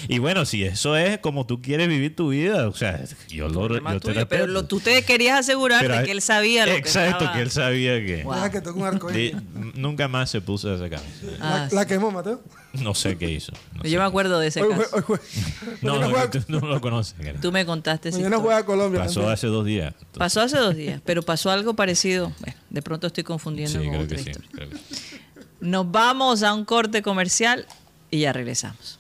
Y 0.08 0.20
bueno, 0.20 0.46
si 0.46 0.64
eso 0.64 0.96
es 0.98 1.18
como 1.20 1.46
tú 1.46 1.62
quieres 1.62 1.88
vivir 1.88 2.16
tu 2.16 2.30
vida, 2.30 2.68
o 2.68 2.74
sea, 2.74 3.04
yo, 3.28 3.48
lo, 3.50 3.68
yo 3.68 3.82
te 3.84 4.00
tuyo, 4.00 4.28
pero 4.28 4.48
lo, 4.48 4.66
tú 4.66 4.80
te 4.80 5.04
querías 5.04 5.40
asegurar 5.40 5.82
Pero 5.82 5.98
de 5.98 6.04
que 6.04 6.12
él 6.12 6.22
sabía 6.22 6.66
lo 6.66 6.72
Exacto, 6.74 7.20
que 7.20 7.20
estaba... 7.20 7.34
que 7.34 7.42
él 7.42 7.52
sabía 7.52 8.06
que... 8.06 8.24
Wow. 8.24 8.52
Que 8.52 8.62
toque 8.62 8.80
un 8.80 8.86
arcoíris. 8.86 9.36
Di- 9.36 9.72
nunca 9.76 10.08
más 10.08 10.30
se 10.30 10.42
puso 10.42 10.74
esa 10.74 10.90
camisa. 10.90 11.28
Ah, 11.40 11.68
la, 11.72 11.76
la 11.82 11.86
quemó, 11.88 12.12
Mateo. 12.12 12.42
No 12.74 12.94
sé 12.96 13.18
qué 13.18 13.30
hizo. 13.30 13.52
no 13.76 13.84
Yo 13.84 14.00
me 14.00 14.06
acuerdo 14.06 14.40
de 14.40 14.48
ese 14.48 14.62
Hoy, 14.64 14.74
caso. 14.76 15.04
hoy 15.08 15.20
No, 15.82 16.00
no, 16.00 16.10
juega, 16.10 16.30
tú 16.32 16.40
no 16.48 16.60
lo 16.62 16.82
conoces. 16.82 17.16
Tú 17.40 17.52
me 17.52 17.66
contaste 17.66 18.10
mañana 18.12 18.28
historia. 18.38 18.44
juega 18.44 18.66
Colombia. 18.66 19.02
Pasó 19.02 19.14
también. 19.16 19.34
hace 19.34 19.48
dos 19.48 19.66
días. 19.66 19.88
Entonces, 19.94 20.18
Pasó 20.18 20.42
hace 20.42 20.58
dos 20.58 20.76
días, 20.76 21.00
pero 21.06 21.22
pasó 21.22 21.52
algo 21.52 21.76
parecido. 21.76 22.34
Bueno, 22.40 22.56
de 22.72 22.82
pronto 22.82 23.08
estoy 23.08 23.22
sí, 23.22 23.26
confundiendo 23.26 23.78
con 23.80 23.90
creo 23.90 24.02
otra 24.02 24.18
que 24.18 24.24
sí. 24.24 24.30
historia. 24.32 24.50
creo 24.54 24.70
que 24.72 24.76
sí. 24.78 25.20
Nos 25.62 25.92
vamos 25.92 26.42
a 26.44 26.54
un 26.54 26.66
corte 26.66 27.02
comercial 27.04 27.66
y 28.10 28.22
ya 28.22 28.34
regresamos. 28.34 29.00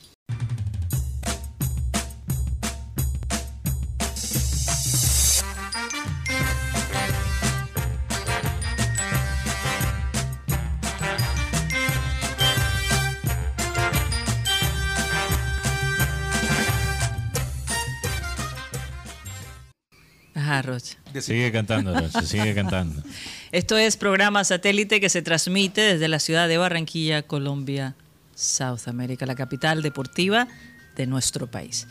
Ajá, 20.54 20.62
Rocha. 20.62 20.97
Sigue 21.20 21.51
cantando, 21.51 21.93
Rocha, 21.99 22.22
sigue 22.22 22.54
cantando. 22.54 23.01
Esto 23.51 23.78
es 23.78 23.97
programa 23.97 24.43
satélite 24.43 24.99
que 24.99 25.10
se 25.10 25.22
transmite 25.22 25.82
desde 25.82 26.08
la 26.08 26.20
ciudad 26.20 26.47
de 26.47 26.58
Barranquilla, 26.58 27.24
Colombia, 27.24 27.95
South 28.36 28.88
America, 28.88 29.26
la 29.26 29.36
capital 29.36 29.82
deportiva 29.82 30.47
de 30.95 31.08
nuestro 31.08 31.47
país. 31.47 31.88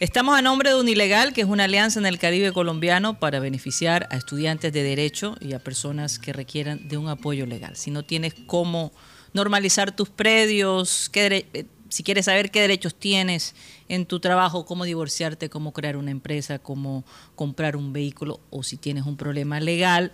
Estamos 0.00 0.36
a 0.38 0.42
nombre 0.42 0.70
de 0.70 0.76
Unilegal, 0.80 1.32
que 1.32 1.42
es 1.42 1.46
una 1.46 1.64
alianza 1.64 2.00
en 2.00 2.06
el 2.06 2.18
Caribe 2.18 2.52
colombiano 2.52 3.18
para 3.18 3.38
beneficiar 3.38 4.08
a 4.10 4.16
estudiantes 4.16 4.72
de 4.72 4.82
derecho 4.82 5.36
y 5.40 5.52
a 5.52 5.58
personas 5.58 6.18
que 6.18 6.32
requieran 6.32 6.88
de 6.88 6.96
un 6.96 7.08
apoyo 7.08 7.44
legal. 7.46 7.76
Si 7.76 7.90
no 7.90 8.02
tienes 8.02 8.34
cómo 8.46 8.92
normalizar 9.34 9.94
tus 9.94 10.08
predios, 10.08 11.10
qué 11.12 11.28
dere- 11.30 11.46
eh, 11.52 11.66
si 11.90 12.02
quieres 12.02 12.24
saber 12.24 12.50
qué 12.50 12.60
derechos 12.60 12.94
tienes 12.94 13.54
en 13.88 14.06
tu 14.06 14.20
trabajo, 14.20 14.64
cómo 14.64 14.84
divorciarte, 14.84 15.50
cómo 15.50 15.72
crear 15.72 15.96
una 15.96 16.10
empresa, 16.10 16.58
cómo 16.58 17.04
comprar 17.34 17.76
un 17.76 17.92
vehículo 17.92 18.40
o 18.50 18.62
si 18.62 18.76
tienes 18.76 19.04
un 19.04 19.16
problema 19.16 19.60
legal, 19.60 20.12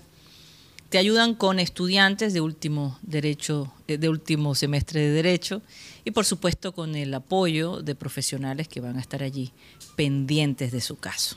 te 0.89 0.99
ayudan 0.99 1.35
con 1.35 1.59
estudiantes 1.59 2.33
de 2.33 2.41
último 2.41 2.99
derecho, 3.03 3.73
eh, 3.89 3.99
de 3.99 4.09
último 4.09 4.55
semestre 4.55 5.01
de 5.01 5.11
derecho 5.11 5.63
y 6.05 6.13
por 6.13 6.25
supuesto 6.25 6.73
con 6.73 6.95
el 6.97 7.13
apoyo 7.13 7.83
de 7.83 7.95
profesionales 7.95 8.69
que 8.69 8.81
van 8.81 8.97
a 8.97 9.01
estar 9.01 9.23
allí 9.23 9.53
pendientes 9.97 10.73
de 10.73 10.81
su 10.81 10.97
caso. 10.97 11.37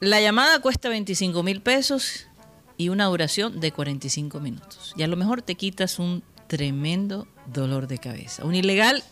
La 0.00 0.20
llamada 0.20 0.60
cuesta 0.60 0.88
25 0.88 1.42
mil 1.44 1.60
pesos 1.60 2.26
y 2.76 2.88
una 2.88 3.04
duración 3.04 3.60
de 3.60 3.70
45 3.70 4.40
minutos. 4.40 4.94
Y 4.96 5.04
a 5.04 5.06
lo 5.06 5.16
mejor 5.16 5.42
te 5.42 5.54
quitas 5.54 6.00
un 6.00 6.24
tremendo 6.48 7.28
dolor 7.46 7.86
de 7.86 7.98
cabeza. 7.98 8.44
Un 8.44 8.54
ilegal, 8.54 9.02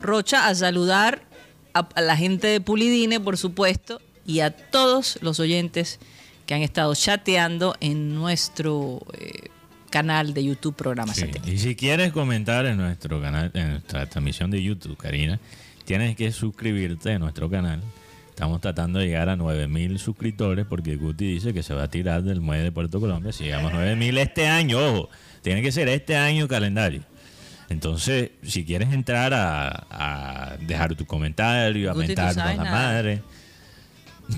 Rocha, 0.00 0.48
a 0.48 0.54
saludar 0.54 1.22
a, 1.74 1.88
a 1.94 2.00
la 2.00 2.16
gente 2.16 2.48
de 2.48 2.60
Pulidine, 2.60 3.20
por 3.20 3.38
supuesto, 3.38 4.00
y 4.26 4.40
a 4.40 4.50
todos 4.50 5.18
los 5.22 5.40
oyentes 5.40 5.98
que 6.46 6.54
han 6.54 6.62
estado 6.62 6.94
chateando 6.94 7.74
en 7.80 8.14
nuestro 8.14 9.00
eh, 9.18 9.48
canal 9.90 10.34
de 10.34 10.44
YouTube 10.44 10.74
Programa 10.74 11.14
Sí. 11.14 11.26
Y 11.46 11.58
si 11.58 11.76
quieres 11.76 12.12
comentar 12.12 12.66
en 12.66 12.78
nuestro 12.78 13.20
canal, 13.20 13.50
en 13.54 13.72
nuestra 13.72 14.06
transmisión 14.06 14.50
de 14.50 14.62
YouTube, 14.62 14.96
Karina, 14.96 15.38
tienes 15.84 16.16
que 16.16 16.32
suscribirte 16.32 17.12
a 17.12 17.18
nuestro 17.18 17.48
canal. 17.48 17.80
Estamos 18.42 18.60
tratando 18.60 18.98
de 18.98 19.06
llegar 19.06 19.28
a 19.28 19.36
9000 19.36 20.00
suscriptores 20.00 20.66
porque 20.68 20.96
Guti 20.96 21.34
dice 21.34 21.54
que 21.54 21.62
se 21.62 21.74
va 21.74 21.84
a 21.84 21.88
tirar 21.88 22.24
del 22.24 22.40
muelle 22.40 22.64
de 22.64 22.72
Puerto 22.72 22.98
Colombia 22.98 23.30
si 23.30 23.44
llegamos 23.44 23.72
a 23.72 23.76
9000 23.76 24.18
este 24.18 24.48
año. 24.48 24.78
Ojo, 24.80 25.10
tiene 25.42 25.62
que 25.62 25.70
ser 25.70 25.86
este 25.88 26.16
año 26.16 26.48
calendario. 26.48 27.02
Entonces, 27.68 28.32
si 28.42 28.64
quieres 28.64 28.92
entrar 28.92 29.32
a, 29.32 29.86
a 29.88 30.56
dejar 30.56 30.96
tu 30.96 31.06
comentario, 31.06 31.88
a 31.88 31.94
Guti, 31.94 32.02
tú 32.06 32.08
mentarnos 32.08 32.34
sabes 32.34 32.56
la 32.56 32.64
nada. 32.64 32.76
madre. 32.76 33.22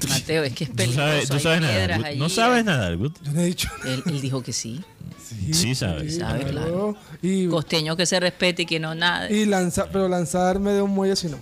Mateo, 0.07 0.45
es 0.45 0.53
que 0.53 0.65
es 0.65 0.71
Tú 0.71 0.77
peligroso. 0.77 1.09
sabes, 1.09 1.29
tú 1.31 1.39
sabes 1.41 1.61
Guti. 1.97 2.05
allí, 2.07 2.19
No 2.19 2.29
sabes 2.29 2.63
nadar, 2.67 2.97
Guti. 2.99 3.21
Yo 3.25 3.33
no 3.33 3.41
he 3.41 3.47
dicho. 3.47 3.71
Él, 3.87 4.03
él 4.05 4.21
dijo 4.21 4.43
que 4.43 4.53
sí. 4.53 4.83
Sí 5.51 5.75
sabes. 5.75 6.19
Sabe, 6.19 6.45
claro. 6.45 6.95
Y, 7.23 7.47
Costeño 7.49 7.97
que 7.97 8.05
se 8.05 8.21
respete 8.21 8.65
y 8.65 8.67
que 8.67 8.79
no 8.81 8.95
nada. 8.95 9.31
y 9.31 9.47
lanzar, 9.47 9.89
pero 9.91 10.09
lanzarme 10.09 10.73
de 10.73 10.83
un 10.83 10.91
muelle 10.91 11.17
si 11.17 11.29
no. 11.29 11.39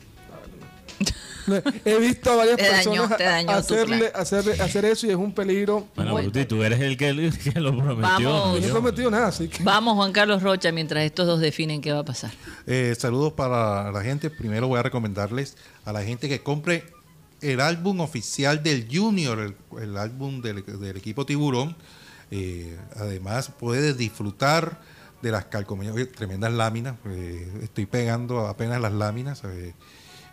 He 1.85 1.99
visto 1.99 2.31
a 2.33 2.37
varias 2.37 2.57
Te 2.57 2.69
dañó, 2.69 2.91
personas 2.93 3.17
te 3.19 3.25
dañó 3.25 3.53
tu 3.53 3.59
hacerle, 3.59 4.13
hacerle- 4.15 4.61
hacer 4.61 4.85
eso 4.85 5.07
y 5.07 5.11
es 5.11 5.17
un 5.17 5.33
peligro. 5.33 5.89
Bueno, 5.97 6.13
Bueno. 6.13 6.29
Guti, 6.29 6.45
tú 6.45 6.63
eres 6.63 6.81
el 6.81 6.97
que, 6.97 7.33
que 7.53 7.61
lo 7.61 7.77
prometió. 7.77 8.31
Vamos. 8.33 8.61
no 8.61 8.67
he 8.67 8.71
prometido 8.71 9.11
nada, 9.11 9.27
así 9.29 9.49
que. 9.49 9.63
Vamos, 9.63 9.95
Juan 9.97 10.13
Carlos 10.13 10.43
Rocha, 10.43 10.71
mientras 10.73 11.05
estos 11.05 11.27
dos 11.27 11.41
definen 11.41 11.81
qué 11.81 11.93
va 11.93 12.01
a 12.01 12.05
pasar. 12.05 12.31
Eh, 12.67 12.95
saludos 12.99 13.33
para 13.33 13.91
la 13.91 14.03
gente. 14.03 14.31
Primero 14.31 14.69
voy 14.69 14.79
a 14.79 14.83
recomendarles 14.83 15.57
a 15.85 15.93
la 15.93 16.03
gente 16.03 16.29
que 16.29 16.43
compre 16.43 16.85
el 17.41 17.61
álbum 17.61 18.01
oficial 18.01 18.63
del 18.63 18.87
Junior, 18.91 19.39
el, 19.41 19.57
el 19.83 19.97
álbum 19.97 20.41
del, 20.43 20.65
del 20.65 20.97
equipo 20.97 21.27
Tiburón. 21.27 21.77
Eh, 22.31 22.79
además, 22.97 23.51
puedes 23.59 23.97
disfrutar 23.99 24.81
de 25.23 25.31
las 25.31 25.45
calcomanías, 25.47 25.95
tremendas 26.17 26.53
láminas. 26.53 26.95
eh, 27.07 27.51
estoy 27.63 27.87
pegando 27.87 28.47
apenas 28.47 28.81
las 28.81 28.93
láminas. 28.93 29.43
eh, 29.45 29.75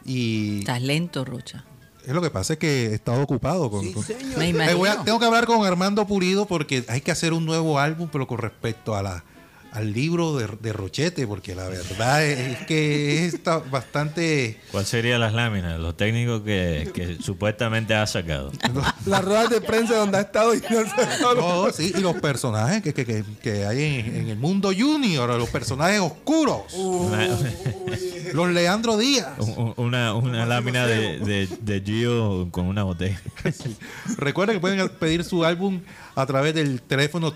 y 0.05 0.59
Estás 0.59 0.81
lento, 0.81 1.25
Rocha. 1.25 1.65
es 2.05 2.13
lo 2.13 2.21
que 2.21 2.29
pasa 2.29 2.53
es 2.53 2.59
que 2.59 2.87
he 2.87 2.93
estado 2.95 3.21
ocupado 3.21 3.69
con, 3.69 3.91
con- 3.91 4.05
Me 4.37 4.49
imagino. 4.49 4.77
voy 4.77 4.89
a- 4.89 5.03
tengo 5.03 5.19
que 5.19 5.25
hablar 5.25 5.45
con 5.45 5.65
Armando 5.65 6.05
Pulido 6.07 6.45
porque 6.45 6.83
hay 6.87 7.01
que 7.01 7.11
hacer 7.11 7.33
un 7.33 7.45
nuevo 7.45 7.79
álbum, 7.79 8.09
pero 8.11 8.25
con 8.27 8.37
respecto 8.39 8.95
a 8.95 9.03
la 9.03 9.23
al 9.71 9.93
libro 9.93 10.35
de, 10.37 10.47
de 10.61 10.73
Rochete, 10.73 11.27
porque 11.27 11.53
la 11.55 11.67
verdad 11.67 12.23
es, 12.25 12.57
que 12.65 13.25
está 13.27 13.59
bastante... 13.59 14.59
¿Cuáles 14.71 14.89
serían 14.89 15.19
las 15.19 15.33
láminas? 15.33 15.79
Los 15.79 15.95
técnicos 15.95 16.41
que, 16.41 16.89
que 16.93 17.17
supuestamente 17.21 17.93
ha 17.93 18.07
sacado. 18.07 18.51
Las 19.05 19.23
ruedas 19.23 19.49
de 19.51 19.61
prensa 19.61 19.95
donde 19.97 20.17
ha 20.17 20.21
estado 20.21 20.55
y 20.55 20.59
no 20.59 20.67
se- 20.67 21.35
No, 21.35 21.71
sí, 21.71 21.93
y 21.95 22.01
los 22.01 22.15
personajes 22.15 22.81
que, 22.81 22.93
que- 22.93 23.05
que- 23.05 23.23
que 23.43 23.65
hay 23.65 23.83
en, 23.83 24.15
en 24.15 24.27
el 24.29 24.37
mundo 24.37 24.71
junior, 24.77 25.29
los 25.37 25.49
personajes 25.49 25.99
oscuros, 25.99 26.61
los 28.33 28.49
Leandro 28.49 28.97
Díaz. 28.97 29.29
un- 29.39 29.73
una, 29.77 30.13
una 30.13 30.45
lámina 30.45 30.85
de, 30.87 31.19
de, 31.19 31.47
de 31.61 31.81
Gio 31.81 32.47
con 32.51 32.65
una 32.65 32.83
botella. 32.83 33.21
Recuerden 34.17 34.57
que 34.57 34.59
pueden 34.61 34.89
pedir 34.99 35.23
su 35.23 35.43
álbum 35.45 35.81
a 36.15 36.25
través 36.25 36.53
del 36.53 36.81
teléfono 36.81 37.33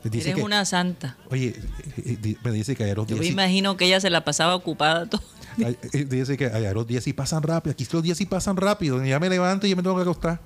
Dice 0.03 0.29
Eres 0.29 0.35
que, 0.35 0.45
una 0.45 0.63
santa. 0.65 1.17
Oye, 1.29 1.55
eh, 1.97 2.17
eh, 2.23 2.35
me 2.43 2.51
dice 2.51 2.75
que 2.75 2.87
Yo 3.07 3.17
me 3.17 3.25
imagino 3.25 3.75
que 3.77 3.85
ella 3.85 3.99
se 3.99 4.09
la 4.09 4.23
pasaba 4.23 4.55
ocupada 4.55 5.09
todo. 5.09 5.21
Eh, 5.57 6.05
Dice 6.05 6.37
que 6.37 6.45
allá 6.45 6.71
los 6.73 6.85
días 6.85 7.03
sí 7.03 7.13
pasan 7.13 7.41
rápido. 7.41 7.71
Aquí 7.71 7.87
los 7.91 8.03
días 8.03 8.17
sí 8.17 8.25
pasan 8.25 8.57
rápido. 8.57 9.03
Ya 9.03 9.19
me 9.19 9.27
levanto 9.27 9.65
y 9.65 9.71
ya 9.71 9.75
me 9.75 9.81
tengo 9.81 9.95
que 9.95 10.03
acostar. 10.03 10.39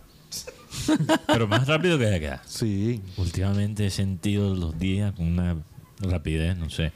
Pero 1.28 1.48
más 1.48 1.68
rápido 1.68 2.00
que 2.00 2.06
de 2.06 2.16
acá. 2.16 2.42
Sí. 2.46 3.02
Últimamente 3.18 3.86
he 3.86 3.90
sentido 3.90 4.56
los 4.56 4.80
días 4.80 5.14
con 5.14 5.28
una 5.28 5.58
rapidez, 6.00 6.58
no 6.58 6.70
sé. 6.70 6.94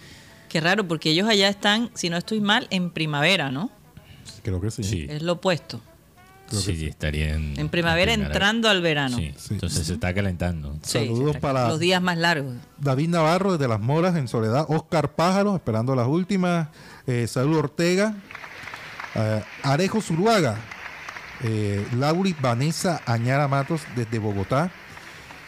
Qué 0.48 0.62
raro, 0.62 0.88
porque 0.88 1.10
ellos 1.10 1.28
allá 1.28 1.50
están, 1.50 1.92
si 1.94 2.10
no 2.10 2.16
estoy 2.16 2.40
mal, 2.40 2.68
en 2.70 2.92
primavera, 2.92 3.52
¿no? 3.52 3.70
Creo 4.44 4.62
que 4.62 4.72
sí. 4.72 4.84
Sí, 4.84 5.06
Es 5.10 5.22
lo 5.22 5.34
opuesto. 5.34 5.82
Sí, 6.48 6.86
estaría 6.88 7.34
en. 7.36 7.60
En 7.60 7.70
primavera 7.70 8.14
entrando 8.14 8.70
al 8.70 8.82
verano. 8.82 9.18
Sí, 9.18 9.34
Sí. 9.38 9.54
entonces 9.56 9.88
se 9.88 9.94
está 9.94 10.14
calentando. 10.14 10.74
Sí, 10.84 11.00
Saludos 11.00 11.36
está- 11.36 11.40
para- 11.42 11.68
los 11.68 11.80
días 11.80 12.02
más 12.02 12.18
largos. 12.18 12.56
David 12.78 13.10
Navarro 13.10 13.54
desde 13.54 13.68
Las 13.68 13.80
Moras 13.80 14.16
en 14.16 14.28
Soledad. 14.28 14.66
Oscar 14.70 15.14
Pájaro 15.16 15.56
esperando 15.56 15.96
las 15.96 16.08
últimas. 16.08 16.68
Eh, 17.08 17.28
Ortega. 17.36 18.16
eh, 19.16 19.44
Arejo 19.64 20.02
Zuluaga. 20.02 20.58
Eh, 21.44 21.86
Lauri 21.98 22.36
Vanessa 22.40 23.02
Añara 23.06 23.48
Matos 23.48 23.82
desde 23.96 24.20
Bogotá. 24.20 24.72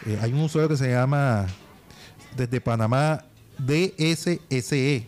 Eh, 0.06 0.18
hay 0.22 0.32
un 0.32 0.40
usuario 0.40 0.68
que 0.68 0.76
se 0.76 0.90
llama 0.90 1.46
desde 2.36 2.60
Panamá 2.60 3.24
DSSE. 3.58 5.06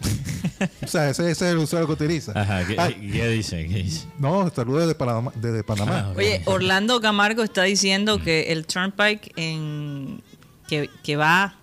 o 0.82 0.86
sea, 0.86 1.10
ese, 1.10 1.30
ese 1.30 1.46
es 1.46 1.52
el 1.52 1.58
usuario 1.58 1.86
que 1.86 1.92
utiliza. 1.94 2.32
Ajá, 2.34 2.66
¿qué, 2.66 2.76
Ah, 2.78 2.88
qué 2.88 3.28
dice? 3.28 3.66
¿Qué 3.66 3.74
dice? 3.82 4.06
no, 4.18 4.48
saludos 4.54 4.82
desde 4.82 4.94
Panamá. 4.94 5.32
Desde 5.34 5.62
Panamá. 5.64 6.06
Ah. 6.10 6.14
Oye, 6.16 6.42
Orlando 6.46 7.00
Camargo 7.00 7.42
está 7.42 7.62
diciendo 7.64 8.20
que 8.22 8.52
el 8.52 8.66
Turnpike 8.66 9.32
en, 9.36 10.20
que, 10.68 10.88
que 11.02 11.16
va 11.16 11.56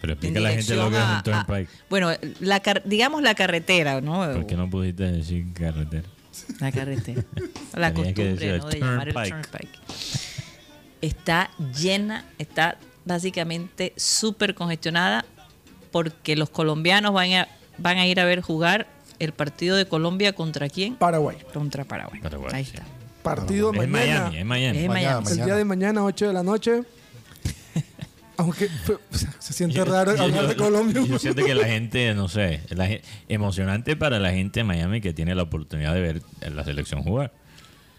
Pero 0.00 0.12
explica 0.14 0.38
a 0.38 0.42
la 0.42 0.50
gente 0.52 0.74
lo 0.76 0.90
que 0.90 0.96
es 0.96 1.02
un 1.02 1.08
a- 1.10 1.22
turnpike. 1.22 1.68
bueno, 1.88 2.10
la 2.40 2.60
car- 2.60 2.82
digamos 2.84 3.22
la 3.22 3.34
carretera, 3.34 4.00
¿no? 4.00 4.32
¿Por 4.32 4.46
qué 4.46 4.56
no 4.56 4.68
pudiste 4.70 5.04
decir 5.10 5.46
carretera? 5.52 6.08
La 6.60 6.70
carretera. 6.72 7.22
La 7.76 7.92
Tenía 7.92 8.14
que 8.14 8.24
decir 8.24 8.50
costumbre, 8.50 8.54
el 8.54 8.58
¿no? 8.60 8.68
De 8.68 8.78
llamar 8.80 9.08
el 9.08 9.14
turnpike. 9.14 9.50
Turnpike. 9.50 9.78
Está 11.02 11.50
llena, 11.78 12.24
está 12.38 12.78
básicamente 13.04 13.92
súper 13.96 14.54
congestionada 14.54 15.24
porque 15.90 16.36
los 16.36 16.50
colombianos 16.50 17.12
van 17.14 17.32
a, 17.32 17.48
van 17.80 17.98
a 17.98 18.06
ir 18.06 18.20
a 18.20 18.24
ver 18.24 18.40
jugar 18.40 18.86
el 19.18 19.32
partido 19.32 19.76
de 19.76 19.86
Colombia 19.86 20.32
contra 20.34 20.68
quién? 20.68 20.96
Paraguay. 20.96 21.36
Contra 21.52 21.84
Paraguay. 21.84 22.20
Paraguay, 22.20 22.50
Ahí 22.54 22.64
sí. 22.64 22.72
está. 22.74 22.86
Partido 23.22 23.70
Es 23.74 23.88
mañana. 23.88 24.20
Miami, 24.30 24.38
es 24.38 24.44
Miami. 24.46 24.78
Es 24.78 24.88
Mañana, 24.88 25.20
Miami. 25.20 25.38
El 25.40 25.44
día 25.46 25.56
de 25.56 25.64
mañana, 25.64 26.04
8 26.04 26.26
de 26.28 26.32
la 26.32 26.42
noche. 26.42 26.82
Aunque 28.38 28.68
fue- 28.68 28.94
o 28.94 29.14
sea, 29.16 29.34
se 29.38 29.52
siente 29.52 29.84
raro 29.84 30.16
Yo- 30.16 30.22
hablar 30.22 30.42
yo- 30.42 30.48
de 30.48 30.56
Colombia. 30.56 31.02
Yo 31.06 31.18
siento 31.18 31.44
que 31.44 31.54
la 31.54 31.66
gente, 31.66 32.14
no 32.14 32.28
sé, 32.28 32.62
la 32.70 32.88
emocionante 33.28 33.96
para 33.96 34.18
la 34.18 34.30
gente 34.32 34.60
de 34.60 34.64
Miami 34.64 35.02
que 35.02 35.12
tiene 35.12 35.34
la 35.34 35.42
oportunidad 35.42 35.92
de 35.92 36.00
ver 36.00 36.22
la 36.50 36.64
selección 36.64 37.02
jugar. 37.02 37.32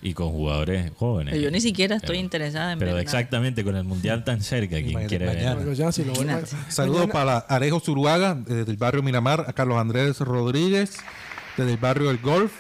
Y 0.04 0.14
con 0.16 0.30
jugadores 0.32 0.92
jóvenes. 0.98 1.40
Yo 1.40 1.52
ni 1.52 1.62
siquiera 1.62 1.98
estoy 1.98 2.16
Pero- 2.16 2.20
interesada 2.22 2.72
en 2.74 2.80
Pero 2.80 2.88
ver 2.88 2.96
nada. 2.96 3.04
exactamente, 3.04 3.64
con 3.64 3.76
el 3.76 3.84
mundial 3.84 4.24
tan 4.24 4.42
cerca, 4.42 4.78
¿quién 4.78 4.90
Imagínate, 4.92 5.08
quiere 5.10 5.26
ver? 5.26 5.36
mañana. 5.36 5.56
Bueno, 5.58 5.74
ya, 5.74 5.92
si 5.92 6.04
lo 6.04 6.14
vuelvo 6.14 6.32
a- 6.32 6.40
Imagínate. 6.40 6.72
Saludos 6.72 7.08
Mañana- 7.08 7.14
para 7.14 7.38
Arejo 7.56 7.80
Zuruaga, 7.80 8.34
desde 8.34 8.72
el 8.72 8.78
barrio 8.78 9.04
Miramar, 9.04 9.46
a 9.48 9.54
Carlos 9.54 9.78
Andrés 9.78 10.20
Rodríguez, 10.20 10.98
desde 11.56 11.72
el 11.74 11.78
barrio 11.78 12.10
El 12.10 12.18
Golf, 12.18 12.52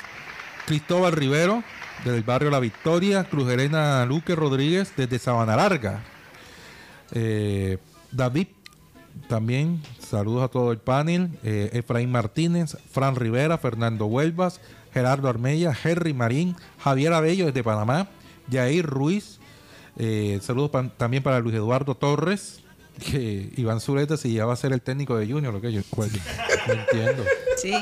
Cristóbal 0.68 1.14
Rivero, 1.14 1.64
desde 2.06 2.18
el 2.18 2.24
barrio 2.24 2.52
La 2.52 2.60
Victoria, 2.60 3.24
Cruz 3.24 3.50
Elena 3.50 4.06
Luque 4.06 4.36
Rodríguez, 4.36 4.94
desde 4.96 5.18
Sabana 5.18 5.56
Larga. 5.56 6.04
Eh, 7.14 7.78
David, 8.12 8.48
también 9.28 9.82
saludos 10.00 10.44
a 10.44 10.48
todo 10.48 10.72
el 10.72 10.78
panel. 10.78 11.30
Eh, 11.44 11.72
Efraín 11.74 12.12
Martínez, 12.12 12.78
Fran 12.92 13.16
Rivera, 13.16 13.58
Fernando 13.58 14.06
Huelvas, 14.06 14.62
Gerardo 14.94 15.28
Armella, 15.30 15.76
Henry 15.84 16.14
Marín, 16.14 16.56
Javier 16.80 17.14
Abello 17.14 17.46
desde 17.48 17.64
Panamá, 17.64 18.08
Jair 18.52 18.86
Ruiz. 18.86 19.40
Eh, 19.98 20.40
saludos 20.42 20.72
pa- 20.72 20.90
también 20.98 21.22
para 21.24 21.40
Luis 21.40 21.56
Eduardo 21.56 21.96
Torres, 21.96 22.60
que 23.00 23.52
Iván 23.58 23.80
Zuleta 23.82 24.16
si 24.18 24.34
ya 24.34 24.46
va 24.46 24.54
a 24.54 24.56
ser 24.56 24.74
el 24.74 24.82
técnico 24.82 25.18
de 25.18 25.26
Junior, 25.32 25.54
lo 25.54 25.62
que 25.62 25.72
yo 25.72 25.82
pues, 25.96 26.12
no 26.68 26.74
entiendo. 26.74 27.24
Sí, 27.58 27.74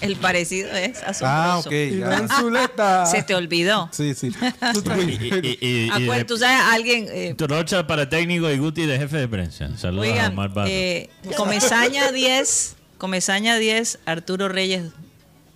el 0.00 0.16
parecido 0.16 0.70
es 0.72 0.98
asombroso. 1.02 1.24
Ah, 1.26 1.58
ok. 1.58 1.72
Iván 1.72 2.28
Zuleta. 2.28 3.06
Se 3.06 3.22
te 3.22 3.34
olvidó. 3.34 3.88
Sí, 3.92 4.14
sí. 4.14 4.30
Y, 4.96 5.10
y- 5.10 5.58
y- 5.60 5.84
y 5.86 5.90
Acuérdate, 5.90 6.18
de- 6.18 6.24
tú 6.24 6.36
sabes, 6.36 6.60
alguien... 6.72 7.06
eh, 7.10 7.34
Rocha 7.38 7.86
para 7.86 8.08
técnico 8.08 8.50
y 8.50 8.58
Guti 8.58 8.86
de 8.86 8.98
jefe 8.98 9.16
de 9.18 9.28
prensa. 9.28 9.76
Saludos 9.76 10.06
a 10.06 10.10
Oigan, 10.12 10.32
Omar 10.32 10.50
Barro. 10.52 10.68
eh, 10.70 11.10
Comesaña 11.36 12.12
10, 12.12 12.76
Comesaña 12.98 13.56
10, 13.56 13.98
Arturo 14.06 14.48
Reyes. 14.48 14.84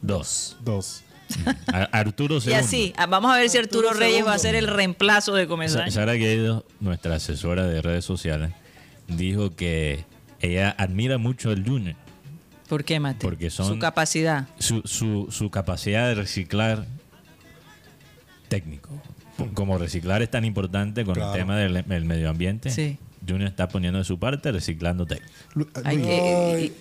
Dos. 0.07 0.57
Dos. 0.65 1.03
A- 1.73 1.85
Arturo 1.85 2.37
Y 2.39 2.41
segundo. 2.43 2.65
así, 2.67 2.93
vamos 3.09 3.33
a 3.33 3.39
ver 3.39 3.49
si 3.49 3.57
Arturo, 3.59 3.89
Arturo 3.89 4.07
Reyes 4.07 4.27
va 4.27 4.35
a 4.35 4.39
ser 4.39 4.55
el 4.55 4.67
reemplazo 4.67 5.35
de 5.35 5.45
Sa- 5.45 5.49
Comesaña. 5.49 5.91
Sara 5.91 6.13
Guedo, 6.15 6.65
nuestra 6.81 7.15
asesora 7.17 7.67
de 7.67 7.81
redes 7.81 8.05
sociales, 8.05 8.53
dijo 9.09 9.51
que 9.57 10.05
ella 10.41 10.75
admira 10.79 11.17
mucho 11.19 11.51
el 11.53 11.65
Junior. 11.67 11.97
¿Por 12.69 12.85
qué, 12.85 13.01
Mate? 13.01 13.19
Porque 13.21 13.49
son- 13.51 13.67
Su 13.69 13.79
capacidad. 13.79 14.49
Su, 14.59 14.83
su, 14.85 15.29
su 15.31 15.51
capacidad 15.51 16.09
de 16.09 16.15
reciclar 16.17 16.87
técnico. 18.49 18.91
Como 19.55 19.79
reciclar 19.79 20.23
es 20.23 20.31
tan 20.31 20.45
importante 20.45 21.05
con 21.05 21.15
Claro. 21.15 21.33
el 21.33 21.39
tema 21.39 21.57
del, 21.57 21.83
del 21.87 22.05
medio 22.05 22.31
ambiente, 22.31 22.71
Sí. 22.71 22.99
Junior 23.27 23.49
está 23.49 23.69
poniendo 23.69 23.99
de 23.99 24.05
su 24.05 24.19
parte 24.19 24.53
reciclando 24.53 25.07
técnico. 25.07 25.33
Ay, 25.83 25.97
Luis, 25.97 26.07
qué, 26.09 26.61
y- 26.67 26.73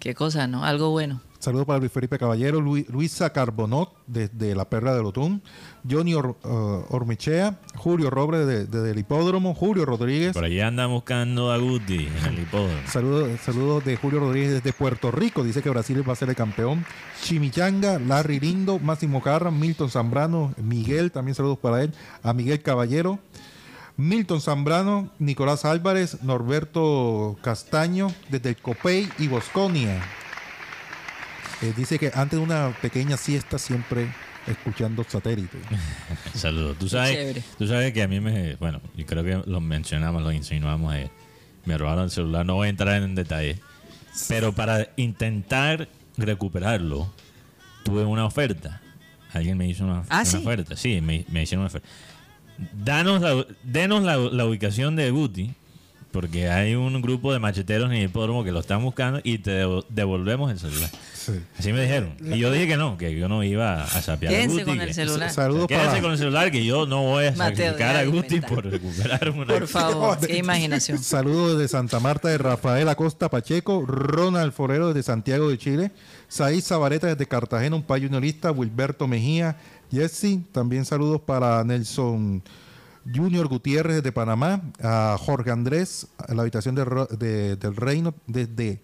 qué 0.00 0.14
cosa, 0.14 0.46
¿no? 0.46 0.64
Algo 0.64 0.90
bueno. 0.90 1.20
Saludos 1.38 1.66
para 1.66 1.78
Luis 1.78 1.92
Felipe 1.92 2.18
Caballero, 2.18 2.60
Luis- 2.60 2.88
Luisa 2.88 3.30
Carbonot 3.30 3.92
desde 4.06 4.54
La 4.54 4.68
Perla 4.68 4.94
del 4.94 5.04
Otún, 5.06 5.42
Johnny 5.88 6.14
Or- 6.14 6.36
uh, 6.44 6.84
Ormichea, 6.88 7.58
Julio 7.76 8.10
Robles 8.10 8.46
de- 8.46 8.66
desde 8.66 8.90
el 8.90 8.98
Hipódromo, 8.98 9.54
Julio 9.54 9.84
Rodríguez. 9.84 10.32
Por 10.32 10.44
allá 10.44 10.66
anda 10.66 10.86
buscando 10.86 11.52
a 11.52 11.58
Guti 11.58 12.06
en 12.06 12.26
el 12.34 12.38
hipódromo. 12.40 12.72
Saludos 12.88 13.40
saludos 13.44 13.84
de 13.84 13.96
Julio 13.96 14.20
Rodríguez 14.20 14.50
desde 14.52 14.72
Puerto 14.72 15.10
Rico. 15.10 15.44
Dice 15.44 15.62
que 15.62 15.70
Brasil 15.70 16.02
va 16.08 16.14
a 16.14 16.16
ser 16.16 16.28
el 16.30 16.36
campeón. 16.36 16.84
Chimichanga, 17.22 17.98
Larry 17.98 18.40
Lindo, 18.40 18.78
Máximo 18.78 19.22
Carra, 19.22 19.50
Milton 19.50 19.90
Zambrano, 19.90 20.54
Miguel, 20.56 21.12
también 21.12 21.34
saludos 21.34 21.58
para 21.58 21.82
él. 21.82 21.92
A 22.22 22.32
Miguel 22.32 22.62
Caballero, 22.62 23.18
Milton 23.96 24.40
Zambrano, 24.40 25.10
Nicolás 25.18 25.64
Álvarez, 25.64 26.22
Norberto 26.22 27.36
Castaño, 27.42 28.08
desde 28.30 28.50
el 28.50 28.56
Copey 28.56 29.08
y 29.18 29.28
Bosconia. 29.28 30.02
Eh, 31.62 31.72
dice 31.76 31.98
que 31.98 32.10
antes 32.14 32.38
de 32.38 32.44
una 32.44 32.76
pequeña 32.82 33.16
siesta 33.16 33.58
siempre 33.58 34.12
escuchando 34.46 35.04
satélite. 35.08 35.58
Saludos. 36.34 36.76
Tú 36.78 36.88
sabes, 36.88 37.44
tú 37.58 37.66
sabes 37.66 37.92
que 37.92 38.02
a 38.02 38.08
mí 38.08 38.20
me. 38.20 38.56
Bueno, 38.56 38.80
yo 38.96 39.06
creo 39.06 39.24
que 39.24 39.50
lo 39.50 39.60
mencionamos, 39.60 40.22
lo 40.22 40.32
insinuamos 40.32 40.92
ayer. 40.92 41.10
Me 41.64 41.76
robaron 41.78 42.04
el 42.04 42.10
celular, 42.10 42.44
no 42.46 42.54
voy 42.54 42.66
a 42.66 42.70
entrar 42.70 43.02
en 43.02 43.14
detalle. 43.14 43.58
Pero 44.28 44.52
para 44.52 44.88
intentar 44.96 45.88
recuperarlo, 46.16 47.12
tuve 47.84 48.04
una 48.04 48.24
oferta. 48.24 48.80
Alguien 49.32 49.58
me 49.58 49.68
hizo 49.68 49.84
una, 49.84 50.00
Ah, 50.08 50.16
una 50.20 50.24
¿sí? 50.24 50.36
oferta. 50.38 50.76
Sí, 50.76 51.00
me, 51.00 51.24
me 51.28 51.42
hicieron 51.42 51.62
una 51.62 51.68
oferta. 51.68 51.88
Danos 52.84 53.20
la, 53.20 53.44
denos 53.64 54.02
la, 54.04 54.16
la 54.16 54.44
ubicación 54.46 54.96
de 54.96 55.10
Guti, 55.10 55.52
porque 56.16 56.48
hay 56.48 56.74
un 56.74 57.02
grupo 57.02 57.30
de 57.32 57.38
macheteros 57.38 57.90
en 57.90 57.96
el 57.98 58.04
hipódromo 58.04 58.42
que 58.42 58.50
lo 58.52 58.60
están 58.60 58.82
buscando 58.82 59.20
y 59.22 59.36
te 59.38 59.50
devo- 59.64 59.84
devolvemos 59.90 60.50
el 60.50 60.58
celular. 60.58 60.88
Sí. 61.12 61.32
Así 61.58 61.72
me 61.74 61.82
dijeron. 61.82 62.14
Y 62.24 62.38
yo 62.38 62.50
dije 62.50 62.66
que 62.66 62.76
no, 62.78 62.96
que 62.96 63.14
yo 63.18 63.28
no 63.28 63.44
iba 63.44 63.82
a 63.84 63.86
sapear 64.00 64.34
a 64.34 64.46
Guti. 64.46 64.64
con 64.64 64.80
el 64.80 64.86
que- 64.88 64.94
celular. 64.94 65.30
Saludos 65.30 65.66
Quédense 65.66 65.88
para, 65.90 66.00
con 66.00 66.12
el 66.12 66.18
celular 66.18 66.50
que 66.50 66.64
yo 66.64 66.86
no 66.86 67.02
voy 67.02 67.26
a 67.26 67.32
Mateo, 67.32 67.72
sacrificar 67.72 67.96
a 67.96 68.00
de 68.00 68.06
Guti 68.06 68.40
por 68.40 68.64
recuperar 68.64 69.30
una... 69.30 69.44
Por 69.46 69.66
favor, 69.68 70.18
qué 70.26 70.38
imaginación. 70.38 70.98
Saludos 70.98 71.58
desde 71.58 71.68
Santa 71.68 72.00
Marta 72.00 72.28
de 72.28 72.38
Rafael 72.38 72.88
Acosta 72.88 73.28
Pacheco, 73.28 73.84
Ronald 73.86 74.52
Forero 74.52 74.88
desde 74.88 75.02
Santiago 75.02 75.50
de 75.50 75.58
Chile, 75.58 75.92
Said 76.28 76.62
Zabareta 76.62 77.08
desde 77.08 77.26
Cartagena, 77.26 77.76
un 77.76 77.82
payo 77.82 78.06
juniorista, 78.08 78.50
Wilberto 78.52 79.06
Mejía, 79.06 79.56
Jesse, 79.92 80.38
también 80.52 80.84
saludos 80.86 81.20
para 81.20 81.62
Nelson 81.62 82.42
Junior 83.14 83.46
Gutiérrez 83.48 83.96
desde 83.96 84.12
Panamá, 84.12 84.62
a 84.82 85.16
Jorge 85.18 85.50
Andrés, 85.50 86.08
a 86.18 86.34
la 86.34 86.42
habitación 86.42 86.74
de 86.74 86.84
de- 87.18 87.56
del 87.56 87.76
Reino 87.76 88.14
desde 88.26 88.82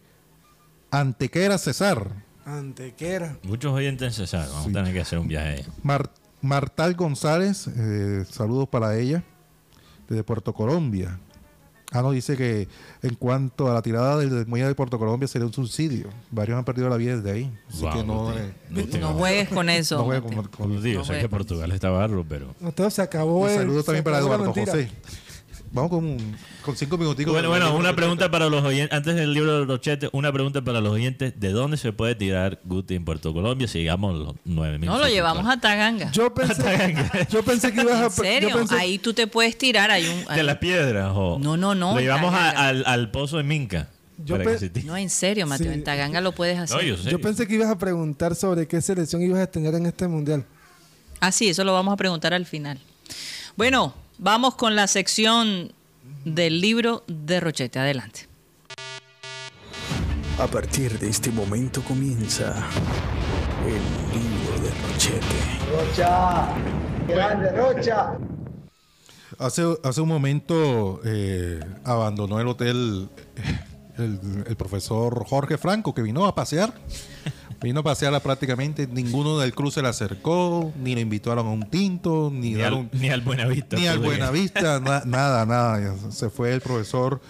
Antequera 0.90 1.58
Cesar, 1.58 2.08
Antequera. 2.44 3.36
Muchos 3.44 3.72
oyentes 3.72 4.06
en 4.08 4.12
Cesar. 4.14 4.48
Vamos 4.48 4.66
a 4.68 4.72
tener 4.72 4.92
que 4.92 5.00
hacer 5.00 5.18
un 5.18 5.28
viaje. 5.28 5.64
Mar- 5.82 6.10
Martal 6.40 6.94
González, 6.94 7.68
eh, 7.68 8.24
saludos 8.28 8.68
para 8.68 8.96
ella, 8.98 9.22
desde 10.08 10.24
Puerto 10.24 10.52
Colombia. 10.52 11.18
Ah, 11.92 12.00
no, 12.02 12.10
dice 12.10 12.36
que 12.36 12.68
en 13.02 13.14
cuanto 13.16 13.70
a 13.70 13.74
la 13.74 13.82
tirada 13.82 14.16
del, 14.18 14.46
muelle 14.46 14.66
de 14.66 14.74
Puerto 14.74 14.98
Colombia 14.98 15.28
sería 15.28 15.46
un 15.46 15.52
subsidio. 15.52 16.08
Varios 16.30 16.56
han 16.58 16.64
perdido 16.64 16.88
la 16.88 16.96
vida 16.96 17.16
desde 17.16 17.30
ahí. 17.32 17.58
Así 17.68 17.82
Wow, 17.82 17.92
que 17.92 18.04
no, 18.04 18.32
eh, 18.32 18.54
No 19.00 19.08
juegues 19.14 19.48
con 19.50 19.68
eso. 19.68 19.98
no 19.98 20.04
juegue 20.04 20.20
Mateo. 20.22 20.42
con- 20.50 20.70
con- 20.70 20.94
No 20.94 21.04
sé 21.04 21.18
que 21.20 21.28
Portugal 21.28 21.70
está 21.72 21.90
barro, 21.90 22.24
pero... 22.28 22.54
Entonces 22.60 22.94
se 22.94 23.02
acabó 23.02 23.46
el- 23.48 23.56
saludos 23.56 23.82
se 23.82 23.86
también 23.86 24.04
para 24.04 24.18
Eduardo. 24.18 24.52
José. 24.54 24.90
Vamos 25.72 25.90
con, 25.90 26.04
un- 26.04 26.36
con 26.62 26.76
cinco 26.76 26.98
minuticos. 26.98 27.32
Bueno, 27.32 27.48
bueno, 27.48 27.74
una 27.74 27.96
pregunta 27.96 28.30
para 28.30 28.48
los 28.50 28.62
oyentes. 28.62 28.94
Antes 28.94 29.14
del 29.16 29.32
libro 29.32 29.60
de 29.60 29.64
Rochete, 29.64 30.10
una 30.12 30.30
pregunta 30.30 30.60
para 30.62 30.80
los 30.82 30.92
oyentes. 30.92 31.32
¿De 31.40 31.50
dónde 31.50 31.78
se 31.78 31.92
puede 31.94 32.14
tirar 32.14 32.60
Guti 32.64 32.94
en 32.94 33.04
Puerto 33.06 33.32
Colombia 33.32 33.66
si 33.66 33.78
llegamos 33.78 34.14
los 34.18 34.34
9 34.44 34.78
mil? 34.78 34.86
No, 34.88 34.98
lo 34.98 35.08
llevamos 35.08 35.48
a 35.48 35.58
Taganga. 35.58 36.10
Yo 36.12 36.34
pensé, 36.34 36.94
yo 37.30 37.42
pensé 37.42 37.72
que 37.72 37.80
ibas 37.80 37.94
a... 38.00 38.04
¿En 38.04 38.10
serio? 38.10 38.48
Yo 38.50 38.56
pensé, 38.58 38.74
Ahí 38.74 38.98
tú 38.98 39.14
te 39.14 39.26
puedes 39.26 39.56
tirar. 39.56 39.90
Hay 39.90 40.06
un, 40.06 40.34
¿De 40.34 40.42
las 40.42 40.58
piedras? 40.58 41.10
O 41.14 41.38
No, 41.38 41.56
no, 41.56 41.74
no, 41.74 41.94
Lo 41.94 42.00
llevamos 42.00 42.34
a- 42.34 42.50
al, 42.50 42.84
al 42.86 43.10
pozo 43.10 43.38
de 43.38 43.42
Minca. 43.44 43.88
Yo. 44.24 44.36
No, 44.84 44.96
en 44.96 45.10
serio, 45.10 45.46
Mateo. 45.46 45.68
Sí. 45.68 45.72
En 45.72 45.82
Taganga 45.84 46.20
lo 46.20 46.32
puedes 46.32 46.58
hacer. 46.58 46.76
No, 46.76 46.82
yo 46.82 46.96
yo 46.96 47.18
pensé 47.20 47.48
que 47.48 47.54
ibas 47.54 47.70
a 47.70 47.78
preguntar 47.78 48.36
sobre 48.36 48.68
qué 48.68 48.80
selección 48.82 49.20
ibas 49.22 49.40
a 49.40 49.46
tener 49.48 49.74
en 49.74 49.86
este 49.86 50.06
mundial. 50.06 50.44
Ah, 51.18 51.32
sí, 51.32 51.48
eso 51.48 51.64
lo 51.64 51.72
vamos 51.72 51.92
a 51.94 51.96
preguntar 51.96 52.32
al 52.34 52.46
final. 52.46 52.78
Bueno, 53.56 53.94
vamos 54.22 54.54
con 54.54 54.76
la 54.76 54.86
sección 54.86 55.72
del 56.24 56.60
libro 56.60 57.02
de 57.08 57.40
Rochete. 57.40 57.80
Adelante. 57.80 58.28
A 60.38 60.46
partir 60.46 60.98
de 60.98 61.08
este 61.08 61.30
momento 61.30 61.82
comienza 61.82 62.54
el 63.66 63.82
libro 64.14 64.60
de 64.62 64.70
Rochete. 64.86 65.26
Rocha, 65.70 66.54
grande 67.08 67.50
Rocha. 67.50 68.16
Hace, 69.38 69.64
hace 69.82 70.00
un 70.00 70.08
momento 70.08 71.00
eh, 71.04 71.58
abandonó 71.84 72.40
el 72.40 72.46
hotel 72.46 73.08
eh, 73.36 73.60
el, 73.98 74.44
el 74.46 74.56
profesor 74.56 75.24
Jorge 75.26 75.58
Franco, 75.58 75.94
que 75.94 76.02
vino 76.02 76.26
a 76.26 76.34
pasear. 76.34 76.72
Vino 77.62 77.80
a 77.80 77.82
pasear 77.82 78.20
prácticamente. 78.22 78.86
Ninguno 78.86 79.38
del 79.38 79.54
cruz 79.54 79.74
se 79.74 79.82
le 79.82 79.88
acercó, 79.88 80.72
ni 80.82 80.94
le 80.94 81.00
invitaron 81.02 81.46
a 81.46 81.50
un 81.50 81.68
tinto, 81.70 82.30
ni, 82.32 82.54
Ni 82.54 82.62
al, 82.62 82.72
un- 82.74 82.90
ni 82.92 83.08
al 83.08 83.20
Buenavista. 83.20 83.76
ni 83.76 83.86
al 83.86 83.98
pude 83.98 84.08
ir. 84.08 84.12
Buenavista, 84.18 84.80
na- 84.80 85.02
nada, 85.06 85.46
nada. 85.46 85.94
Se 86.10 86.28
fue 86.30 86.52
el 86.54 86.60
profesor 86.60 87.20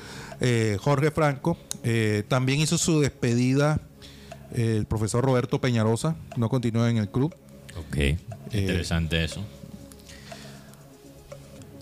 eh, 0.40 0.78
Jorge 0.80 1.10
Franco. 1.10 1.56
Eh, 1.84 2.24
también 2.28 2.60
hizo 2.60 2.78
su 2.78 3.00
despedida 3.00 3.80
eh, 4.54 4.76
el 4.78 4.86
profesor 4.86 5.24
Roberto 5.24 5.60
Peñarosa. 5.60 6.16
No 6.36 6.48
continúa 6.48 6.88
en 6.90 6.96
el 6.96 7.10
club. 7.10 7.34
Ok, 7.88 7.96
interesante 8.52 9.24
eso. 9.24 9.42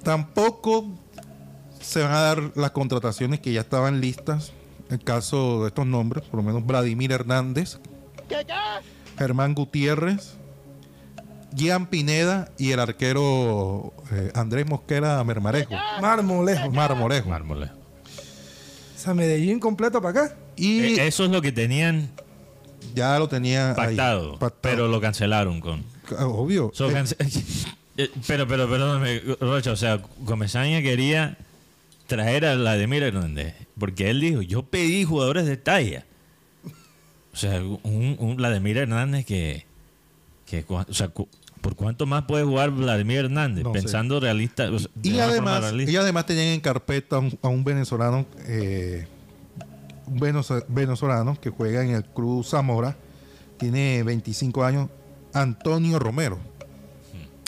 Tampoco 0.02 0.86
se 1.80 2.00
van 2.02 2.12
a 2.12 2.20
dar 2.20 2.52
las 2.56 2.70
contrataciones 2.72 3.40
que 3.40 3.52
ya 3.52 3.60
estaban 3.60 4.00
listas. 4.00 4.52
En 4.90 4.98
caso 4.98 5.62
de 5.62 5.68
estos 5.68 5.86
nombres, 5.86 6.24
por 6.24 6.38
lo 6.38 6.42
menos 6.42 6.66
Vladimir 6.66 7.12
Hernández, 7.12 7.78
Germán 9.18 9.54
Gutiérrez, 9.54 10.34
Gian 11.56 11.86
Pineda 11.86 12.50
y 12.58 12.72
el 12.72 12.80
arquero 12.80 13.92
eh, 14.12 14.30
Andrés 14.34 14.66
Mosquera 14.66 15.22
Mermarejo. 15.24 15.74
Marmolejo. 16.00 16.70
Marmorejo. 16.70 17.28
Mármole. 17.28 17.66
O 17.66 18.98
sea, 19.02 19.14
Medellín 19.14 19.58
completo 19.60 20.00
para 20.00 20.24
acá. 20.24 20.36
Y 20.56 20.80
Eh, 20.98 21.06
eso 21.06 21.24
es 21.24 21.30
lo 21.30 21.40
que 21.42 21.52
tenían 21.52 22.10
ya 22.94 23.18
lo 23.18 23.28
tenía 23.28 23.70
ahí, 23.70 23.76
pactado, 23.76 24.32
pactado. 24.38 24.60
pero 24.62 24.88
lo 24.88 25.00
cancelaron 25.00 25.60
con... 25.60 25.84
Ah, 26.18 26.26
Obvio. 26.26 26.70
So, 26.74 26.90
Eh, 26.90 26.94
cance- 26.94 27.16
Eh, 27.96 28.08
pero, 28.26 28.46
pero, 28.48 28.68
perdóname, 28.68 29.20
Rocha, 29.40 29.72
o 29.72 29.76
sea, 29.76 30.00
Comesaña 30.24 30.80
quería 30.80 31.36
traer 32.06 32.46
a 32.46 32.54
Vladimir 32.54 33.02
Hernández, 33.02 33.54
porque 33.78 34.08
él 34.08 34.20
dijo, 34.20 34.40
yo 34.42 34.62
pedí 34.62 35.04
jugadores 35.04 35.44
de 35.44 35.56
talla. 35.58 36.06
O 37.32 37.36
sea, 37.36 37.60
un, 37.62 38.16
un 38.18 38.36
Vladimir 38.36 38.76
Hernández 38.78 39.24
que, 39.24 39.64
que 40.46 40.66
cua- 40.66 40.86
o 40.88 40.94
sea, 40.94 41.08
cu- 41.08 41.28
¿por 41.60 41.76
cuánto 41.76 42.06
más 42.06 42.24
puede 42.24 42.44
jugar 42.44 42.70
Vladimir 42.70 43.18
Hernández? 43.18 43.62
No 43.64 43.72
sé. 43.72 43.80
Pensando 43.82 44.18
realista. 44.20 44.70
o 44.70 44.78
sea, 44.78 44.88
de 44.94 45.08
y 45.08 45.18
además, 45.20 45.60
realista. 45.60 45.92
y 45.92 45.96
además 45.96 46.26
tenían 46.26 46.46
en 46.48 46.60
carpeta 46.60 47.16
a 47.16 47.18
un, 47.20 47.38
a 47.42 47.48
un 47.48 47.62
venezolano, 47.64 48.26
eh, 48.46 49.06
un 50.06 50.18
venezo- 50.18 50.64
venezolano 50.68 51.40
que 51.40 51.50
juega 51.50 51.84
en 51.84 51.90
el 51.90 52.04
Cruz 52.04 52.48
Zamora, 52.50 52.96
tiene 53.58 54.02
25 54.02 54.64
años, 54.64 54.88
Antonio 55.32 55.98
Romero. 56.00 56.38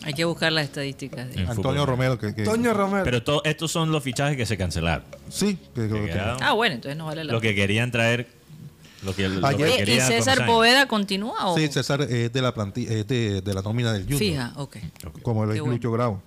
Hay 0.05 0.15
que 0.15 0.25
buscar 0.25 0.53
las 0.53 0.65
estadísticas. 0.65 1.33
de- 1.33 1.43
Antonio. 1.47 1.87
Romero, 1.87 2.19
que, 2.19 2.35
que- 2.35 2.43
Toño 2.45 2.75
Romero. 2.75 3.05
Pero 3.05 3.23
to- 3.23 3.43
estos 3.45 3.71
son 3.71 3.93
los 3.93 4.03
fichajes 4.03 4.37
que 4.37 4.47
se 4.47 4.57
cancelaron. 4.57 5.05
sí, 5.29 5.59
que- 5.75 5.89
que- 5.89 5.95
Que 5.95 6.07
quedaron- 6.07 6.43
Ah, 6.43 6.53
bueno, 6.53 6.75
entonces 6.77 6.97
no 6.99 7.07
vale 7.07 7.25
la 7.25 7.33
lo 7.33 7.41
que 7.41 7.55
querían 7.55 7.91
traer. 7.91 8.29
Lo 9.05 9.15
que, 9.15 9.29
lo 9.29 9.47
Ayer- 9.47 9.77
que 9.79 9.83
Oye, 9.83 9.97
¿Y 9.97 10.01
César. 10.01 10.47
Poveda 10.47 10.87
continúa 10.87 11.49
o...? 11.49 11.57
sí, 11.59 11.67
César 11.69 12.03
es 12.03 12.33
de 12.33 12.43
la 12.43 12.55
plantilla, 12.55 12.93
es 12.93 13.07
de, 13.09 13.41
de 13.43 13.55
la 13.55 13.63
nómina 13.63 13.93
del 13.93 14.03
Junior, 14.05 14.19
Fija, 14.19 14.53
ok. 14.57 14.77
como 15.23 15.43
el 15.45 15.51
Qué 15.51 15.57
es 15.57 15.61
bueno. 15.61 15.75
Lucho 15.75 15.91
Grau. 15.93 16.21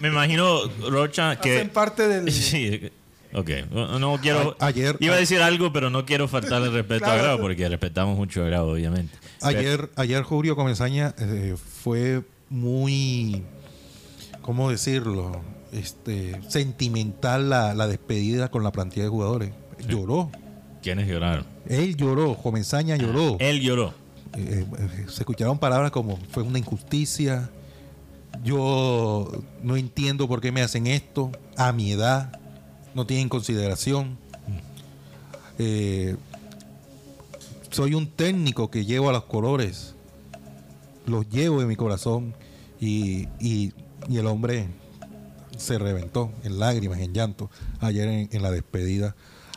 Me 0.00 0.08
imagino, 0.08 0.60
Rocha, 0.90 1.36
que. 1.36 1.56
Hacen 1.56 1.68
parte 1.70 2.08
del... 2.08 2.32
Sí, 2.32 2.90
ok. 3.32 3.50
No, 3.70 3.98
no 4.00 4.18
quiero. 4.20 4.56
A- 4.58 4.66
ayer- 4.66 4.96
Iba 4.98 5.14
a 5.14 5.18
decir 5.18 5.40
algo, 5.40 5.72
pero 5.72 5.90
no 5.90 6.04
quiero 6.04 6.26
faltarle 6.26 6.66
el 6.68 6.72
respeto 6.74 7.06
a. 7.06 7.16
Grau, 7.16 7.38
porque 7.38 7.68
respetamos 7.68 8.16
mucho 8.16 8.42
a 8.42 8.46
Grau, 8.46 8.66
obviamente. 8.70 9.14
Ayer, 9.42 9.90
ayer 9.96 10.22
Julio 10.22 10.56
Comesaña 10.56 11.14
eh, 11.18 11.54
fue 11.82 12.22
muy, 12.48 13.42
¿cómo 14.42 14.70
decirlo? 14.70 15.42
Este, 15.70 16.40
sentimental 16.48 17.50
la, 17.50 17.74
la 17.74 17.86
despedida 17.86 18.50
con 18.50 18.64
la 18.64 18.72
plantilla 18.72 19.04
de 19.04 19.10
jugadores. 19.10 19.50
Lloró. 19.86 20.30
¿Quiénes 20.84 21.08
lloraron? 21.08 21.46
Él 21.66 21.96
lloró, 21.96 22.36
Comesaña 22.36 22.94
lloró. 22.96 23.38
Él 23.40 23.62
lloró. 23.62 23.94
Eh, 24.36 24.66
eh, 24.78 25.04
se 25.08 25.22
escucharon 25.22 25.58
palabras 25.58 25.90
como 25.90 26.18
fue 26.30 26.42
una 26.42 26.58
injusticia, 26.58 27.48
yo 28.44 29.30
no 29.62 29.76
entiendo 29.78 30.28
por 30.28 30.42
qué 30.42 30.52
me 30.52 30.60
hacen 30.60 30.86
esto, 30.86 31.32
a 31.56 31.72
mi 31.72 31.90
edad, 31.92 32.38
no 32.94 33.06
tienen 33.06 33.30
consideración. 33.30 34.18
Eh, 35.58 36.16
soy 37.70 37.94
un 37.94 38.06
técnico 38.06 38.70
que 38.70 38.84
llevo 38.84 39.08
a 39.08 39.12
los 39.12 39.24
colores, 39.24 39.94
los 41.06 41.26
llevo 41.30 41.62
en 41.62 41.68
mi 41.68 41.76
corazón 41.76 42.34
y, 42.78 43.28
y- 43.40 43.72
y 44.08 44.18
el 44.18 44.26
hombre 44.26 44.66
se 45.56 45.78
reventó 45.78 46.30
en 46.42 46.58
lágrimas, 46.58 46.98
en 46.98 47.14
llanto, 47.14 47.50
ayer 47.80 48.06
en, 48.06 48.28
en 48.30 48.42
la 48.42 48.50
despedida 48.50 49.14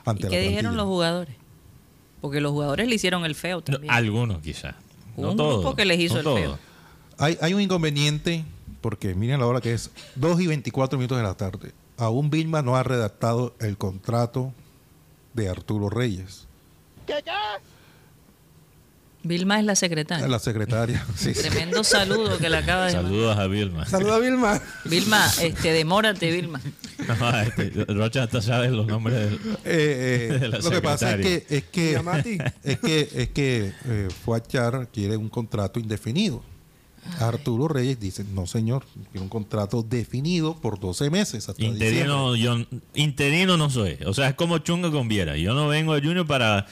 ¿Y 0.08 0.10
ante 0.10 0.24
la 0.24 0.30
qué 0.30 0.40
dijeron 0.42 0.76
los 0.78 0.86
jugadores? 0.88 1.36
Porque 2.22 2.42
los 2.42 2.52
jugadores 2.52 2.88
le 2.88 2.96
hicieron 2.96 3.26
el 3.26 3.36
feo 3.36 3.58
No, 3.58 3.64
también. 3.64 3.94
algunos, 3.94 4.42
quizás. 4.42 4.76
No 5.16 5.32
un 5.32 5.38
todos. 5.38 5.62
grupo 5.62 5.76
que 5.76 5.86
les 5.86 6.00
hizo 6.00 6.16
no 6.16 6.20
el 6.20 6.24
todos. 6.26 6.40
feo. 6.40 6.60
Hay, 7.20 7.38
hay 7.42 7.54
un 7.54 7.62
inconveniente, 7.62 8.44
porque 8.82 9.14
miren 9.16 9.40
la 9.40 9.46
hora 9.48 9.62
que 9.62 9.74
es 9.74 9.92
2 10.16 10.42
y 10.42 10.48
24 10.48 10.98
minutos 10.98 11.18
de 11.18 11.24
la 11.24 11.34
tarde. 11.36 11.72
Aún 11.98 12.30
Vilma 12.30 12.62
no 12.62 12.76
ha 12.76 12.84
redactado 12.84 13.56
el 13.60 13.78
contrato 13.78 14.54
de 15.34 15.50
Arturo 15.50 15.90
Reyes, 15.90 16.48
Vilma 19.28 19.60
es 19.60 19.66
la 19.66 19.76
secretaria. 19.76 20.28
la 20.28 20.40
secretaria. 20.40 21.06
Sí, 21.16 21.34
sí. 21.34 21.42
Tremendo 21.42 21.84
saludo 21.84 22.38
que 22.38 22.50
le 22.50 22.58
acaba 22.58 22.88
de 22.88 22.94
mandar. 22.94 23.12
Saludos 23.12 23.38
a 23.38 23.48
Vilma. 23.48 23.86
Saluda 23.86 24.16
a 24.16 24.20
Vilma. 24.20 24.62
Vilma, 24.86 25.32
este, 25.42 25.72
demórate, 25.72 26.32
Vilma. 26.32 26.62
No, 27.08 27.40
este, 27.40 27.86
Rocha 27.86 28.24
hasta 28.24 28.42
sabe 28.42 28.70
los 28.70 28.86
nombres 28.86 29.16
del. 29.18 29.34
Eh, 29.66 30.30
eh, 30.34 30.38
De 30.40 30.48
la 30.50 30.60
lo 30.60 30.70
que 30.70 30.82
pasa 30.82 31.16
es 31.16 31.22
que 31.22 31.46
es 31.50 31.64
que 31.66 31.94
es 32.64 32.80
que 32.80 33.10
es 33.14 33.30
que 33.30 33.74
eh, 33.86 34.08
Fuad 34.26 34.44
Char 34.48 34.90
quiere 34.92 35.16
un 35.16 35.30
contrato 35.30 35.80
indefinido. 35.80 36.44
Arturo 37.20 37.68
Reyes 37.68 38.00
dice, 38.00 38.24
no 38.34 38.48
señor, 38.48 38.84
quiero 39.12 39.24
un 39.24 39.30
contrato 39.30 39.82
definido 39.84 40.56
por 40.60 40.80
12 40.80 41.10
meses 41.10 41.50
hasta 41.50 41.64
Interino, 41.64 42.36
yo, 42.36 42.58
interino 42.94 43.58
no 43.58 43.70
soy. 43.70 43.98
O 44.06 44.14
sea, 44.14 44.30
es 44.30 44.36
como 44.36 44.60
chunga 44.60 44.92
con 44.92 45.08
Viera. 45.08 45.38
Yo 45.38 45.54
no 45.54 45.68
vengo 45.68 45.94
de 45.94 46.02
Junior 46.02 46.28
para 46.28 46.68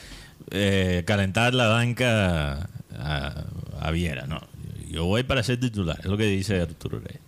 eh, 0.50 1.02
calentar 1.06 1.54
la 1.54 1.68
banca 1.68 2.68
a, 2.98 3.90
Viera, 3.92 4.26
no. 4.26 4.40
Yo 4.88 5.04
voy 5.04 5.22
para 5.22 5.42
ser 5.42 5.60
titular, 5.60 5.98
es 6.00 6.06
lo 6.06 6.16
que 6.16 6.24
dice 6.24 6.60
Arturo 6.60 6.98
Reyes. 6.98 7.20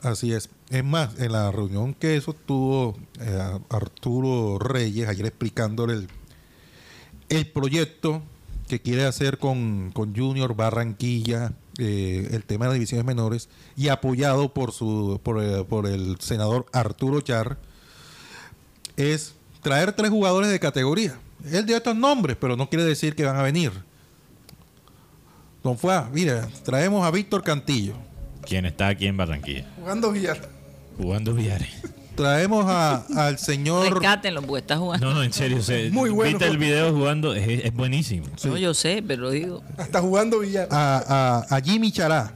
Así 0.00 0.32
es. 0.32 0.48
Es 0.70 0.84
más, 0.84 1.18
en 1.18 1.32
la 1.32 1.50
reunión 1.52 1.94
que 1.94 2.20
sostuvo 2.20 2.96
eh, 3.20 3.58
Arturo 3.68 4.58
Reyes, 4.58 5.08
ayer 5.08 5.26
explicándole 5.26 5.94
el, 5.94 6.08
el 7.28 7.46
proyecto 7.46 8.22
que 8.68 8.80
quiere 8.80 9.04
hacer 9.04 9.38
con, 9.38 9.90
con 9.92 10.16
Junior 10.16 10.56
Barranquilla, 10.56 11.52
eh, 11.78 12.28
el 12.32 12.44
tema 12.44 12.64
de 12.64 12.70
las 12.70 12.74
divisiones 12.74 13.04
menores, 13.04 13.48
y 13.76 13.88
apoyado 13.88 14.54
por, 14.54 14.72
su, 14.72 15.20
por, 15.22 15.42
eh, 15.42 15.64
por 15.64 15.86
el 15.86 16.16
senador 16.20 16.64
Arturo 16.72 17.20
Char, 17.20 17.58
es 18.96 19.34
traer 19.60 19.92
tres 19.92 20.10
jugadores 20.10 20.50
de 20.50 20.58
categoría. 20.58 21.18
Él 21.50 21.66
dio 21.66 21.76
estos 21.76 21.96
nombres, 21.96 22.36
pero 22.40 22.56
no 22.56 22.68
quiere 22.68 22.84
decir 22.84 23.14
que 23.14 23.24
van 23.24 23.36
a 23.36 23.42
venir. 23.42 23.72
Don 25.62 25.78
Fuá, 25.78 26.08
mira, 26.12 26.48
traemos 26.64 27.06
a 27.06 27.10
Víctor 27.10 27.42
Cantillo, 27.44 27.94
Quien 28.46 28.66
está 28.66 28.88
aquí 28.88 29.06
en 29.06 29.16
Barranquilla, 29.16 29.64
Jugando 29.78 30.10
billar. 30.12 30.38
jugando 30.96 31.34
billares. 31.34 31.68
traemos 32.16 32.64
a- 32.68 33.04
al 33.16 33.38
señor 33.38 33.88
Rescátenlo, 33.92 34.42
porque 34.42 34.60
está 34.60 34.76
jugando. 34.76 35.06
No, 35.06 35.14
no, 35.14 35.22
en 35.22 35.32
serio. 35.32 35.62
se- 35.62 35.90
Muy 35.90 36.10
bueno. 36.10 36.36
Viste 36.38 36.50
el 36.50 36.58
video 36.58 36.92
jugando, 36.92 37.32
es, 37.34 37.64
es 37.64 37.72
buenísimo. 37.72 38.26
No, 38.44 38.56
yo 38.56 38.74
sé, 38.74 39.02
pero 39.06 39.30
digo. 39.30 39.62
Hasta 39.78 40.00
jugando 40.00 40.40
billar. 40.40 40.66
a, 40.70 40.98
a- 41.48 41.56
a 41.56 41.60
Jimmy 41.60 41.92
Chará. 41.92 42.34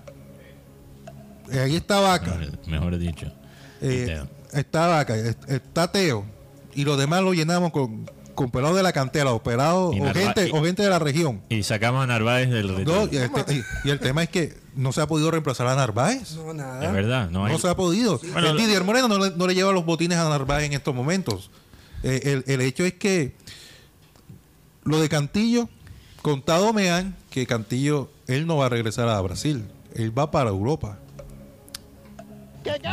Eh, 1.53 1.59
ahí 1.61 1.77
está 1.77 2.01
Vaca. 2.01 2.35
Mejor, 2.37 2.59
mejor 2.69 2.99
dicho. 2.99 3.33
Eh, 3.81 4.05
Teo. 4.07 4.29
está 4.53 4.87
Vaca. 4.87 5.17
est- 5.17 5.51
Está 5.51 5.91
Teo. 5.93 6.25
Y 6.75 6.85
los 6.85 6.97
demás 6.99 7.23
lo 7.23 7.33
llenamos 7.35 7.71
con, 7.73 8.09
con 8.37 8.51
pelados 8.53 8.77
de 8.77 8.85
la 8.85 8.93
cantera, 8.93 9.33
o 9.33 9.43
Narva- 9.43 10.13
gente, 10.15 10.49
y- 10.49 10.53
o 10.53 10.63
gente 10.63 10.83
de 10.85 10.89
la 10.91 11.01
región. 11.01 11.41
Y 11.49 11.65
sacamos 11.65 12.05
a 12.05 12.07
Narváez 12.07 12.49
del 12.51 12.69
retiro. 12.69 12.95
No, 13.07 13.13
y, 13.13 13.17
este- 13.17 13.55
y- 13.55 13.65
y 13.85 13.91
el 13.91 13.99
tema 13.99 14.23
es 14.23 14.29
que 14.29 14.57
no 14.77 14.93
se 14.93 15.01
ha 15.01 15.09
podido 15.09 15.31
reemplazar 15.33 15.67
a 15.67 15.75
Narváez. 15.75 16.37
No, 16.37 16.51
Es 16.51 16.57
nada. 16.57 16.93
verdad, 16.93 17.31
no 17.31 17.45
hay. 17.47 17.53
No 17.53 17.59
se 17.59 17.69
ha 17.69 17.75
podido. 17.75 18.19
Bueno, 18.33 18.51
el 18.51 18.55
lo- 18.57 18.61
Didier 18.63 18.85
Moreno 18.85 19.09
no 19.09 19.19
le, 19.19 19.31
no 19.37 19.47
le 19.49 19.55
lleva 19.57 19.73
los 19.73 19.85
botines 19.85 20.19
a 20.19 20.29
Narváez 20.29 20.67
en 20.67 20.75
estos 20.75 20.95
momentos. 20.95 21.51
Eh, 22.05 22.21
el, 22.25 22.45
el 22.53 22.61
hecho 22.61 22.85
es 22.85 22.93
que 22.95 23.35
lo 24.85 25.01
de 25.01 25.09
Cantillo, 25.09 25.69
contado 26.23 26.73
me 26.73 26.91
han 26.91 27.17
que 27.31 27.47
Cantillo, 27.47 28.11
él 28.29 28.47
no 28.47 28.57
va 28.59 28.67
a 28.67 28.69
regresar 28.69 29.09
a 29.09 29.21
Brasil. 29.21 29.65
Él 29.95 30.17
va 30.17 30.31
para 30.31 30.51
Europa. 30.51 30.99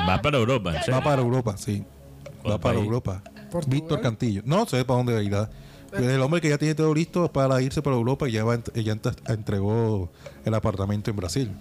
Va 0.10 0.22
para 0.22 0.38
Europa. 0.38 0.74
Va 0.92 1.02
para 1.04 1.22
Europa, 1.22 1.56
sí. 1.58 1.84
¿Cuál 2.42 2.54
Va 2.54 2.58
para? 2.60 2.80
Europa. 2.80 3.24
¿Portugal? 3.54 3.80
Víctor 3.80 4.02
Cantillo. 4.02 4.42
No 4.46 4.66
sé 4.66 4.84
para 4.84 4.98
dónde 4.98 5.24
irá. 5.24 5.50
Es 5.94 6.02
el 6.02 6.22
hombre 6.22 6.42
que 6.42 6.50
ya 6.50 6.58
tiene 6.58 6.74
todo 6.74 6.92
listo 6.94 7.32
para 7.32 7.62
irse 7.62 7.82
para 7.84 7.96
Europa 7.96 8.28
y 8.28 8.32
ya, 8.32 8.44
va, 8.44 8.56
ya 8.74 8.96
ent- 8.96 9.16
entregó 9.32 10.10
el 10.44 10.54
apartamento 10.56 11.12
en 11.12 11.16
Brasil. 11.18 11.52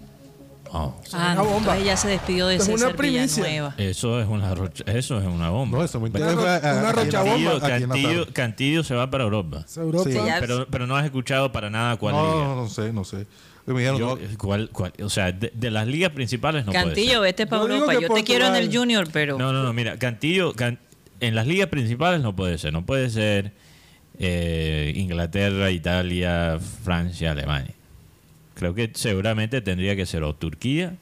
Oh, 0.75 0.91
Ah, 1.13 1.33
una 1.33 1.35
no, 1.35 1.45
bomba. 1.45 1.77
ya 1.77 1.95
se 1.95 2.07
despidió 2.07 2.47
de 2.47 2.55
Es 2.55 2.67
una 2.67 2.77
César 2.77 2.95
primicia. 2.95 3.43
Villanueva. 3.43 3.75
eso 3.77 4.19
es 4.19 4.27
una 4.27 4.55
rocha- 4.55 4.83
eso 4.87 5.19
es 5.19 5.27
una 5.27 5.51
bomba. 5.51 5.77
No, 5.77 5.83
eso 5.83 5.99
me 5.99 6.09
Una 6.09 6.19
interesa. 6.19 6.59
ro- 6.59 6.79
una 6.79 6.91
rochabomba. 6.91 7.59
Cantillo, 7.59 8.25
la 8.25 8.33
Cantillo- 8.33 8.83
se 8.83 8.95
va 8.95 9.11
para 9.11 9.23
Europa. 9.25 9.63
Europa. 9.77 10.09
Sí. 10.09 10.17
Pero, 10.39 10.65
pero 10.67 10.87
no 10.87 10.95
has 10.97 11.05
escuchado 11.05 11.51
para 11.51 11.69
nada 11.69 11.95
cuál 11.97 12.15
No, 12.15 12.23
liga. 12.33 12.43
no, 12.45 12.55
no 12.55 12.69
sé, 12.69 12.91
no 12.91 13.03
sé. 13.03 13.27
Me 13.67 13.75
dijeron, 13.79 13.99
Yo- 13.99 14.17
no, 14.17 14.37
¿cuál- 14.39 14.69
cuál? 14.73 14.93
o 15.03 15.09
sea, 15.09 15.31
de, 15.31 15.51
de 15.53 15.69
las 15.69 15.85
ligas 15.87 16.09
principales 16.09 16.65
no 16.65 16.73
Cantillo, 16.73 17.19
puede 17.19 17.21
vete 17.21 17.45
para 17.45 17.61
Europa. 17.61 17.93
Yo 17.93 18.09
te 18.11 18.23
quiero 18.23 18.47
en 18.47 18.55
el. 18.55 18.75
Junior, 18.75 19.07
pero. 19.13 19.37
No, 19.37 19.53
no, 19.53 19.61
no, 19.61 19.71
mira, 19.73 19.99
Cantillo, 19.99 20.53
Can- 20.53 20.79
en 21.27 21.35
las 21.35 21.47
ligas 21.47 21.67
principales 21.69 22.21
no 22.21 22.35
puede 22.35 22.57
ser. 22.57 22.73
No 22.73 22.85
puede 22.85 23.09
ser 23.09 23.53
eh, 24.19 24.93
Inglaterra, 24.95 25.71
Italia, 25.71 26.59
Francia, 26.83 27.31
Alemania. 27.31 27.73
Creo 28.55 28.73
que 28.75 28.91
seguramente 28.93 29.61
tendría 29.61 29.95
que 29.95 30.05
ser 30.05 30.23
o 30.23 30.35
Turquía, 30.35 30.95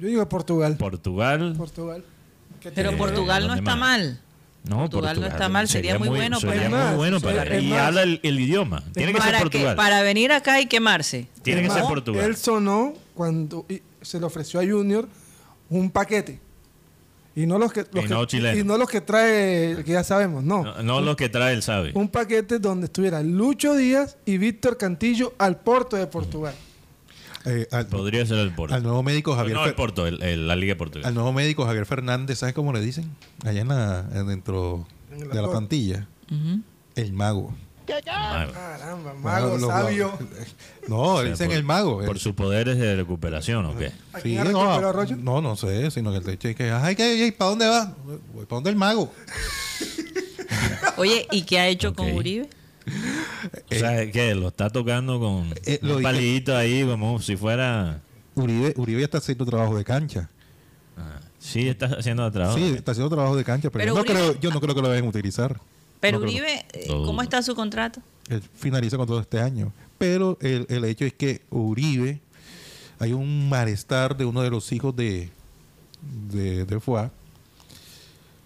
Yo 0.00 0.08
digo 0.08 0.28
Portugal. 0.28 0.76
Portugal. 0.76 1.54
Portugal. 1.56 2.04
Que 2.60 2.70
Pero 2.70 2.90
Eh, 2.90 2.96
Portugal 2.96 3.42
no 3.42 3.48
¿dónde 3.48 3.60
está 3.60 3.76
más? 3.76 3.98
mal. 4.00 4.20
No, 4.64 4.76
Portugal 4.80 5.20
no 5.20 5.26
está 5.26 5.48
mal, 5.48 5.68
sería 5.68 5.98
muy 5.98 6.08
bueno 6.08 6.40
Sería 6.40 6.54
para- 6.56 6.68
muy 6.68 6.78
más, 6.78 6.96
bueno 6.96 7.20
sí, 7.20 7.24
para 7.26 7.42
es 7.56 7.62
y 7.62 7.68
más. 7.68 7.78
habla 7.80 8.02
el, 8.02 8.20
el 8.22 8.40
idioma. 8.40 8.82
Tiene 8.92 9.12
que 9.12 9.20
ser 9.20 9.26
para, 9.26 9.38
que, 9.38 9.44
Portugal. 9.44 9.76
para 9.76 10.02
venir 10.02 10.32
acá 10.32 10.54
hay 10.54 10.66
quemarse. 10.66 11.26
Tiene 11.42 11.60
que 11.62 11.68
Es 11.68 11.72
ser 11.72 11.82
más, 11.82 11.90
Portugal. 11.92 12.24
Él 12.24 12.36
sonó 12.36 12.94
cuando 13.14 13.64
se 14.02 14.18
le 14.18 14.26
ofreció 14.26 14.60
a 14.60 14.64
Junior 14.66 15.08
un 15.70 15.90
paquete. 15.90 16.40
Y 17.40 17.46
no 17.46 17.56
los 17.58 17.72
que, 17.72 17.84
los 17.92 18.04
Y 18.04 18.08
no 18.08 18.26
y 18.56 18.64
no 18.64 18.76
los 18.78 18.88
que 18.90 19.00
trae, 19.00 19.84
que 19.84 19.92
ya 19.92 20.02
sabemos, 20.02 20.42
no. 20.42 20.64
No, 20.64 20.82
no 20.82 21.00
lo 21.00 21.14
que 21.14 21.28
trae 21.28 21.54
el 21.54 21.62
sabe. 21.62 21.92
Un 21.94 22.08
paquete 22.08 22.58
donde 22.58 22.86
estuviera 22.86 23.22
Lucho 23.22 23.74
Díaz 23.76 24.16
y 24.26 24.38
Víctor 24.38 24.76
Cantillo 24.76 25.34
al 25.38 25.60
Porto 25.60 25.96
de 25.96 26.08
Portugal. 26.08 26.54
eh, 27.44 27.68
al, 27.70 27.86
Podría 27.86 28.26
ser 28.26 28.38
el 28.38 28.52
Porto. 28.52 28.74
al 28.74 28.82
nuevo 28.82 29.02
médico 29.04 29.36
Javier 29.36 29.56
no 29.56 29.64
el 29.64 29.74
Porto, 29.74 30.06
el- 30.08 30.20
el- 30.22 30.48
la 30.48 30.56
Liga 30.56 30.74
Portuguesa. 30.74 31.08
al 31.08 31.14
nuevo 31.14 31.32
médico 31.32 31.64
Javier 31.64 31.86
Fernández, 31.86 32.40
¿sabes 32.40 32.54
cómo 32.54 32.72
le 32.72 32.80
dicen? 32.80 33.08
Allá 33.44 33.60
en 33.60 33.68
la, 33.68 34.04
en 34.12 34.26
dentro 34.26 34.86
En 35.12 35.28
la 35.28 35.34
de 35.36 35.42
la 35.42 35.48
plantilla. 35.48 36.08
El 36.96 37.12
mago. 37.12 37.54
Caramba, 38.04 39.14
mago, 39.14 39.58
sabio. 39.60 40.18
No, 40.88 41.00
O 41.00 41.14
sea, 41.16 41.24
le 41.24 41.30
dicen 41.30 41.46
por- 41.48 41.56
el 41.56 41.64
mago. 41.64 41.96
Por 42.04 42.16
El- 42.16 42.20
sus 42.20 42.34
poderes 42.34 42.78
de 42.78 42.96
recuperación, 42.96 43.64
¿o 43.66 43.76
qué? 43.76 43.86
¿A 44.12 44.18
Sí, 44.18 44.22
quién 44.22 44.40
ha 44.40 44.44
no, 44.44 44.80
no, 45.16 45.40
no 45.42 45.56
sé, 45.56 45.90
sino 45.90 46.10
que 46.12 46.18
el 46.18 46.24
techo 46.24 46.48
es 46.48 46.56
que, 46.56 46.70
ay, 46.70 46.94
¿qué, 46.96 47.34
¿para 47.36 47.50
dónde 47.50 47.66
va? 47.66 47.94
Voy 48.34 48.44
para 48.46 48.56
donde 48.56 48.70
el 48.70 48.76
mago. 48.76 49.12
Oye, 50.96 51.26
¿y 51.30 51.42
qué 51.42 51.58
ha 51.60 51.68
hecho 51.68 51.94
con. 51.94 52.12
Uribe? 52.12 52.48
O 53.70 53.74
sea, 53.74 54.10
que 54.10 54.34
lo 54.34 54.48
está 54.48 54.70
tocando 54.70 55.20
con 55.20 55.52
eh, 55.66 55.78
un 55.82 56.02
palito 56.02 56.56
ahí 56.56 56.84
como 56.86 57.20
si 57.20 57.36
fuera... 57.36 58.00
Uribe, 58.34 58.72
Uribe 58.76 59.00
ya 59.00 59.04
está 59.04 59.18
haciendo 59.18 59.44
trabajo 59.44 59.76
de 59.76 59.84
cancha. 59.84 60.30
Ah, 60.96 61.20
sí, 61.38 61.68
está 61.68 61.86
haciendo 61.86 62.30
trabajo. 62.32 62.56
Sí, 62.56 62.74
está 62.76 62.92
haciendo 62.92 63.10
trabajo 63.14 63.36
de 63.36 63.44
cancha, 63.44 63.68
pero, 63.70 63.82
Pero 63.84 63.94
yo, 63.94 63.98
no 63.98 64.04
Uribe- 64.04 64.30
creo, 64.30 64.40
yo 64.40 64.50
no 64.50 64.60
creo 64.60 64.74
que 64.74 64.80
lo 64.82 64.88
vayan 64.88 65.04
a 65.04 65.08
utilizar. 65.08 65.60
Pero 66.00 66.18
No. 66.18 66.24
Uribe, 66.24 66.64
eh, 66.72 66.88
¿cómo 66.88 67.22
está 67.22 67.42
su 67.42 67.54
contrato? 67.54 68.00
Él 68.28 68.42
finaliza 68.54 68.96
con 68.96 69.06
todo 69.06 69.20
este 69.20 69.40
año. 69.40 69.72
Pero 69.96 70.38
el, 70.40 70.66
el 70.68 70.84
hecho 70.84 71.04
es 71.04 71.12
que 71.12 71.42
Uribe, 71.50 72.20
hay 72.98 73.12
un 73.12 73.48
malestar 73.48 74.16
de 74.16 74.24
uno 74.24 74.42
de 74.42 74.50
los 74.50 74.70
hijos 74.72 74.94
de, 74.94 75.30
de, 76.30 76.64
de 76.64 76.80
Foix, 76.80 77.10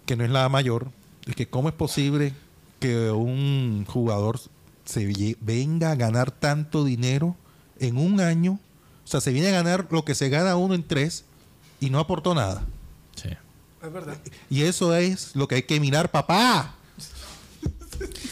que 0.06 0.16
no 0.16 0.24
es 0.24 0.30
la 0.30 0.48
mayor, 0.48 0.90
es 1.26 1.34
que 1.36 1.46
cómo 1.46 1.68
es 1.68 1.74
posible 1.74 2.32
que 2.80 3.10
un 3.10 3.84
jugador 3.86 4.40
se 4.84 5.36
venga 5.40 5.92
a 5.92 5.94
ganar 5.94 6.30
tanto 6.30 6.84
dinero 6.84 7.36
en 7.78 7.96
un 7.96 8.20
año, 8.20 8.58
o 9.04 9.06
sea, 9.06 9.20
se 9.20 9.32
viene 9.32 9.48
a 9.48 9.52
ganar 9.52 9.86
lo 9.90 10.04
que 10.04 10.14
se 10.14 10.28
gana 10.28 10.56
uno 10.56 10.74
en 10.74 10.82
tres 10.82 11.24
y 11.80 11.90
no 11.90 11.98
aportó 11.98 12.34
nada. 12.34 12.64
Sí. 13.14 13.28
Es 13.82 13.92
verdad. 13.92 14.16
Y 14.48 14.62
eso 14.62 14.94
es 14.94 15.34
lo 15.34 15.48
que 15.48 15.56
hay 15.56 15.62
que 15.64 15.80
mirar, 15.80 16.10
papá. 16.10 16.74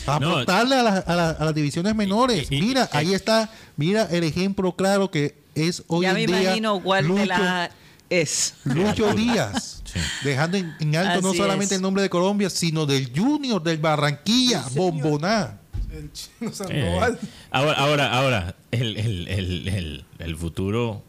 No. 0.07 0.13
Aportarle 0.13 0.77
a, 0.77 0.83
las- 0.83 1.09
a 1.09 1.15
las- 1.17 1.41
a 1.41 1.45
las 1.45 1.55
divisiones 1.55 1.95
menores. 1.95 2.51
Y- 2.51 2.57
y- 2.57 2.61
mira, 2.63 2.89
y- 2.93 2.97
ahí 2.97 3.15
está. 3.15 3.51
Mira 3.77 4.05
el 4.11 4.25
ejemplo 4.25 4.75
claro 4.77 5.11
que 5.11 5.35
es 5.55 5.83
hoy 5.89 6.03
ya 6.05 6.11
en 6.11 6.15
me 6.17 6.27
día. 6.27 6.43
imagino 6.43 6.81
cuál 6.83 7.07
Lucho, 7.07 7.21
de 7.21 7.27
las 7.27 7.71
es. 8.09 8.55
Lucho 8.65 9.15
Díaz. 9.15 9.83
Sí. 9.85 9.99
Dejando 10.25 10.57
en, 10.57 10.75
en 10.81 10.97
alto 10.97 11.21
no 11.21 11.35
solamente 11.35 11.75
es. 11.75 11.79
el 11.79 11.83
nombre 11.83 12.03
de 12.03 12.11
Colombia, 12.11 12.49
sino 12.51 12.87
del 12.87 13.11
Junior, 13.17 13.63
del 13.63 13.79
Barranquilla, 13.79 14.65
Bomboná. 14.75 15.59
El 15.93 16.13
chino 16.13 16.53
Eh, 16.69 17.17
ahora, 17.51 17.73
ahora, 17.75 18.13
ahora 18.13 18.55
el, 18.71 18.97
el- 18.97 19.27
el- 19.29 19.69
el- 19.69 20.05
el 20.21 20.37
futuro 20.37 21.03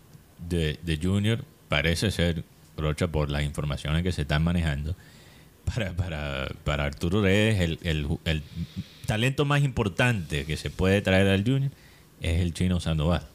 de, 0.49 0.79
de 0.81 0.97
Junior 1.01 1.45
parece 1.69 2.09
ser, 2.09 2.43
Rocha, 2.77 3.07
por 3.07 3.29
las 3.29 3.43
informaciones 3.43 4.01
que 4.01 4.11
se 4.11 4.23
están 4.23 4.43
manejando, 4.43 4.95
para, 5.73 5.93
para, 5.93 6.47
para 6.63 6.85
Arturo 6.85 7.21
Reyes, 7.21 7.59
el, 7.61 7.79
el- 7.83 8.07
el 8.25 8.43
talento 9.05 9.45
más 9.45 9.61
importante 9.63 10.45
que 10.45 10.57
se 10.57 10.69
puede 10.69 11.01
traer 11.01 11.27
al 11.27 11.43
Junior 11.43 11.71
es 12.21 12.39
el 12.39 12.53
chino 12.53 12.79
Sandoval. 12.79 13.27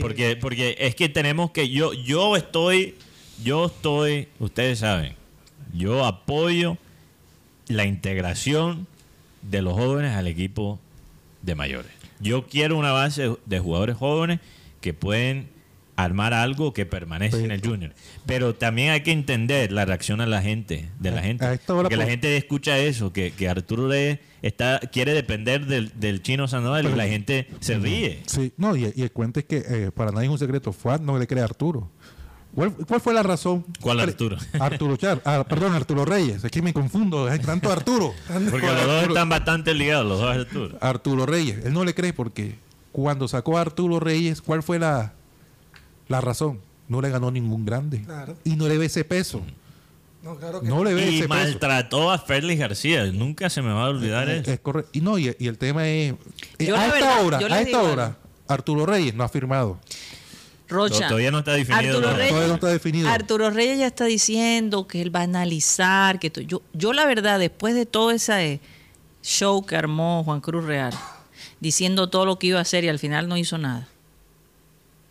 Porque, 0.00 0.36
porque 0.36 0.76
es 0.78 0.94
que 0.94 1.08
tenemos 1.08 1.50
que, 1.50 1.68
yo, 1.70 1.92
yo 1.92 2.36
estoy, 2.36 2.94
yo 3.42 3.66
estoy, 3.66 4.28
ustedes 4.38 4.78
saben, 4.80 5.14
yo 5.72 6.04
apoyo 6.04 6.76
la 7.66 7.84
integración 7.86 8.86
de 9.42 9.62
los 9.62 9.74
jóvenes 9.74 10.14
al 10.14 10.26
equipo 10.26 10.78
de 11.42 11.54
mayores. 11.54 11.90
Yo 12.20 12.46
quiero 12.46 12.76
una 12.76 12.92
base 12.92 13.34
de 13.46 13.58
jugadores 13.60 13.96
jóvenes 13.96 14.40
que 14.80 14.92
pueden 14.92 15.48
armar 16.04 16.34
algo 16.34 16.72
que 16.72 16.86
permanece 16.86 17.44
en 17.44 17.50
el 17.50 17.60
Junior. 17.64 17.92
Pero 18.26 18.54
también 18.54 18.90
hay 18.90 19.02
que 19.02 19.12
entender 19.12 19.72
la 19.72 19.84
reacción 19.84 20.20
a 20.20 20.26
la 20.26 20.42
gente, 20.42 20.90
de 20.98 21.10
la 21.10 21.22
gente. 21.22 21.58
Porque 21.66 21.96
la 21.96 22.06
gente 22.06 22.36
escucha 22.36 22.78
eso, 22.78 23.12
que, 23.12 23.32
que 23.32 23.48
Arturo 23.48 23.88
Reyes 23.88 24.18
está, 24.42 24.80
quiere 24.80 25.12
depender 25.12 25.66
del, 25.66 25.92
del 25.98 26.22
chino 26.22 26.48
Sandoval 26.48 26.86
y 26.86 26.94
la 26.94 27.06
gente 27.06 27.48
se 27.60 27.78
ríe. 27.78 28.22
Sí, 28.26 28.52
no, 28.56 28.76
y, 28.76 28.92
y 28.94 29.02
el 29.02 29.12
cuento 29.12 29.40
es 29.40 29.46
que 29.46 29.62
eh, 29.66 29.90
para 29.94 30.12
nadie 30.12 30.26
es 30.26 30.32
un 30.32 30.38
secreto. 30.38 30.72
Fuad 30.72 31.00
no 31.00 31.18
le 31.18 31.26
cree 31.26 31.42
a 31.42 31.44
Arturo. 31.44 31.90
¿Cuál, 32.54 32.72
cuál 32.72 33.00
fue 33.00 33.14
la 33.14 33.22
razón? 33.22 33.64
¿Cuál 33.80 34.00
Arturo? 34.00 34.36
Arturo 34.58 34.96
Char. 34.96 35.22
ah, 35.24 35.44
perdón, 35.48 35.74
Arturo 35.74 36.04
Reyes. 36.04 36.42
Es 36.42 36.50
que 36.50 36.62
me 36.62 36.72
confundo. 36.72 37.28
Es 37.28 37.40
tanto 37.42 37.70
Arturo. 37.70 38.12
Porque 38.50 38.66
los 38.66 38.86
dos 38.86 39.02
están 39.04 39.28
bastante 39.28 39.74
ligados, 39.74 40.06
los 40.06 40.20
dos 40.20 40.36
Arturo. 40.36 40.78
Arturo 40.80 41.26
Reyes. 41.26 41.64
Él 41.64 41.72
no 41.72 41.84
le 41.84 41.94
cree 41.94 42.12
porque 42.12 42.56
cuando 42.92 43.28
sacó 43.28 43.56
a 43.56 43.60
Arturo 43.60 44.00
Reyes, 44.00 44.42
¿cuál 44.42 44.62
fue 44.62 44.78
la, 44.78 45.14
la 46.10 46.20
razón? 46.20 46.60
No 46.88 47.00
le 47.00 47.08
ganó 47.10 47.30
ningún 47.30 47.64
grande. 47.64 48.02
Claro. 48.02 48.36
Y 48.44 48.56
no 48.56 48.68
le 48.68 48.76
ve 48.76 48.86
ese 48.86 49.04
peso. 49.04 49.42
No, 50.22 50.36
claro 50.36 50.60
que 50.60 50.68
No 50.68 50.84
le 50.84 50.92
ve 50.92 51.02
Y 51.10 51.18
ese 51.20 51.28
peso. 51.28 51.28
maltrató 51.28 52.10
a 52.10 52.18
Félix 52.18 52.60
García. 52.60 53.06
Nunca 53.06 53.48
se 53.48 53.62
me 53.62 53.72
va 53.72 53.86
a 53.86 53.88
olvidar 53.88 54.28
eso. 54.28 54.50
Es 54.50 54.60
correcto. 54.60 54.90
Y 54.92 55.00
no, 55.00 55.18
y, 55.18 55.34
y 55.38 55.46
el 55.46 55.56
tema 55.56 55.88
es. 55.88 56.12
eh, 56.58 56.66
Yo 56.66 56.74
a 56.74 56.78
la 56.78 56.86
esta 56.88 56.94
verdad, 56.98 57.24
hora, 57.24 57.38
a 57.38 57.40
esta 57.42 57.64
digo 57.64 57.80
hora, 57.82 58.04
algo. 58.06 58.16
Arturo 58.48 58.84
Reyes 58.86 59.14
no 59.14 59.24
ha 59.24 59.28
firmado. 59.28 59.78
Rocha. 60.68 61.08
Todavía 61.08 61.30
no 61.30 61.38
está 61.40 61.52
definido, 61.52 61.96
Arturo. 61.98 62.12
Reyes, 62.16 62.28
Todavía 62.28 62.48
no 62.48 62.54
está 62.54 62.68
definido. 62.68 63.08
Arturo 63.08 63.50
Reyes 63.50 63.78
ya 63.78 63.86
está 63.86 64.04
diciendo 64.04 64.86
que 64.86 65.00
él 65.02 65.14
va 65.14 65.20
a 65.20 65.24
analizar. 65.24 66.18
que 66.18 66.30
yo, 66.46 66.62
yo 66.72 66.92
la 66.92 67.06
verdad, 67.06 67.38
después 67.38 67.74
de 67.74 67.86
todo 67.86 68.10
ese 68.10 68.60
show 69.22 69.64
que 69.64 69.76
armó 69.76 70.22
Juan 70.24 70.40
Cruz 70.40 70.64
Real, 70.64 70.92
diciendo 71.60 72.08
todo 72.10 72.24
lo 72.26 72.38
que 72.38 72.48
iba 72.48 72.58
a 72.58 72.62
hacer 72.62 72.84
y 72.84 72.88
al 72.88 72.98
final 72.98 73.26
no 73.28 73.36
hizo 73.36 73.58
nada. 73.58 73.88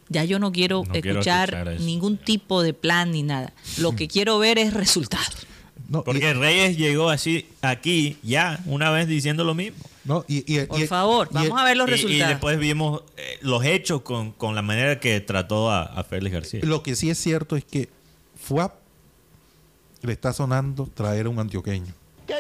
Ya 0.09 0.23
yo 0.23 0.39
no 0.39 0.51
quiero 0.51 0.83
No 0.87 0.91
quiero 0.93 1.19
escuchar 1.19 1.79
ningún 1.81 2.17
tipo 2.17 2.63
de 2.63 2.73
plan 2.73 3.11
ni 3.11 3.21
nada. 3.23 3.53
Lo 3.77 3.95
que 3.95 4.07
quiero 4.09 4.39
ver 4.39 4.57
es 4.57 4.73
resultados. 4.73 5.45
No, 5.87 5.99
y- 5.99 6.03
Porque 6.03 6.33
Reyes 6.33 6.77
llegó 6.77 7.09
así 7.09 7.47
aquí 7.61 8.17
ya 8.23 8.59
una 8.65 8.89
vez 8.91 9.07
diciendo 9.07 9.43
lo 9.43 9.55
mismo. 9.55 9.77
no, 10.03 10.25
y- 10.27 10.43
y- 10.51 10.65
Por 10.65 10.79
y- 10.81 10.87
favor, 10.87 11.27
y- 11.31 11.33
vamos 11.35 11.59
a 11.59 11.63
ver 11.63 11.77
los 11.77 11.87
Y- 11.87 11.91
y, 11.91 11.93
resultados. 11.95 12.27
después 12.29 12.59
vimos 12.59 13.03
eh, 13.17 13.37
los 13.41 13.63
hechos 13.65 14.01
con, 14.01 14.31
con 14.31 14.55
la 14.55 14.61
manera 14.61 14.99
que 14.99 15.19
trató 15.21 15.69
a, 15.71 15.83
a 15.83 16.03
Félix 16.03 16.33
García. 16.33 16.59
Lo 16.63 16.81
que 16.83 16.95
sí 16.95 17.09
es 17.09 17.17
cierto 17.19 17.55
es 17.55 17.63
que 17.65 17.89
FUAP 18.41 18.73
le 20.01 20.13
está 20.13 20.31
sonando 20.33 20.87
traer 20.93 21.25
a 21.25 21.29
un 21.29 21.39
antioqueño. 21.39 21.93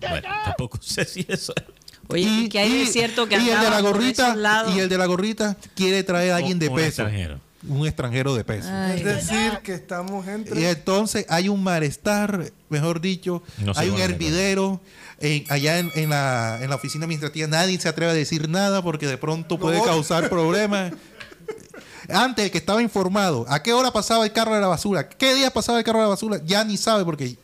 Bueno, 0.00 0.28
tampoco 0.44 0.78
sé 0.82 1.04
si 1.04 1.24
eso 1.28 1.52
es. 1.56 1.62
Oye, 2.12 2.22
y, 2.44 2.48
que 2.48 2.58
hay 2.58 2.78
de 2.84 2.86
cierto 2.86 3.26
que 3.28 3.36
y 3.36 3.48
el 3.50 3.60
de 3.60 3.70
la 3.70 3.80
gorrita 3.80 4.36
y 4.74 4.78
el 4.80 4.88
de 4.88 4.98
la 4.98 5.06
gorrita 5.06 5.56
quiere 5.74 6.02
traer 6.02 6.32
a 6.32 6.36
alguien 6.36 6.58
de 6.58 6.68
Un 6.68 6.76
peso, 6.76 6.86
extranjero. 7.02 7.40
un 7.68 7.86
extranjero 7.86 8.34
de 8.34 8.44
peso. 8.44 8.68
Ay, 8.70 8.98
Es 9.00 9.04
decir, 9.04 9.58
que 9.62 9.74
estamos 9.74 10.26
Y 10.26 10.30
entre. 10.30 10.70
entonces 10.70 11.26
hay 11.28 11.48
un 11.48 11.62
malestar, 11.62 12.52
mejor 12.68 13.00
dicho, 13.00 13.42
No 13.58 13.72
hay 13.76 13.88
un 13.88 14.00
hervidero. 14.00 14.80
en- 15.20 15.44
allá 15.50 15.78
en, 15.78 15.90
en 15.94 16.10
la, 16.10 16.58
en 16.62 16.68
la 16.70 16.76
oficina 16.76 17.04
administrativa 17.04 17.46
nadie 17.46 17.78
se 17.80 17.88
atreve 17.88 18.10
a 18.10 18.14
decir 18.14 18.48
nada 18.48 18.82
porque 18.82 19.06
de 19.06 19.16
pronto 19.18 19.58
puede 19.58 19.78
No. 19.78 19.84
causar 19.84 20.28
problemas. 20.28 20.92
Antes 22.08 22.46
el 22.46 22.50
que 22.50 22.58
estaba 22.58 22.82
informado, 22.82 23.46
¿a 23.48 23.62
qué 23.62 23.72
hora 23.72 23.92
pasaba 23.92 24.24
el 24.24 24.32
carro 24.32 24.54
de 24.54 24.60
la 24.60 24.66
basura? 24.66 25.08
¿Qué 25.08 25.34
día 25.34 25.50
pasaba 25.52 25.78
el 25.78 25.84
carro 25.84 25.98
de 26.00 26.04
la 26.04 26.08
basura? 26.10 26.40
Ya 26.44 26.64
ni 26.64 26.76
sabe 26.76 27.04
porque 27.04 27.36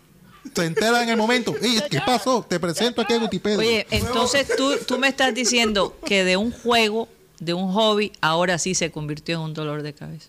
se 0.55 0.65
entera 0.65 1.03
en 1.03 1.09
el 1.09 1.17
momento. 1.17 1.55
Ey, 1.61 1.81
¿Qué 1.91 2.01
pasó? 2.05 2.45
Te 2.49 2.59
presento 2.61 3.03
aquí 3.03 3.15
a 3.15 3.19
Gutipedia. 3.19 3.59
Oye, 3.59 3.87
entonces 3.91 4.49
tú, 4.57 4.77
tú 4.87 4.99
me 4.99 5.09
estás 5.09 5.35
diciendo 5.35 5.97
que 6.05 6.25
de 6.25 6.37
un 6.37 6.51
juego, 6.53 7.09
de 7.41 7.55
un 7.55 7.73
hobby, 7.73 8.13
ahora 8.21 8.59
sí 8.59 8.75
se 8.75 8.91
convirtió 8.91 9.37
en 9.37 9.41
un 9.43 9.55
dolor 9.55 9.83
de 9.83 9.93
cabeza. 9.95 10.29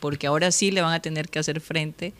Porque 0.00 0.26
ahora 0.26 0.52
sí 0.52 0.70
le 0.70 0.80
van 0.82 0.92
a 0.94 1.00
tener 1.00 1.28
que 1.28 1.38
hacer 1.40 1.60
frente 1.60 2.12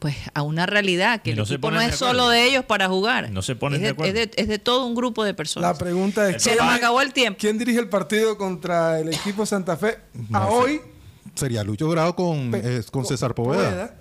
pues 0.00 0.16
a 0.32 0.40
una 0.40 0.64
realidad 0.64 1.20
que 1.20 1.32
el 1.32 1.36
no 1.36 1.44
se 1.44 1.54
equipo 1.54 1.70
no 1.70 1.78
de 1.78 1.86
es 1.86 1.94
solo 1.96 2.30
de 2.30 2.44
ellos 2.44 2.64
para 2.64 2.88
jugar. 2.88 3.30
No 3.30 3.42
se 3.42 3.54
ponen 3.54 3.76
es 3.80 3.82
de 3.82 3.88
acuerdo. 3.90 4.18
Es 4.18 4.30
de, 4.30 4.42
es 4.42 4.48
de 4.48 4.58
todo 4.58 4.86
un 4.86 4.94
grupo 4.94 5.24
de 5.24 5.32
La 5.32 5.36
personas. 5.36 5.78
pregunta 5.78 6.28
es: 6.30 6.42
Se 6.42 6.56
nos 6.56 6.72
acabó 6.72 7.02
el 7.02 7.12
tiempo. 7.12 7.38
¿quién 7.38 7.58
dirige 7.58 7.78
el 7.80 7.90
partido 7.90 8.38
contra 8.38 8.98
el 8.98 9.10
equipo 9.12 9.44
Santa 9.44 9.76
Fe? 9.76 9.98
No 10.30 10.38
a 10.38 10.46
sé. 10.46 10.52
hoy. 10.54 10.80
Sería 11.34 11.62
Lucho 11.62 11.88
Grado 11.90 12.16
con, 12.16 12.50
Pe- 12.50 12.78
eh, 12.78 12.82
con 12.90 13.04
César 13.04 13.34
Poveda. 13.34 13.94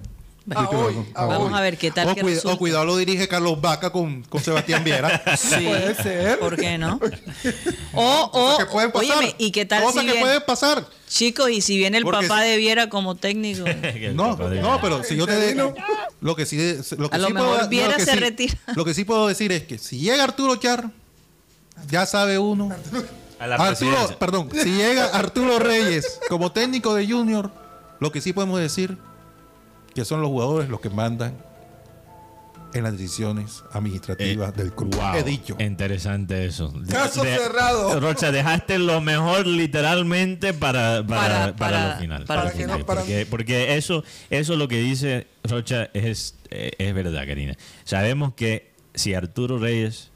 A 0.55 0.61
Lucho 0.63 0.79
hoy. 0.79 0.93
Grado. 0.93 1.05
a 1.15 1.25
Vamos 1.25 1.51
hoy. 1.51 1.57
a 1.57 1.61
ver 1.61 1.77
qué 1.77 1.91
tal 1.91 2.07
O, 2.09 2.15
que 2.15 2.21
cuida- 2.21 2.41
o 2.45 2.57
cuidado 2.57 2.85
lo 2.85 2.97
dirige 2.97 3.27
Carlos 3.27 3.59
Vaca 3.61 3.91
con, 3.91 4.23
con 4.23 4.41
Sebastián 4.41 4.83
Viera. 4.83 5.21
Sí, 5.37 5.55
Puede 5.67 5.95
ser. 5.95 6.39
¿Por 6.39 6.55
qué 6.57 6.77
no? 6.77 6.99
O, 7.93 8.21
o, 8.23 8.31
Cosas 8.31 8.65
que 8.65 8.71
pueden 8.71 8.91
pasar. 8.91 9.17
óyeme, 9.17 9.35
¿y 9.37 9.51
qué 9.51 9.65
tal 9.65 9.83
Cosas 9.83 10.01
si 10.01 10.07
que 10.07 10.11
viene- 10.13 10.25
pueden 10.25 10.41
pasar. 10.45 10.85
Chicos, 11.07 11.49
y 11.49 11.61
si 11.61 11.77
viene 11.77 11.97
el 11.97 12.03
Porque 12.03 12.27
papá 12.27 12.43
si- 12.43 12.49
de 12.49 12.57
Viera 12.57 12.87
como 12.89 13.15
técnico. 13.15 13.65
No, 14.13 14.35
no, 14.35 14.79
pero 14.81 15.03
si 15.03 15.15
yo 15.15 15.25
te 15.25 15.33
Interino. 15.33 15.73
lo 16.21 16.35
que 16.35 16.45
sí 16.45 16.57
lo 16.97 17.09
que 17.09 17.15
A 17.15 17.19
lo 17.19 17.27
sí 17.27 17.33
mejor 17.33 17.55
puedo, 17.55 17.69
Viera 17.69 17.89
lo 17.91 17.95
que 17.97 18.05
se 18.05 18.11
sí- 18.13 18.19
retira. 18.19 18.53
Lo 18.75 18.85
que 18.85 18.93
sí 18.93 19.03
puedo 19.05 19.27
decir 19.27 19.51
es 19.51 19.63
que 19.63 19.77
si 19.79 19.97
llega 19.99 20.23
Arturo 20.23 20.55
Char, 20.57 20.91
ya 21.89 22.05
sabe 22.05 22.37
uno. 22.37 22.69
A 23.39 23.47
la 23.47 23.55
Arturo, 23.55 24.17
perdón, 24.19 24.49
si 24.51 24.69
llega 24.75 25.05
Arturo 25.05 25.59
Reyes 25.59 26.19
como 26.27 26.51
técnico 26.51 26.93
de 26.93 27.07
Junior, 27.07 27.49
lo 27.99 28.11
que 28.11 28.19
sí 28.21 28.33
podemos 28.33 28.59
decir 28.59 28.97
que 29.99 30.05
son 30.05 30.21
los 30.21 30.29
jugadores 30.29 30.69
los 30.69 30.79
que 30.79 30.89
mandan 30.89 31.33
en 32.73 32.83
las 32.83 32.93
decisiones 32.93 33.63
administrativas 33.73 34.55
del 34.55 34.71
club. 34.71 34.95
Wow, 34.95 35.15
He 35.15 35.23
dicho. 35.23 35.57
Interesante 35.59 36.45
eso. 36.45 36.71
Caso 36.89 37.21
cerrado. 37.23 37.99
Rocha, 37.99 38.31
dejaste 38.31 38.79
lo 38.79 39.01
mejor 39.01 39.45
literalmente 39.45 40.53
para, 40.53 41.05
para, 41.05 41.05
Para- 41.05 41.29
para, 41.29 41.55
para- 41.55 41.93
lo 41.95 41.99
final. 41.99 42.23
para 42.25 42.43
Para 42.43 42.53
que 42.55 42.65
no- 42.67 42.73
porque, 42.73 42.85
para- 42.85 42.99
porque, 43.01 43.25
porque 43.29 43.75
eso, 43.75 44.03
eso 44.29 44.55
lo 44.55 44.67
que 44.69 44.77
dice 44.79 45.27
Rocha 45.43 45.89
es, 45.93 46.35
eh, 46.49 46.71
es 46.77 46.93
verdad, 46.93 47.25
Karina. 47.27 47.57
Sabemos 47.83 48.33
que 48.35 48.71
si 48.93 49.13
Arturo 49.15 49.57
Reyes 49.59 50.11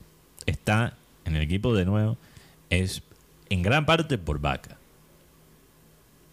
está 0.45 0.93
en 1.25 1.35
el 1.35 1.41
equipo 1.41 1.73
de 1.75 1.83
nuevo, 1.85 2.17
es 2.69 3.01
en 3.49 3.63
gran 3.63 3.85
parte 3.85 4.17
por 4.17 4.39
Vaca. 4.39 4.77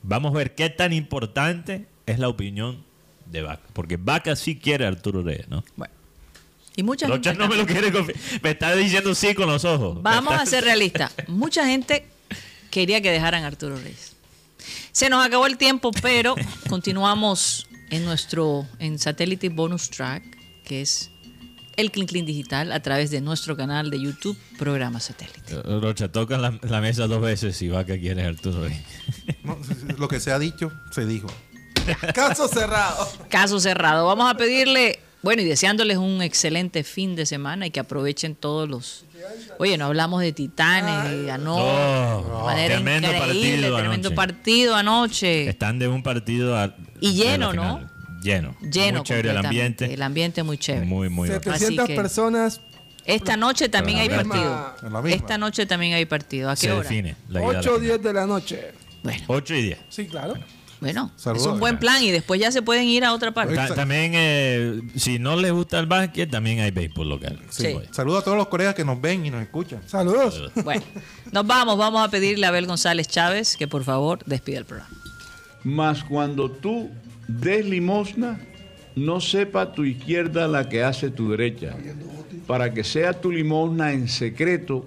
Vamos 0.04 0.34
a 0.34 0.38
ver 0.38 0.54
qué 0.54 0.70
tan 0.70 0.92
importante 0.92 1.86
es 2.06 2.18
la 2.18 2.28
opinión 2.28 2.84
de 3.30 3.42
Vaca. 3.42 3.62
Porque 3.72 3.96
Vaca 3.96 4.34
sí 4.36 4.56
quiere 4.56 4.84
a 4.84 4.88
Arturo 4.88 5.22
Reyes, 5.22 5.48
¿no? 5.48 5.64
Bueno. 5.76 5.92
Y 6.76 6.82
mucha 6.82 7.06
Rocha 7.08 7.30
gente 7.30 7.42
no 7.44 7.48
me 7.50 7.56
lo 7.56 7.66
quiere 7.66 7.90
Me 8.42 8.50
está 8.50 8.74
diciendo 8.74 9.14
sí 9.14 9.34
con 9.34 9.48
los 9.48 9.64
ojos. 9.64 10.02
Vamos 10.02 10.32
está- 10.32 10.42
a 10.42 10.46
ser 10.46 10.64
realistas. 10.64 11.12
Mucha 11.26 11.66
gente 11.66 12.06
quería 12.70 13.00
que 13.00 13.10
dejaran 13.10 13.44
a 13.44 13.48
Arturo 13.48 13.76
Reyes. 13.76 14.16
Se 14.92 15.10
nos 15.10 15.24
acabó 15.24 15.46
el 15.46 15.56
tiempo, 15.58 15.90
pero 16.02 16.34
continuamos 16.68 17.66
en 17.90 18.04
nuestro 18.04 18.66
en 18.78 18.98
satélite 18.98 19.48
bonus 19.48 19.90
track, 19.90 20.22
que 20.64 20.80
es 20.82 21.10
el 21.76 21.90
Clean 21.90 22.06
Clean 22.06 22.26
Digital, 22.26 22.72
a 22.72 22.80
través 22.80 23.10
de 23.10 23.20
nuestro 23.20 23.56
canal 23.56 23.90
de 23.90 24.00
YouTube, 24.00 24.36
programa 24.58 25.00
satélite. 25.00 25.40
Eh, 25.50 25.80
Rocha, 25.80 26.08
toca 26.12 26.36
la, 26.38 26.58
la 26.62 26.80
mesa 26.80 27.06
dos 27.06 27.20
veces 27.22 27.60
y 27.62 27.68
va 27.68 27.84
que 27.84 27.98
quiere 27.98 28.22
Arturo 28.24 28.62
Reyes. 28.64 28.82
No, 29.42 29.58
lo 29.98 30.06
que 30.08 30.20
se 30.20 30.30
ha 30.30 30.38
dicho, 30.38 30.70
se 30.92 31.06
dijo. 31.06 31.28
Caso 32.14 32.48
cerrado. 32.48 33.08
Caso 33.28 33.60
cerrado. 33.60 34.06
Vamos 34.06 34.30
a 34.30 34.36
pedirle, 34.36 35.00
bueno, 35.22 35.42
y 35.42 35.44
deseándoles 35.44 35.96
un 35.98 36.22
excelente 36.22 36.84
fin 36.84 37.16
de 37.16 37.26
semana 37.26 37.66
y 37.66 37.70
que 37.70 37.80
aprovechen 37.80 38.34
todos 38.34 38.68
los. 38.68 39.04
Oye, 39.58 39.76
no 39.76 39.86
hablamos 39.86 40.22
de 40.22 40.32
Titanes, 40.32 41.12
y 41.12 41.26
ganó 41.26 41.58
No, 41.58 42.38
de 42.38 42.44
manera 42.44 42.74
tremendo 42.76 43.08
increíble, 43.08 43.26
partido 43.68 43.76
tremendo 43.76 44.08
anoche. 44.08 44.16
partido 44.16 44.74
anoche. 44.76 45.48
Están 45.48 45.78
de 45.78 45.88
un 45.88 46.02
partido 46.02 46.56
a- 46.58 46.74
Y 47.00 47.12
lleno, 47.14 47.52
¿no? 47.52 47.80
Lleno. 48.22 48.54
Lleno. 48.60 48.98
Muy 48.98 49.04
chévere 49.06 49.30
el 49.30 49.36
ambiente. 49.38 49.92
El 49.92 50.02
ambiente 50.02 50.42
muy 50.42 50.58
chévere. 50.58 50.86
Muy, 50.86 51.08
muy 51.08 51.28
bacán. 51.28 51.54
700 51.58 51.86
que- 51.86 51.94
personas. 51.96 52.60
Esta 53.06 53.36
noche 53.36 53.68
también 53.68 53.98
hay 53.98 54.08
partido. 54.08 54.74
Esta 55.06 55.38
noche 55.38 55.66
también 55.66 55.94
hay 55.94 56.04
partido. 56.04 56.50
¿A 56.50 56.54
qué 56.54 56.60
Se 56.62 56.72
hora? 56.72 56.82
define 56.82 57.16
la 57.28 57.40
ida 57.40 57.48
a 57.48 57.52
la 57.54 57.58
8 57.60 57.70
o 57.70 57.74
final. 57.74 57.80
10 57.86 58.02
de 58.02 58.12
la 58.12 58.26
noche. 58.26 58.72
Bueno, 59.02 59.24
8 59.28 59.54
y 59.54 59.62
10. 59.62 59.78
Sí, 59.88 60.06
claro. 60.06 60.28
bueno 60.30 60.44
Saludos. 61.16 61.46
es 61.46 61.52
un 61.52 61.60
buen 61.60 61.78
plan 61.78 62.02
y 62.02 62.10
después 62.10 62.40
ya 62.40 62.50
se 62.50 62.62
pueden 62.62 62.84
ir 62.88 63.04
a 63.04 63.12
otra 63.12 63.32
parte. 63.32 63.54
Ta- 63.54 63.74
también, 63.74 64.12
eh, 64.14 64.80
si 64.96 65.18
no 65.18 65.36
les 65.36 65.52
gusta 65.52 65.78
el 65.78 65.86
básquet, 65.86 66.30
también 66.30 66.60
hay 66.60 66.70
béisbol 66.70 67.08
local. 67.08 67.38
Sí. 67.50 67.76
Saludos 67.90 68.22
a 68.22 68.24
todos 68.24 68.36
los 68.38 68.48
colegas 68.48 68.74
que 68.74 68.84
nos 68.84 69.00
ven 69.00 69.26
y 69.26 69.30
nos 69.30 69.42
escuchan. 69.42 69.80
Saludos. 69.86 70.50
Bueno, 70.64 70.82
nos 71.32 71.46
vamos. 71.46 71.76
Vamos 71.76 72.02
a 72.06 72.10
pedirle 72.10 72.46
a 72.46 72.48
Abel 72.48 72.66
González 72.66 73.08
Chávez 73.08 73.56
que 73.56 73.68
por 73.68 73.84
favor 73.84 74.20
despida 74.26 74.58
el 74.58 74.64
programa. 74.64 74.90
Mas 75.64 76.02
cuando 76.02 76.50
tú 76.50 76.90
des 77.28 77.66
limosna, 77.66 78.40
no 78.96 79.20
sepa 79.20 79.72
tu 79.72 79.84
izquierda 79.84 80.48
la 80.48 80.68
que 80.68 80.82
hace 80.82 81.10
tu 81.10 81.30
derecha, 81.30 81.76
para 82.46 82.72
que 82.72 82.82
sea 82.84 83.12
tu 83.12 83.30
limosna 83.30 83.92
en 83.92 84.08
secreto, 84.08 84.86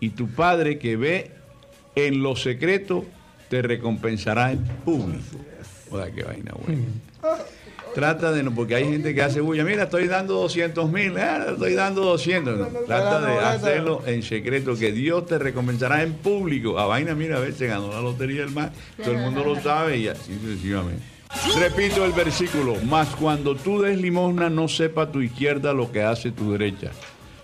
y 0.00 0.10
tu 0.10 0.28
Padre 0.28 0.78
que 0.78 0.96
ve 0.96 1.30
en 1.96 2.22
lo 2.22 2.36
secreto 2.36 3.04
te 3.48 3.62
recompensará 3.62 4.52
en 4.52 4.64
público. 4.84 5.38
Joder, 5.90 6.12
qué 6.12 6.22
vaina 6.22 6.52
buena. 6.52 6.82
Trata 7.94 8.32
de 8.32 8.42
no, 8.42 8.54
porque 8.54 8.74
hay 8.74 8.84
gente 8.84 9.14
que 9.14 9.22
hace 9.22 9.40
bulla, 9.40 9.64
mira, 9.64 9.84
estoy 9.84 10.06
dando 10.06 10.34
200 10.34 10.90
mil, 10.90 11.16
estoy 11.16 11.74
dando 11.74 12.04
200. 12.04 12.58
No, 12.58 12.66
Trata 12.86 13.20
de 13.20 13.38
hacerlo 13.38 14.02
en 14.06 14.22
secreto, 14.22 14.76
que 14.76 14.92
Dios 14.92 15.26
te 15.26 15.38
recompensará 15.38 16.02
en 16.02 16.12
público. 16.12 16.78
A 16.78 16.86
vaina, 16.86 17.14
mira, 17.14 17.38
a 17.38 17.40
ver, 17.40 17.54
se 17.54 17.66
ganó 17.66 17.90
la 17.90 18.00
lotería 18.00 18.42
del 18.42 18.50
mar, 18.50 18.72
todo 19.02 19.12
el 19.12 19.18
mundo 19.18 19.42
lo 19.44 19.60
sabe 19.62 19.96
y 19.96 20.08
así 20.08 20.38
sucesivamente. 20.38 21.02
Repito 21.58 22.04
el 22.04 22.12
versículo, 22.12 22.76
mas 22.84 23.08
cuando 23.16 23.54
tú 23.54 23.82
des 23.82 23.98
limosna 23.98 24.48
no 24.48 24.68
sepa 24.68 25.10
tu 25.10 25.20
izquierda 25.20 25.72
lo 25.72 25.90
que 25.92 26.02
hace 26.02 26.30
tu 26.30 26.52
derecha, 26.52 26.90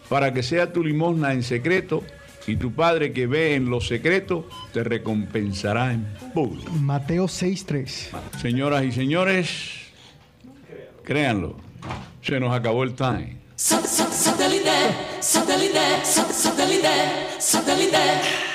para 0.09 0.33
que 0.33 0.43
sea 0.43 0.73
tu 0.73 0.83
limosna 0.83 1.33
en 1.33 1.43
secreto 1.43 2.03
y 2.47 2.57
tu 2.57 2.73
Padre 2.73 3.13
que 3.13 3.27
ve 3.27 3.55
en 3.55 3.71
lo 3.71 3.81
secreto 3.81 4.49
te 4.73 4.85
recompensará 4.85 5.93
en 5.93 6.07
público. 6.33 6.71
Mateo 6.73 7.25
6.3. 7.27 8.41
Señoras 8.41 8.85
y 8.85 8.93
señores, 8.93 9.49
créanlo, 11.03 11.57
se 12.23 12.39
nos 12.41 12.55
acabó 12.55 12.85
el 12.85 12.95
time. 12.95 13.39
Satellite, 13.57 14.71
satellite, 15.21 16.05
satellite, 16.05 16.89
satellite. 17.39 18.54